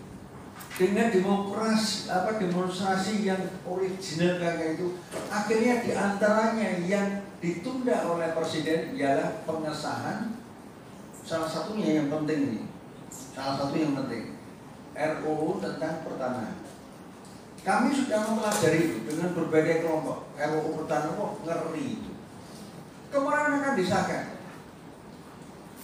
dengan 0.74 1.14
demokrasi 1.14 2.10
apa 2.10 2.42
demonstrasi 2.42 3.22
yang 3.22 3.38
original 3.62 4.42
kayak 4.42 4.82
itu, 4.82 4.98
akhirnya 5.30 5.74
di 5.86 5.94
antaranya 5.94 6.68
yang 6.82 7.22
ditunda 7.38 8.02
oleh 8.10 8.34
presiden 8.34 8.98
ialah 8.98 9.46
pengesahan 9.46 10.34
salah 11.22 11.46
satunya 11.46 12.02
yang 12.02 12.08
penting 12.10 12.40
ini 12.50 12.62
salah 13.14 13.62
satu 13.62 13.78
yang 13.78 13.94
penting 13.94 14.34
RUU 14.96 15.62
tentang 15.62 16.02
pertanahan 16.02 16.65
kami 17.66 17.90
sudah 17.90 18.30
mempelajari 18.30 18.78
itu 18.78 18.98
dengan 19.10 19.34
berbagai 19.34 19.82
kelompok. 19.82 20.30
RUU 20.38 20.70
pertanahan 20.78 21.18
kok 21.18 21.32
ngeri 21.42 21.98
itu. 21.98 22.12
Kemarin 23.10 23.58
akan 23.58 23.74
disahkan. 23.74 24.38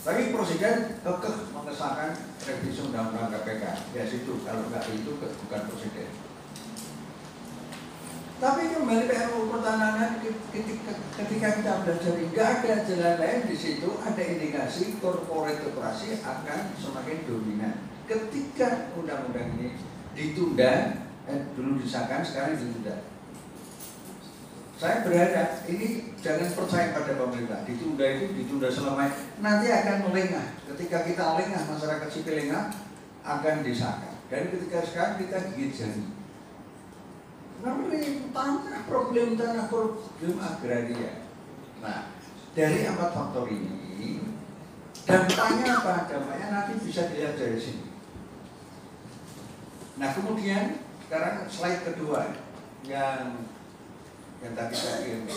Tapi 0.02 0.30
presiden 0.30 1.02
kekeh 1.02 1.36
mengesahkan 1.50 2.10
revisi 2.46 2.80
undang-undang 2.86 3.34
KPK 3.34 3.64
ya 3.98 4.02
situ. 4.06 4.46
Kalau 4.46 4.62
nggak 4.70 4.94
itu 4.94 5.10
bukan 5.18 5.62
presiden. 5.74 6.10
Tapi 8.38 8.62
kembali 8.74 9.06
ke 9.10 9.14
RUU 9.26 9.50
pertanahan 9.50 10.22
ketika, 10.22 10.94
ketika 11.18 11.48
kita 11.58 11.72
belajar 11.82 12.14
nggak 12.14 12.50
ada 12.62 12.74
jalan 12.86 13.14
lain 13.18 13.40
di 13.50 13.56
situ. 13.58 13.90
Ada 14.06 14.22
indikasi 14.22 15.02
korporatokrasi 15.02 16.22
akan 16.22 16.78
semakin 16.78 17.26
dominan. 17.26 17.74
Ketika 18.06 18.94
undang-undang 18.94 19.50
ini 19.58 19.74
ditunda, 20.14 21.02
eh, 21.28 21.40
dulu 21.54 21.78
disahkan, 21.78 22.24
sekarang 22.24 22.58
ditunda. 22.58 23.06
Saya 24.78 25.06
berharap 25.06 25.62
ini 25.70 26.10
jangan 26.18 26.50
percaya 26.58 26.90
pada 26.90 27.14
pemerintah. 27.14 27.62
Ditunda 27.62 28.02
itu 28.02 28.34
ditunda 28.34 28.66
selama 28.66 29.06
nanti 29.38 29.70
akan 29.70 30.10
melengah. 30.10 30.58
Ketika 30.74 31.06
kita 31.06 31.38
lengah, 31.38 31.62
masyarakat 31.70 32.08
sipil 32.10 32.34
lengah 32.34 32.74
akan 33.22 33.62
disahkan. 33.62 34.18
Dan 34.26 34.50
ketika 34.50 34.82
sekarang 34.82 35.22
kita 35.22 35.38
gigit 35.54 35.70
jari 35.70 36.02
namanya 37.62 37.98
tanah 38.34 38.82
problem 38.90 39.38
tanah 39.38 39.66
problem 39.70 40.34
agraria. 40.42 41.12
Nah, 41.78 42.10
dari 42.58 42.82
empat 42.82 43.10
faktor 43.14 43.46
ini 43.46 44.18
dampaknya 45.06 45.78
apa? 45.78 46.10
Dampaknya 46.10 46.46
nanti 46.50 46.72
bisa 46.82 47.06
dilihat 47.10 47.38
dari 47.38 47.58
sini. 47.58 47.86
Nah, 50.02 50.10
kemudian 50.10 50.82
sekarang 51.12 51.44
slide 51.44 51.84
kedua 51.92 52.24
yang 52.88 53.44
yang 54.40 54.52
tadi 54.56 54.72
saya 54.72 55.04
kirim. 55.04 55.28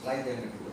Slide 0.00 0.24
yang 0.24 0.40
kedua. 0.48 0.72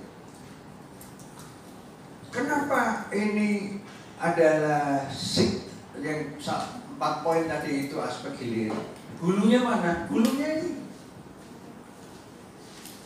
Kenapa 2.31 3.11
ini 3.11 3.83
adalah 4.15 5.11
sik 5.11 5.67
yang 5.99 6.39
empat 6.39 7.13
poin 7.27 7.43
tadi 7.43 7.91
itu 7.91 7.99
aspek 7.99 8.39
hilir 8.39 8.71
Hulunya 9.19 9.59
mana? 9.59 10.07
Hulunya 10.07 10.63
ini. 10.63 10.87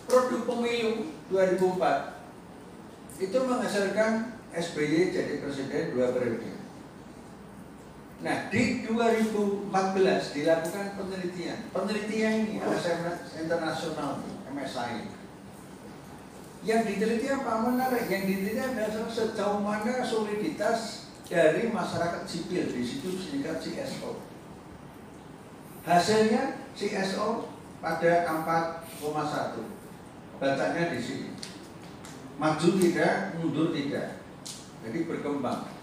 Produk 0.05 0.45
pemilu 0.45 1.09
2004 1.33 3.17
itu 3.17 3.37
menghasilkan 3.49 4.37
SBY 4.53 5.09
jadi 5.09 5.41
presiden 5.41 5.97
dua 5.97 6.13
periode. 6.13 6.56
Nah, 8.17 8.49
di 8.49 8.81
2014 8.81 9.69
dilakukan 10.33 10.97
penelitian. 10.97 11.69
Penelitian 11.69 12.33
ini 12.49 12.57
ada 12.57 13.13
internasional, 13.37 14.25
MSI. 14.49 15.13
Yang 16.65 16.81
diteliti 16.89 17.29
apa 17.29 17.61
menarik? 17.61 18.09
Yang 18.09 18.23
diteliti 18.25 18.57
adalah 18.57 19.05
sejauh 19.05 19.61
mana 19.61 20.01
soliditas 20.01 21.05
dari 21.29 21.69
masyarakat 21.69 22.25
sipil 22.25 22.73
di 22.73 22.81
situ 22.81 23.13
sehingga 23.21 23.61
CSO. 23.61 24.17
Hasilnya 25.85 26.65
CSO 26.73 27.53
pada 27.77 28.25
4,1 28.25 29.61
bacanya 30.41 30.83
di 30.89 30.99
sini. 30.99 31.29
Maju 32.41 32.67
tidak, 32.81 33.37
mundur 33.37 33.69
tidak. 33.69 34.25
Jadi 34.81 35.05
berkembang. 35.05 35.76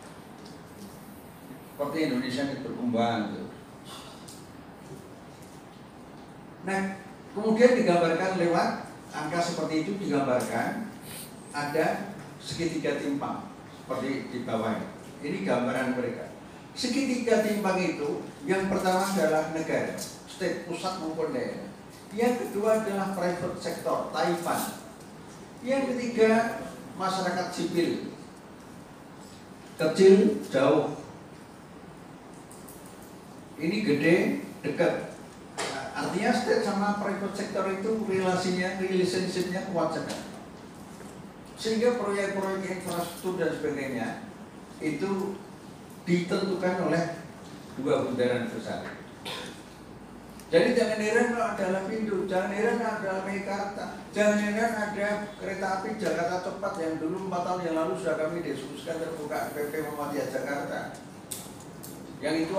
Seperti 1.75 1.99
Indonesia 2.07 2.43
ini 2.47 2.63
berkembang. 2.63 3.21
Gitu. 3.35 3.47
Nah, 6.71 6.81
kemudian 7.35 7.75
digambarkan 7.75 8.39
lewat 8.39 8.69
angka 9.11 9.43
seperti 9.43 9.75
itu 9.83 9.93
digambarkan 9.99 10.87
ada 11.51 12.15
segitiga 12.39 13.03
timpang 13.03 13.51
seperti 13.75 14.31
di 14.31 14.39
bawah. 14.47 14.79
Ini 15.19 15.43
gambaran 15.43 15.99
mereka. 15.99 16.31
Segitiga 16.79 17.43
timpang 17.43 17.79
itu 17.83 18.23
yang 18.47 18.71
pertama 18.71 19.11
adalah 19.11 19.51
negara, 19.51 19.99
state 20.31 20.71
pusat 20.71 21.03
maupun 21.03 21.35
daerah. 21.35 21.75
Yang 22.15 22.47
kedua 22.47 22.87
adalah 22.87 23.11
private 23.19 23.59
sector, 23.59 24.15
Taiwan. 24.15 24.63
Yang 25.67 25.83
ketiga, 25.95 26.63
masyarakat 26.95 27.47
sipil. 27.51 28.15
Kecil, 29.75 30.39
jauh. 30.55 31.04
Ini 33.55 33.77
gede, 33.87 34.17
dekat. 34.67 35.15
Artinya 35.95 36.31
state 36.35 36.67
sama 36.67 36.99
private 36.99 37.35
sector 37.39 37.65
itu 37.71 38.03
relasinya, 38.11 38.83
relationshipnya 38.83 39.71
kuat 39.71 39.95
sekali. 39.95 40.27
Sehingga 41.55 41.97
proyek-proyek 42.03 42.83
infrastruktur 42.83 43.39
dan 43.39 43.55
sebagainya 43.55 44.09
itu 44.83 45.39
ditentukan 46.03 46.91
oleh 46.91 47.23
dua 47.79 48.05
bundaran 48.05 48.51
besar. 48.51 48.83
Jadi 50.53 50.71
jangan 50.77 51.01
heran 51.03 51.27
kalau 51.35 51.47
ada 51.57 51.67
Lapindo, 51.73 52.17
jangan 52.31 52.53
heran 52.55 52.79
ada 52.79 53.27
Mekarta, 53.27 53.85
jangan 54.15 54.39
heran 54.39 54.73
ada 54.77 55.07
kereta 55.35 55.67
api 55.81 55.99
Jakarta 55.99 56.47
Cepat 56.47 56.75
yang 56.79 56.95
dulu 57.03 57.27
4 57.27 57.43
tahun 57.43 57.61
yang 57.67 57.75
lalu 57.75 57.93
sudah 57.99 58.17
kami 58.23 58.39
diskusikan 58.45 59.03
terbuka 59.03 59.51
PP 59.51 59.73
Muhammadiyah 59.83 60.29
Jakarta. 60.31 60.95
Yang 62.25 62.49
itu 62.49 62.55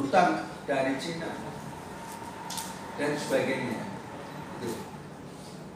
hutang 0.00 0.48
dari 0.64 0.96
Cina 0.96 1.28
dan 2.96 3.12
sebagainya. 3.12 3.92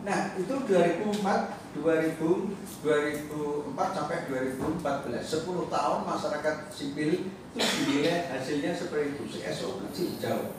Nah, 0.06 0.38
itu 0.38 0.54
2004, 0.64 1.20
2000, 1.76 2.16
2004 2.80 3.74
sampai 3.74 4.18
2014, 4.30 5.20
10 5.20 5.66
tahun 5.68 6.00
masyarakat 6.06 6.56
sipil 6.70 7.26
itu 7.26 7.58
dinilai 7.58 8.30
hasilnya 8.30 8.72
seperti 8.72 9.18
itu, 9.18 9.22
CSO 9.36 9.84
kecil 9.84 10.16
jauh. 10.22 10.54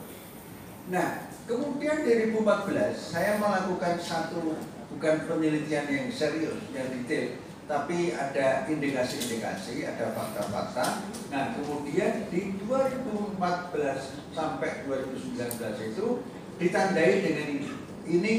Nah, 0.92 1.32
kemudian 1.48 2.04
2014 2.04 2.92
saya 2.94 3.40
melakukan 3.40 3.96
satu 3.96 4.54
bukan 4.92 5.16
penelitian 5.24 5.88
yang 5.88 6.06
serius, 6.12 6.60
yang 6.76 6.92
detail, 6.92 7.40
tapi 7.68 8.16
ada 8.16 8.64
indikasi-indikasi, 8.64 9.84
ada 9.84 10.16
fakta-fakta. 10.16 11.04
Nah, 11.28 11.52
kemudian 11.52 12.24
di 12.32 12.56
2014 12.64 14.24
sampai 14.32 14.88
2019 14.88 15.92
itu 15.92 16.24
ditandai 16.56 17.20
dengan 17.20 17.46
ini. 17.52 17.70
Ini 18.08 18.34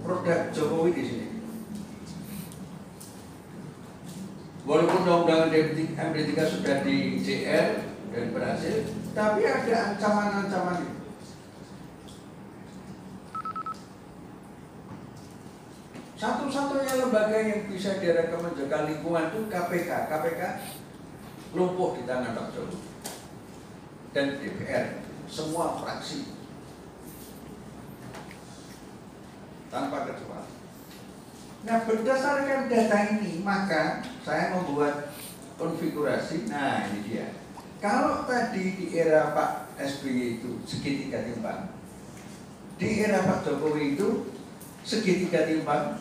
produk 0.00 0.48
Jokowi 0.56 0.90
di 0.96 1.04
sini. 1.04 1.28
Walaupun 4.64 5.04
undang-undang 5.04 5.52
MD3 5.92 6.32
sudah 6.48 6.80
di 6.80 7.20
JR 7.20 7.84
dan 8.08 8.32
berhasil, 8.32 8.88
tapi 9.12 9.44
ada 9.44 9.92
ancaman-ancaman 9.92 10.80
itu. 10.80 10.93
Satu-satunya 16.24 17.04
lembaga 17.04 17.36
yang 17.36 17.68
bisa 17.68 18.00
direkam 18.00 18.40
menjaga 18.40 18.88
lingkungan 18.88 19.28
itu 19.28 19.44
KPK. 19.44 20.08
KPK 20.08 20.40
lumpuh 21.52 22.00
di 22.00 22.08
tangan 22.08 22.32
Pak 22.32 22.56
Jokowi 22.56 22.80
dan 24.16 24.40
DPR, 24.40 25.04
semua 25.28 25.76
fraksi 25.84 26.32
tanpa 29.68 30.08
kecuali. 30.08 30.48
Nah 31.68 31.84
berdasarkan 31.84 32.72
data 32.72 32.98
ini 33.20 33.44
maka 33.44 34.00
saya 34.24 34.56
membuat 34.56 35.12
konfigurasi. 35.60 36.48
Nah 36.48 36.88
ini 36.88 37.04
dia. 37.04 37.36
Kalau 37.84 38.24
tadi 38.24 38.80
di 38.80 38.96
era 38.96 39.36
Pak 39.36 39.76
SBY 39.76 40.40
itu 40.40 40.56
segitiga 40.64 41.20
timbang, 41.20 41.68
di 42.80 43.04
era 43.04 43.28
Pak 43.28 43.44
Jokowi 43.44 43.92
itu 43.92 44.32
segitiga 44.88 45.44
timbang, 45.44 46.00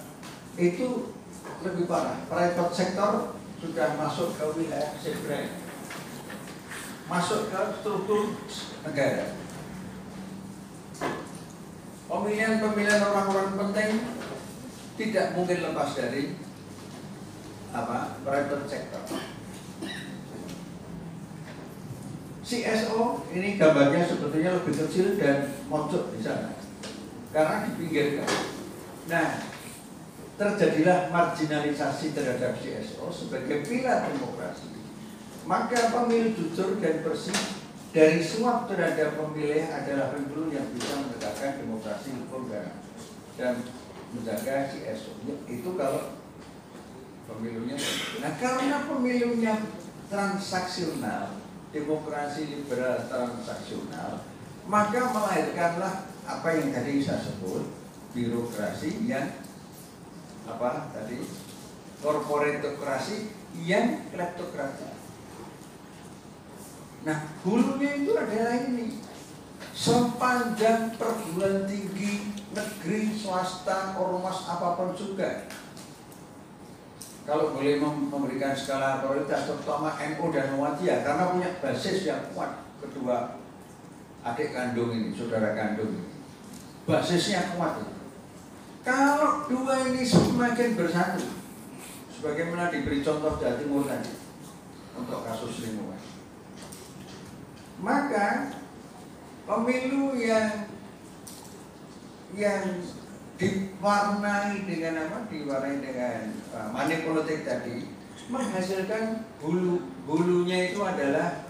itu 0.57 1.15
lebih 1.63 1.85
parah. 1.89 2.21
Private 2.29 2.73
sector 2.73 3.39
sudah 3.63 3.95
masuk 3.95 4.35
ke 4.35 4.45
wilayah 4.59 4.91
zebra, 4.99 5.55
masuk 7.07 7.47
ke 7.47 7.61
struktur 7.79 8.35
negara. 8.83 9.39
Pemilihan-pemilihan 12.03 13.01
orang-orang 13.01 13.57
penting 13.57 13.91
tidak 14.99 15.33
mungkin 15.33 15.57
lepas 15.65 15.89
dari 15.97 16.37
apa 17.73 18.21
private 18.21 18.67
sector. 18.69 19.03
CSO 22.43 23.23
ini 23.33 23.55
gambarnya 23.57 24.05
sebetulnya 24.05 24.59
lebih 24.61 24.75
kecil 24.85 25.17
dan 25.17 25.57
mojok 25.71 26.13
di 26.13 26.19
sana 26.21 26.53
karena 27.33 27.65
dipinggirkan. 27.65 28.29
Nah, 29.09 29.52
terjadilah 30.33 31.13
marginalisasi 31.13 32.17
terhadap 32.17 32.57
CSO 32.57 33.13
sebagai 33.13 33.61
pilar 33.69 34.09
demokrasi. 34.09 34.73
Maka 35.45 35.91
pemilu 35.93 36.33
jujur 36.33 36.79
dan 36.81 37.05
bersih 37.05 37.35
dari 37.93 38.23
suap 38.23 38.65
terhadap 38.65 39.13
pemilih 39.19 39.69
adalah 39.69 40.15
pemilu 40.15 40.49
yang 40.49 40.65
bisa 40.73 40.97
menegakkan 40.97 41.61
demokrasi 41.61 42.17
hukum 42.25 42.49
dan, 42.49 42.81
dan 43.37 43.61
menjaga 44.15 44.73
CSO. 44.73 45.13
Itu 45.45 45.77
kalau 45.77 46.17
pemilunya. 47.29 47.77
Nah 48.17 48.33
karena 48.41 48.89
pemilunya 48.89 49.53
transaksional, 50.09 51.37
demokrasi 51.69 52.49
liberal 52.49 53.05
transaksional, 53.05 54.25
maka 54.65 55.01
melahirkanlah 55.13 56.09
apa 56.23 56.49
yang 56.55 56.71
tadi 56.71 57.03
saya 57.03 57.19
sebut 57.19 57.67
birokrasi 58.15 59.03
yang 59.05 59.42
apa 60.43 60.91
tadi 60.91 61.23
korporatokrasi 62.03 63.31
yang 63.63 64.03
kleptokrasi. 64.11 64.91
Nah, 67.03 67.17
hulunya 67.43 68.03
itu 68.03 68.11
adalah 68.15 68.55
ini. 68.63 68.99
Sepanjang 69.73 70.95
perguruan 70.95 71.67
tinggi 71.67 72.31
negeri, 72.53 73.11
swasta, 73.15 73.97
ormas 73.97 74.47
apa 74.47 74.79
pun 74.79 74.95
juga. 74.95 75.49
Kalau 77.23 77.55
boleh 77.55 77.79
memberikan 77.79 78.51
skala 78.51 78.99
prioritas 78.99 79.47
terutama 79.47 79.95
NU 79.95 80.27
dan 80.35 80.59
Muhammadiyah 80.59 81.07
karena 81.07 81.31
punya 81.31 81.49
basis 81.63 82.03
yang 82.03 82.19
kuat 82.35 82.67
kedua 82.83 83.39
adik 84.23 84.51
kandung 84.51 84.91
ini, 84.91 85.15
saudara 85.15 85.55
kandung 85.55 85.91
ini. 85.95 86.11
Basisnya 86.83 87.55
kuat 87.55 87.79
itu. 87.79 87.92
Kalau 88.83 89.47
dua 89.47 89.87
ini 89.87 90.03
semakin 90.03 90.75
bersatu, 90.75 91.23
sebagaimana 92.11 92.67
diberi 92.67 92.99
contoh 92.99 93.39
Jawa 93.39 93.55
Timur 93.55 93.87
tadi 93.87 94.11
untuk 94.99 95.23
kasus 95.23 95.63
lingkungan, 95.63 96.03
maka 97.79 98.59
pemilu 99.47 100.19
yang 100.19 100.67
yang 102.35 102.83
diwarnai 103.39 104.67
dengan 104.67 105.07
apa? 105.07 105.31
Diwarnai 105.31 105.79
dengan 105.79 106.35
uh, 106.51 106.75
tadi 107.47 107.87
menghasilkan 108.27 109.23
hulu 109.39 109.79
hulunya 110.11 110.75
itu 110.75 110.83
adalah 110.83 111.47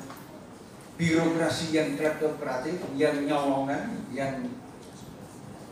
birokrasi 1.02 1.74
yang 1.74 1.98
kleptokratik, 1.98 2.78
yang 2.94 3.26
nyolongan, 3.26 4.06
yang 4.14 4.46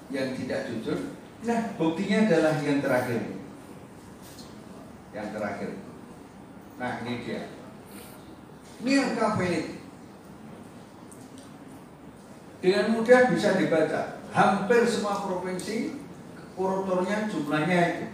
yang 0.10 0.34
tidak 0.34 0.68
jujur, 0.68 1.21
Nah, 1.42 1.74
buktinya 1.74 2.30
adalah 2.30 2.54
yang 2.62 2.86
terakhir. 2.86 3.22
Yang 5.10 5.28
terakhir. 5.34 5.70
Nah, 6.78 7.02
ini 7.02 7.14
dia. 7.26 7.42
Ini 8.82 8.92
angka 9.02 9.42
Philip. 9.42 9.66
Dengan 12.62 12.86
mudah 12.94 13.34
bisa 13.34 13.58
dibaca. 13.58 14.22
Hampir 14.32 14.86
semua 14.86 15.18
provinsi 15.18 15.98
koruptornya 16.54 17.26
jumlahnya 17.26 17.80
itu 17.98 18.06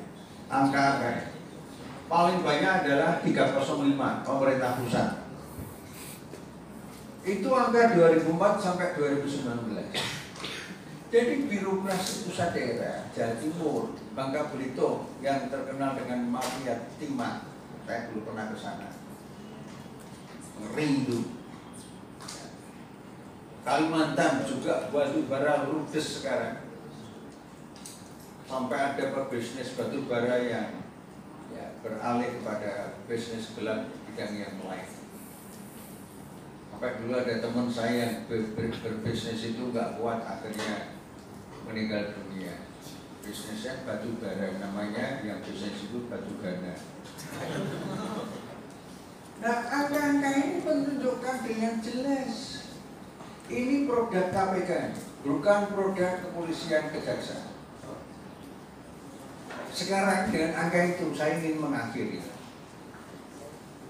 angka-angka. 0.47 1.35
Paling 2.07 2.39
banyak 2.39 2.73
adalah 2.87 3.19
305 3.19 4.23
pemerintah 4.23 4.79
pusat. 4.79 5.27
Itu 7.27 7.51
angka 7.51 7.91
2004 7.91 8.63
sampai 8.63 8.95
2019. 8.95 10.16
Jadi 11.07 11.47
birokrasi 11.47 12.27
pusat 12.27 12.51
daerah 12.51 13.07
Jawa 13.15 13.39
Timur, 13.39 13.95
Bangka 14.11 14.51
Belitung 14.51 15.07
yang 15.23 15.47
terkenal 15.47 15.95
dengan 15.95 16.27
mafia 16.27 16.91
timah, 16.99 17.47
saya 17.87 18.11
belum 18.11 18.27
pernah 18.27 18.51
ke 18.51 18.57
sana. 18.59 18.91
Rindu. 20.75 21.31
Kalimantan 23.63 24.43
juga 24.43 24.91
batu 24.91 25.23
bara 25.31 25.71
ludes 25.71 26.19
sekarang. 26.19 26.67
Sampai 28.43 28.75
ada 28.75 29.15
pebisnis 29.15 29.79
batu 29.79 30.03
bara 30.11 30.43
yang 30.43 30.83
ya, 31.55 31.71
beralih 31.87 32.35
kepada 32.43 32.99
bisnis 33.07 33.55
gelap 33.55 33.87
bidang 34.11 34.35
yang 34.35 34.59
lain. 34.59 34.91
Sampai 36.67 36.99
dulu 36.99 37.15
ada 37.15 37.39
teman 37.39 37.71
saya 37.71 37.95
yang 37.95 38.15
ber, 38.27 38.43
ber, 38.59 38.75
berbisnis 38.75 39.55
itu 39.55 39.71
nggak 39.71 39.99
kuat 39.99 40.19
akhirnya 40.27 40.96
meninggal 41.67 42.15
dunia 42.15 42.65
bisnisnya 43.21 43.83
batu 43.83 44.15
bara 44.23 44.55
namanya 44.57 45.21
yang 45.21 45.43
bisnis 45.43 45.83
itu 45.83 46.07
batu 46.07 46.33
gana 46.39 46.73
nah 49.37 49.57
angka-angka 49.69 50.29
ini 50.33 50.55
menunjukkan 50.63 51.37
dengan 51.45 51.75
jelas 51.83 52.33
ini 53.47 53.85
produk 53.85 54.31
KPK 54.33 54.71
bukan 55.27 55.61
produk 55.75 56.11
kepolisian 56.23 56.89
kejaksaan 56.89 57.57
sekarang 59.77 60.33
dengan 60.33 60.57
angka 60.57 60.97
itu 60.97 61.13
saya 61.13 61.37
ingin 61.37 61.61
mengakhiri. 61.61 62.17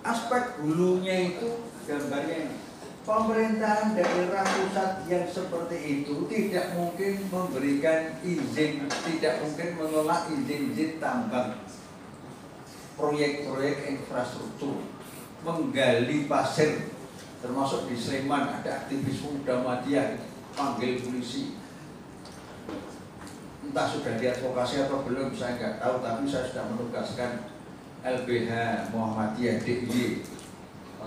Aspek 0.03 0.59
hulunya 0.59 1.32
itu 1.32 1.63
gambarnya 1.88 2.43
ini. 2.43 2.66
Pemerintahan 3.08 3.95
daerah 3.95 4.43
pusat 4.43 5.08
yang 5.08 5.24
seperti 5.32 6.03
itu 6.03 6.28
tidak 6.28 6.76
mungkin 6.76 7.24
memberikan 7.32 8.20
izin, 8.20 8.84
tidak 8.84 9.47
mungkin 9.47 9.80
menolak 9.80 10.28
izin-izin 10.28 10.99
tambang 10.99 11.55
proyek-proyek 12.99 13.95
infrastruktur, 13.95 14.84
menggali 15.47 16.28
pasir, 16.28 16.91
termasuk 17.39 17.88
di 17.88 17.95
Sleman 17.95 18.60
ada 18.60 18.84
aktivis 18.84 19.24
muda 19.24 19.64
Muhammadiyah 19.64 20.20
panggil 20.51 20.99
polisi. 20.99 21.55
Entah 23.64 23.88
sudah 23.88 24.20
diadvokasi 24.20 24.84
atau 24.84 25.08
belum, 25.08 25.32
saya 25.32 25.55
nggak 25.55 25.80
tahu, 25.80 26.03
tapi 26.03 26.28
saya 26.28 26.51
sudah 26.51 26.76
menugaskan 26.76 27.55
LBH 28.03 28.51
Muhammadiyah 28.91 29.64
DIY 29.64 30.28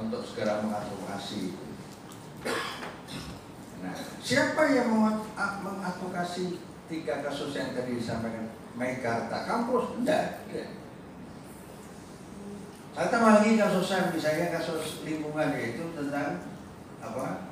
untuk 0.00 0.24
segera 0.24 0.64
mengadvokasi. 0.64 1.59
Nah, 3.80 3.94
siapa 4.20 4.62
yang 4.72 4.92
mengadvokasi 5.64 6.60
tiga 6.88 7.24
kasus 7.24 7.56
yang 7.56 7.72
tadi 7.72 7.96
disampaikan? 8.00 8.52
Meikarta 8.76 9.44
kampus? 9.44 9.98
Enggak. 10.00 10.46
Saya 12.90 13.06
tambah 13.10 13.32
lagi 13.40 13.58
kasusnya, 13.58 14.14
misalnya 14.14 14.46
kasus 14.54 15.02
lingkungan 15.04 15.52
yaitu 15.58 15.90
tentang 15.94 16.44
apa? 17.00 17.50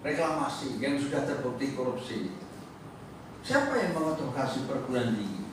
Reklamasi 0.00 0.80
yang 0.80 0.96
sudah 0.96 1.28
terbukti 1.28 1.76
korupsi. 1.76 2.32
Siapa 3.40 3.72
yang 3.76 3.96
mengadvokasi 3.96 4.68
perguruan 4.68 5.16
tinggi? 5.16 5.48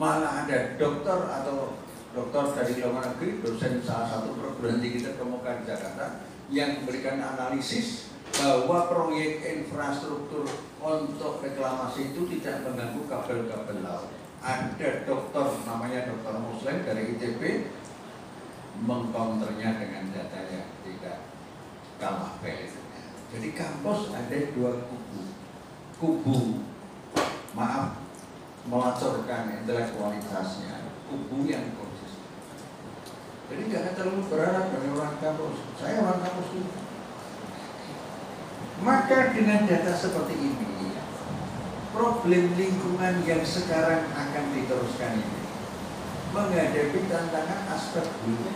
Mana 0.00 0.44
ada 0.44 0.80
dokter 0.80 1.18
atau 1.28 1.76
dokter 2.16 2.44
dari 2.56 2.80
luar 2.80 3.04
negeri, 3.12 3.44
dosen 3.44 3.84
salah 3.84 4.08
satu 4.08 4.36
perguruan 4.40 4.80
tinggi 4.80 5.04
terkemuka 5.04 5.60
di 5.60 5.68
Jakarta 5.68 6.29
yang 6.50 6.82
memberikan 6.82 7.22
analisis 7.22 8.10
bahwa 8.34 8.90
proyek 8.90 9.42
infrastruktur 9.42 10.46
untuk 10.82 11.42
reklamasi 11.42 12.14
itu 12.14 12.26
tidak 12.38 12.66
mengganggu 12.66 13.02
kabel-kabel 13.06 13.78
laut. 13.82 14.10
Ada 14.40 15.04
dokter 15.04 15.46
namanya 15.68 16.08
dokter 16.10 16.34
Muslim 16.40 16.76
dari 16.82 17.02
ITB 17.14 17.42
mengkonternya 18.80 19.76
dengan 19.76 20.04
data 20.14 20.40
yang 20.48 20.68
tidak 20.86 21.18
kalah 22.00 22.40
valid. 22.40 22.72
Jadi 23.30 23.48
kampus 23.54 24.10
ada 24.16 24.38
dua 24.56 24.72
kubu. 24.88 25.22
Kubu 26.00 26.64
maaf 27.52 28.00
melacurkan 28.64 29.60
intelektualitasnya, 29.60 30.96
kubu 31.10 31.44
yang 31.44 31.76
jadi 33.50 33.66
jangan 33.66 33.92
terlalu 33.98 34.22
berharap 34.30 34.70
dari 34.70 34.88
orang 34.94 35.18
kampus. 35.18 35.58
Saya 35.74 36.06
orang 36.06 36.22
kampus 36.22 36.48
juga. 36.54 36.78
Maka 38.80 39.18
dengan 39.34 39.66
data 39.66 39.92
seperti 39.92 40.34
ini, 40.38 40.94
problem 41.90 42.54
lingkungan 42.54 43.26
yang 43.26 43.42
sekarang 43.42 44.06
akan 44.14 44.44
diteruskan 44.54 45.18
ini 45.18 45.42
menghadapi 46.30 47.00
tantangan 47.10 47.60
aspek 47.74 48.06
dunia. 48.22 48.54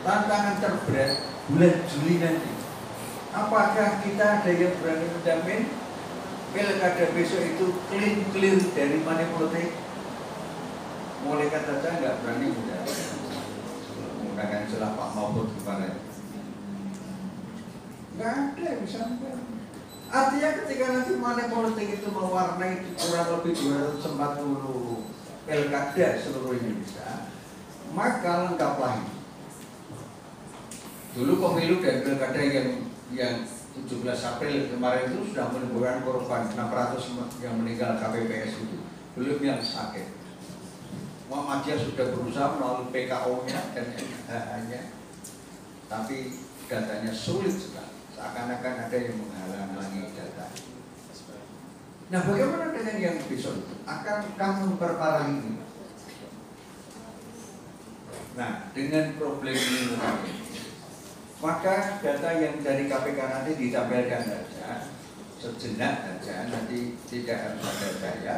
Tantangan 0.00 0.56
terberat 0.64 1.20
bulan 1.52 1.76
Juli 1.92 2.16
nanti. 2.24 2.52
Apakah 3.36 4.00
kita 4.00 4.40
ada 4.40 4.48
yang 4.50 4.72
berani 4.80 5.06
menjamin 5.12 5.68
pilkada 6.56 7.04
besok 7.12 7.44
itu 7.44 7.66
clean 7.92 8.24
clear 8.32 8.56
dari 8.72 9.04
money 9.04 9.28
politik? 9.36 9.76
Mulai 11.28 11.52
kata 11.52 11.84
saya 11.84 12.00
nggak 12.00 12.16
berani 12.24 12.48
menjamin 12.48 13.17
menggunakan 14.38 14.70
istilah 14.70 14.90
Pak 14.94 15.10
Mahfud 15.18 15.48
kemarin. 15.58 15.94
Nggak 18.14 18.34
ada 18.38 18.62
yang 18.62 18.80
bisa 18.86 18.98
Artinya 20.08 20.50
ketika 20.64 20.84
nanti 20.88 21.12
money 21.20 21.44
politik 21.52 22.00
itu 22.00 22.08
mewarnai 22.08 22.80
kurang 22.96 23.28
lebih 23.28 23.52
240 23.52 24.08
pilkada 25.44 26.08
seluruh 26.16 26.56
Indonesia, 26.56 27.28
maka 27.92 28.48
lengkaplah. 28.48 29.04
Dulu 31.12 31.32
pemilu 31.42 31.84
dan 31.84 32.06
pilkada 32.06 32.40
yang 32.40 32.88
yang 33.12 33.34
17 33.74 34.00
April 34.06 34.70
kemarin 34.72 35.12
itu 35.12 35.34
sudah 35.34 35.52
menimbulkan 35.52 36.00
korban 36.06 36.46
600 36.56 37.44
yang 37.44 37.54
meninggal 37.60 38.00
KPPS 38.00 38.54
itu 38.64 38.78
belum 39.18 39.38
yang 39.44 39.60
sakit 39.60 40.17
Muhammadiyah 41.28 41.78
sudah 41.78 42.06
berusaha 42.16 42.56
melalui 42.56 42.88
PKO-nya 42.88 43.60
dan 43.76 43.86
NHA-nya, 43.92 44.80
tapi 45.92 46.40
datanya 46.68 47.12
sulit 47.12 47.52
sekali. 47.52 47.96
Seakan-akan 48.16 48.74
ada 48.88 48.96
yang 48.96 49.16
menghalang-halangi 49.20 50.10
data. 50.16 50.48
Nah, 52.08 52.20
bagaimana 52.24 52.72
dengan 52.72 52.96
yang 52.96 53.16
besok 53.28 53.60
itu? 53.60 53.74
Akan 53.84 54.32
kamu 54.40 54.60
memperparah 54.74 55.28
ini? 55.28 55.60
Nah, 58.34 58.72
dengan 58.72 59.12
problem 59.20 59.54
ini 59.54 59.94
maka 61.38 62.02
data 62.02 62.30
yang 62.34 62.58
dari 62.66 62.90
KPK 62.90 63.18
nanti 63.18 63.52
ditampilkan 63.54 64.22
saja 64.26 64.90
sejenak 65.38 65.94
saja 66.02 66.50
nanti 66.50 66.98
tidak 67.06 67.38
harus 67.38 67.62
ada 67.62 67.88
saya 67.94 68.36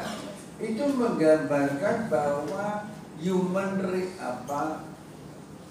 itu 0.60 0.84
menggambarkan 0.92 2.12
bahwa 2.12 2.88
human 3.20 3.80
re, 3.80 4.12
apa 4.20 4.84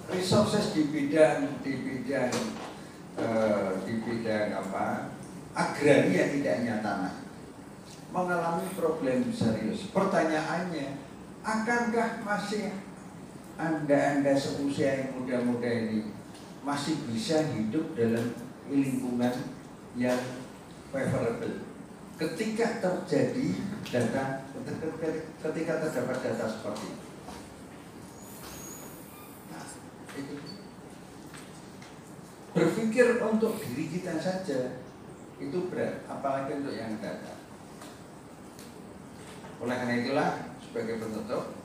resources 0.09 0.73
di 0.73 0.89
bidang 0.89 1.61
di 1.61 1.73
bidang 1.85 2.33
uh, 3.17 3.77
di 3.85 3.93
bidang 4.01 4.57
apa 4.57 5.13
agraria 5.53 6.33
tidak 6.33 6.53
hanya 6.61 6.75
tanah 6.81 7.13
mengalami 8.09 8.65
problem 8.73 9.29
serius. 9.29 9.93
Pertanyaannya, 9.93 10.97
akankah 11.45 12.25
masih 12.25 12.73
anda-anda 13.59 14.33
seusia 14.33 15.05
yang 15.05 15.09
muda-muda 15.19 15.69
ini 15.69 16.09
masih 16.65 16.97
bisa 17.09 17.45
hidup 17.53 17.93
dalam 17.93 18.33
lingkungan 18.65 19.53
yang 19.93 20.19
favorable? 20.89 21.69
Ketika 22.19 22.83
terjadi 22.83 23.47
data 23.87 24.48
ketika 25.39 25.73
terdapat 25.79 26.17
data 26.19 26.45
seperti 26.49 26.85
itu. 26.91 27.07
Nah, 29.53 29.65
itu. 30.19 30.33
Berpikir 32.49 33.07
untuk 33.23 33.61
diri 33.61 33.85
kita 33.87 34.19
saja 34.19 34.83
itu 35.39 35.57
berat, 35.71 36.03
apalagi 36.11 36.59
untuk 36.59 36.75
yang 36.75 36.99
data. 36.99 37.39
Oleh 39.63 39.75
karena 39.75 39.95
itulah 40.03 40.29
sebagai 40.59 40.99
penutup 40.99 41.55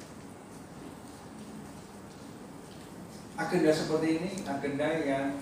agenda 3.34 3.74
seperti 3.74 4.08
ini 4.22 4.30
agenda 4.46 4.88
yang 5.02 5.34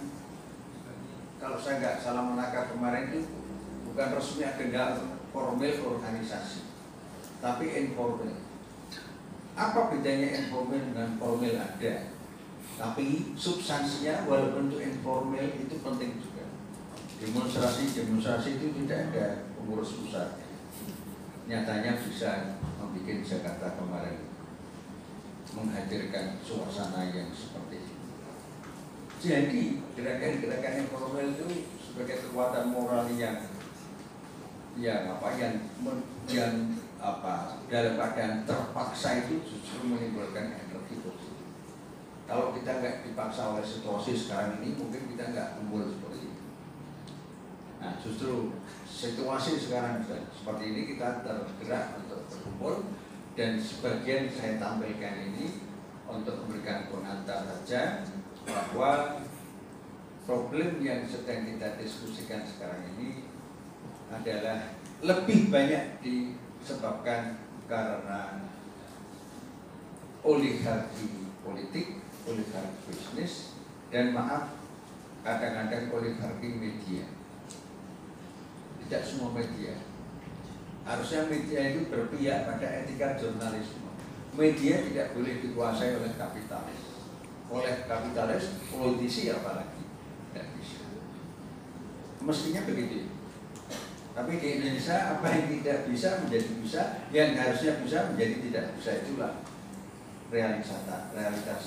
kalau 1.36 1.60
saya 1.60 1.76
nggak 1.76 2.00
salah 2.00 2.24
menakar 2.24 2.72
kemarin 2.72 3.12
itu 3.12 3.28
bukan 3.84 4.16
resmi 4.16 4.48
agenda 4.48 4.96
formal 5.28 5.74
organisasi 6.00 6.71
tapi 7.42 7.64
informal. 7.74 8.38
Apa 9.58 9.90
bedanya 9.90 10.46
informal 10.46 10.78
dengan 10.78 11.18
formal 11.18 11.58
ada? 11.58 11.94
Tapi 12.78 13.34
substansinya 13.34 14.24
walaupun 14.30 14.70
itu 14.70 14.78
informal 14.78 15.50
itu 15.58 15.76
penting 15.82 16.22
juga. 16.22 16.46
Demonstrasi 17.18 17.92
demonstrasi 17.98 18.62
itu 18.62 18.66
tidak 18.82 19.10
ada 19.10 19.26
pengurus 19.58 19.98
pusat. 19.98 20.38
Nyatanya 21.50 21.98
bisa 21.98 22.56
membuat 22.78 23.26
Jakarta 23.26 23.74
kemarin 23.74 24.30
menghadirkan 25.52 26.40
suasana 26.40 27.12
yang 27.12 27.28
seperti 27.34 27.84
itu. 27.84 27.94
Jadi 29.22 29.62
gerakan-gerakan 29.98 30.88
informal 30.88 31.26
itu 31.28 31.46
sebagai 31.78 32.24
kekuatan 32.24 32.72
moral 32.72 33.04
yang 33.12 33.36
yang 34.80 35.04
apa 35.12 35.28
yang 35.36 35.54
yang 36.32 36.54
apa 37.02 37.58
dalam 37.66 37.98
keadaan 37.98 38.46
terpaksa 38.46 39.26
itu 39.26 39.42
justru 39.42 39.90
menimbulkan 39.90 40.54
energi 40.54 41.02
positif. 41.02 41.50
Kalau 42.30 42.54
kita 42.54 42.78
nggak 42.78 42.96
dipaksa 43.02 43.58
oleh 43.58 43.66
situasi 43.66 44.14
sekarang 44.14 44.62
ini, 44.62 44.78
mungkin 44.78 45.10
kita 45.10 45.34
nggak 45.34 45.58
kumpul 45.58 45.82
seperti 45.90 46.30
itu. 46.30 46.44
Nah, 47.82 47.98
justru 47.98 48.54
situasi 48.86 49.58
sekarang 49.58 50.06
seperti 50.30 50.64
ini 50.70 50.80
kita 50.94 51.26
tergerak 51.26 51.98
untuk 52.06 52.22
berkumpul 52.30 52.74
dan 53.34 53.58
sebagian 53.58 54.30
saya 54.30 54.62
tampilkan 54.62 55.34
ini 55.34 55.66
untuk 56.06 56.46
memberikan 56.46 56.86
pengantar 56.86 57.42
saja 57.50 58.06
bahwa 58.46 59.18
problem 60.22 60.78
yang 60.78 61.02
sedang 61.02 61.50
kita 61.50 61.74
diskusikan 61.82 62.46
sekarang 62.46 62.86
ini 62.94 63.26
adalah 64.12 64.78
lebih 65.02 65.50
banyak 65.50 65.98
di 65.98 66.38
disebabkan 66.62 67.42
karena 67.66 68.46
oligarki 70.22 71.34
politik, 71.42 71.98
oligarki 72.22 72.78
bisnis, 72.86 73.58
dan 73.90 74.14
maaf 74.14 74.54
kadang-kadang 75.26 75.90
oligarki 75.90 76.48
media. 76.54 77.10
Tidak 78.86 79.02
semua 79.02 79.34
media. 79.34 79.74
Harusnya 80.86 81.26
media 81.26 81.74
itu 81.74 81.90
berpihak 81.90 82.46
pada 82.46 82.86
etika 82.86 83.18
jurnalisme. 83.18 83.90
Media 84.38 84.86
tidak 84.86 85.18
boleh 85.18 85.42
dikuasai 85.42 85.98
oleh 85.98 86.14
kapitalis. 86.14 86.82
Oleh 87.50 87.84
kapitalis, 87.90 88.62
politisi 88.70 89.34
apalagi. 89.34 89.82
Tidak. 90.30 90.46
Mestinya 92.22 92.62
begitu. 92.64 93.11
Tapi 94.12 94.32
di 94.36 94.48
Indonesia 94.60 95.16
apa 95.16 95.26
yang 95.32 95.46
tidak 95.48 95.88
bisa 95.88 96.20
menjadi 96.20 96.52
bisa, 96.60 96.82
yang 97.08 97.32
harusnya 97.32 97.80
bisa 97.80 97.98
menjadi 98.12 98.36
tidak 98.44 98.66
bisa 98.76 98.90
itulah 99.00 99.32
realitas 100.28 100.80
realitas 101.16 101.62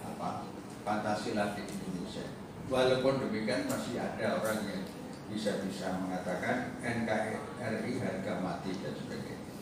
apa 0.00 0.48
Pancasila 0.80 1.52
di 1.52 1.62
Indonesia. 1.68 2.24
Walaupun 2.72 3.28
demikian 3.28 3.68
masih 3.68 4.00
ada 4.00 4.40
orang 4.40 4.64
yang 4.64 4.82
bisa-bisa 5.30 6.00
mengatakan 6.00 6.80
NKRI 6.82 7.92
harga 8.02 8.32
mati 8.40 8.74
dan 8.80 8.94
sebagainya. 8.96 9.52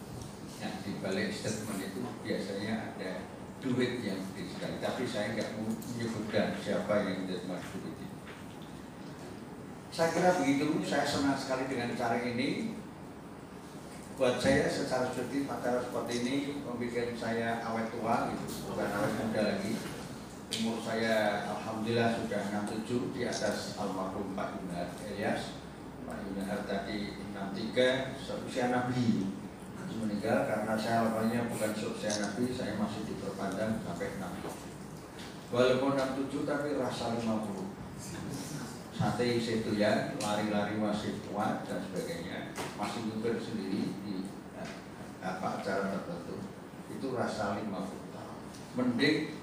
Nah, 0.59 0.73
di 0.83 0.93
balik 0.99 1.31
statement 1.31 1.81
itu 1.83 2.01
biasanya 2.25 2.95
ada 2.95 3.11
duit 3.59 4.01
yang 4.03 4.23
sekali, 4.35 4.79
tapi 4.79 5.03
saya 5.07 5.35
nggak 5.35 5.51
menyebutkan 5.59 6.55
siapa 6.63 7.05
yang 7.05 7.27
menerima 7.27 7.57
duit 7.59 7.95
itu. 7.99 8.08
Saya 9.99 10.15
kira 10.15 10.31
begitu, 10.39 10.79
saya 10.87 11.03
senang 11.03 11.35
sekali 11.35 11.67
dengan 11.67 11.91
cara 11.99 12.23
ini. 12.23 12.71
Buat 14.15 14.39
saya 14.39 14.71
secara 14.71 15.11
subjektif 15.11 15.51
acara 15.51 15.83
seperti 15.83 16.23
ini 16.23 16.35
membuat 16.63 17.19
saya 17.19 17.59
awet 17.67 17.91
tua, 17.91 18.31
gitu, 18.31 18.71
bukan 18.71 18.95
awet 18.95 19.11
muda 19.19 19.43
lagi. 19.43 19.75
Umur 20.55 20.79
saya 20.87 21.43
Alhamdulillah 21.51 22.15
sudah 22.15 22.47
67 22.47 23.11
di 23.11 23.27
atas 23.27 23.75
almarhum 23.75 24.39
Pak 24.39 24.63
Yunar 24.63 24.87
Elias. 25.03 25.59
Pak 26.07 26.31
Yunar 26.31 26.63
tadi 26.63 27.19
63, 27.35 28.15
seusia 28.23 28.71
Nabi 28.71 29.35
meninggal 29.99 30.47
karena 30.47 30.79
saya 30.79 31.11
awalnya 31.11 31.51
bukan 31.51 31.75
seusia 31.75 32.23
Nabi, 32.23 32.55
saya 32.55 32.79
masih 32.79 33.03
diperpandang 33.03 33.83
sampai 33.83 34.15
60. 34.15 34.47
Walaupun 35.51 35.99
67 35.99 36.47
tapi 36.47 36.79
rasa 36.79 37.19
50 37.19 37.79
sate 38.99 39.39
itu 39.39 39.79
ya 39.79 40.19
lari-lari 40.19 40.75
masih 40.75 41.23
kuat 41.31 41.63
dan 41.71 41.79
sebagainya 41.87 42.51
masih 42.75 43.07
nyupir 43.07 43.39
sendiri 43.39 43.95
di 44.03 44.27
eh, 44.59 44.71
apa 45.23 45.63
acara 45.63 45.95
tertentu 45.95 46.43
itu 46.91 47.07
rasa 47.15 47.63
50 47.63 47.71
tahun. 48.11 48.39
Mending 48.75 49.39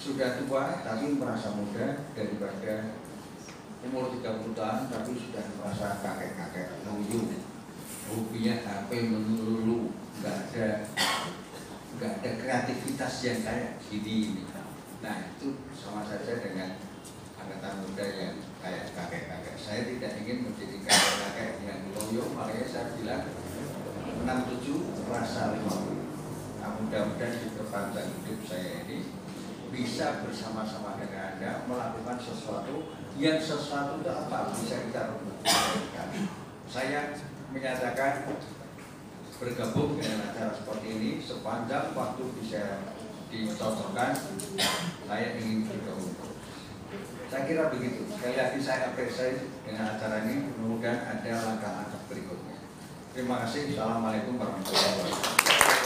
sudah 0.00 0.40
tua 0.40 0.80
tapi 0.80 1.12
merasa 1.20 1.52
muda 1.52 2.08
daripada 2.16 2.96
umur 3.84 4.16
30 4.16 4.56
tahun 4.56 4.82
tapi 4.88 5.12
sudah 5.20 5.44
merasa 5.60 6.00
kakek-kakek 6.00 6.80
nunggu 6.88 7.36
hobinya 8.08 8.64
HP 8.64 9.12
menelulu 9.12 9.92
nggak 10.24 10.36
ada 10.48 10.88
nggak 12.00 12.12
ada 12.16 12.30
kreativitas 12.40 13.14
yang 13.28 13.44
kayak 13.44 13.76
gini. 13.84 14.40
Ini 14.40 14.44
nah 15.04 15.16
itu 15.36 15.52
sama 15.76 16.00
saja 16.08 16.40
dengan 16.40 16.80
angkatan 17.60 17.84
muda 17.84 18.06
yang 18.16 18.36
kayak 18.64 18.88
kakek-kakek. 18.96 19.56
Saya 19.60 19.84
tidak 19.84 20.16
ingin 20.24 20.48
menjadi 20.48 20.80
kakek-kakek 20.80 21.60
yang 21.68 21.80
loyo, 21.92 22.32
makanya 22.32 22.64
saya 22.64 22.96
bilang 22.96 23.28
67 24.24 25.04
rasa 25.12 25.60
50. 25.60 26.56
Nah, 26.64 26.80
mudah-mudahan 26.80 27.36
di 27.36 27.52
perpanjang 27.52 28.08
hidup 28.16 28.40
saya 28.48 28.88
ini 28.88 29.12
bisa 29.68 30.24
bersama-sama 30.24 30.96
dengan 30.96 31.36
Anda 31.36 31.68
melakukan 31.68 32.16
sesuatu 32.16 32.96
yang 33.20 33.36
sesuatu 33.36 34.00
itu 34.00 34.08
apa 34.08 34.56
bisa 34.56 34.80
kita 34.88 35.12
lakukan. 35.12 36.08
Saya 36.64 37.12
menyatakan 37.52 38.24
bergabung 39.36 40.00
dengan 40.00 40.32
acara 40.32 40.56
seperti 40.56 40.86
ini 40.96 41.10
sepanjang 41.20 41.92
waktu 41.92 42.24
bisa 42.40 42.88
dicocokkan 43.28 44.16
saya 45.04 45.36
ingin 45.36 45.68
bergabung 45.68 46.29
saya 47.30 47.46
kira 47.46 47.70
begitu. 47.70 48.02
Sekali 48.10 48.34
lagi 48.34 48.58
saya 48.58 48.90
apresiasi 48.90 49.46
dengan 49.62 49.94
acara 49.94 50.26
ini. 50.26 50.50
Mudah-mudahan 50.58 51.00
ada 51.06 51.32
langkah-langkah 51.46 52.02
berikutnya. 52.10 52.58
Terima 53.14 53.46
kasih. 53.46 53.70
Assalamualaikum 53.70 54.34
warahmatullahi 54.34 54.90
wabarakatuh. 54.98 55.79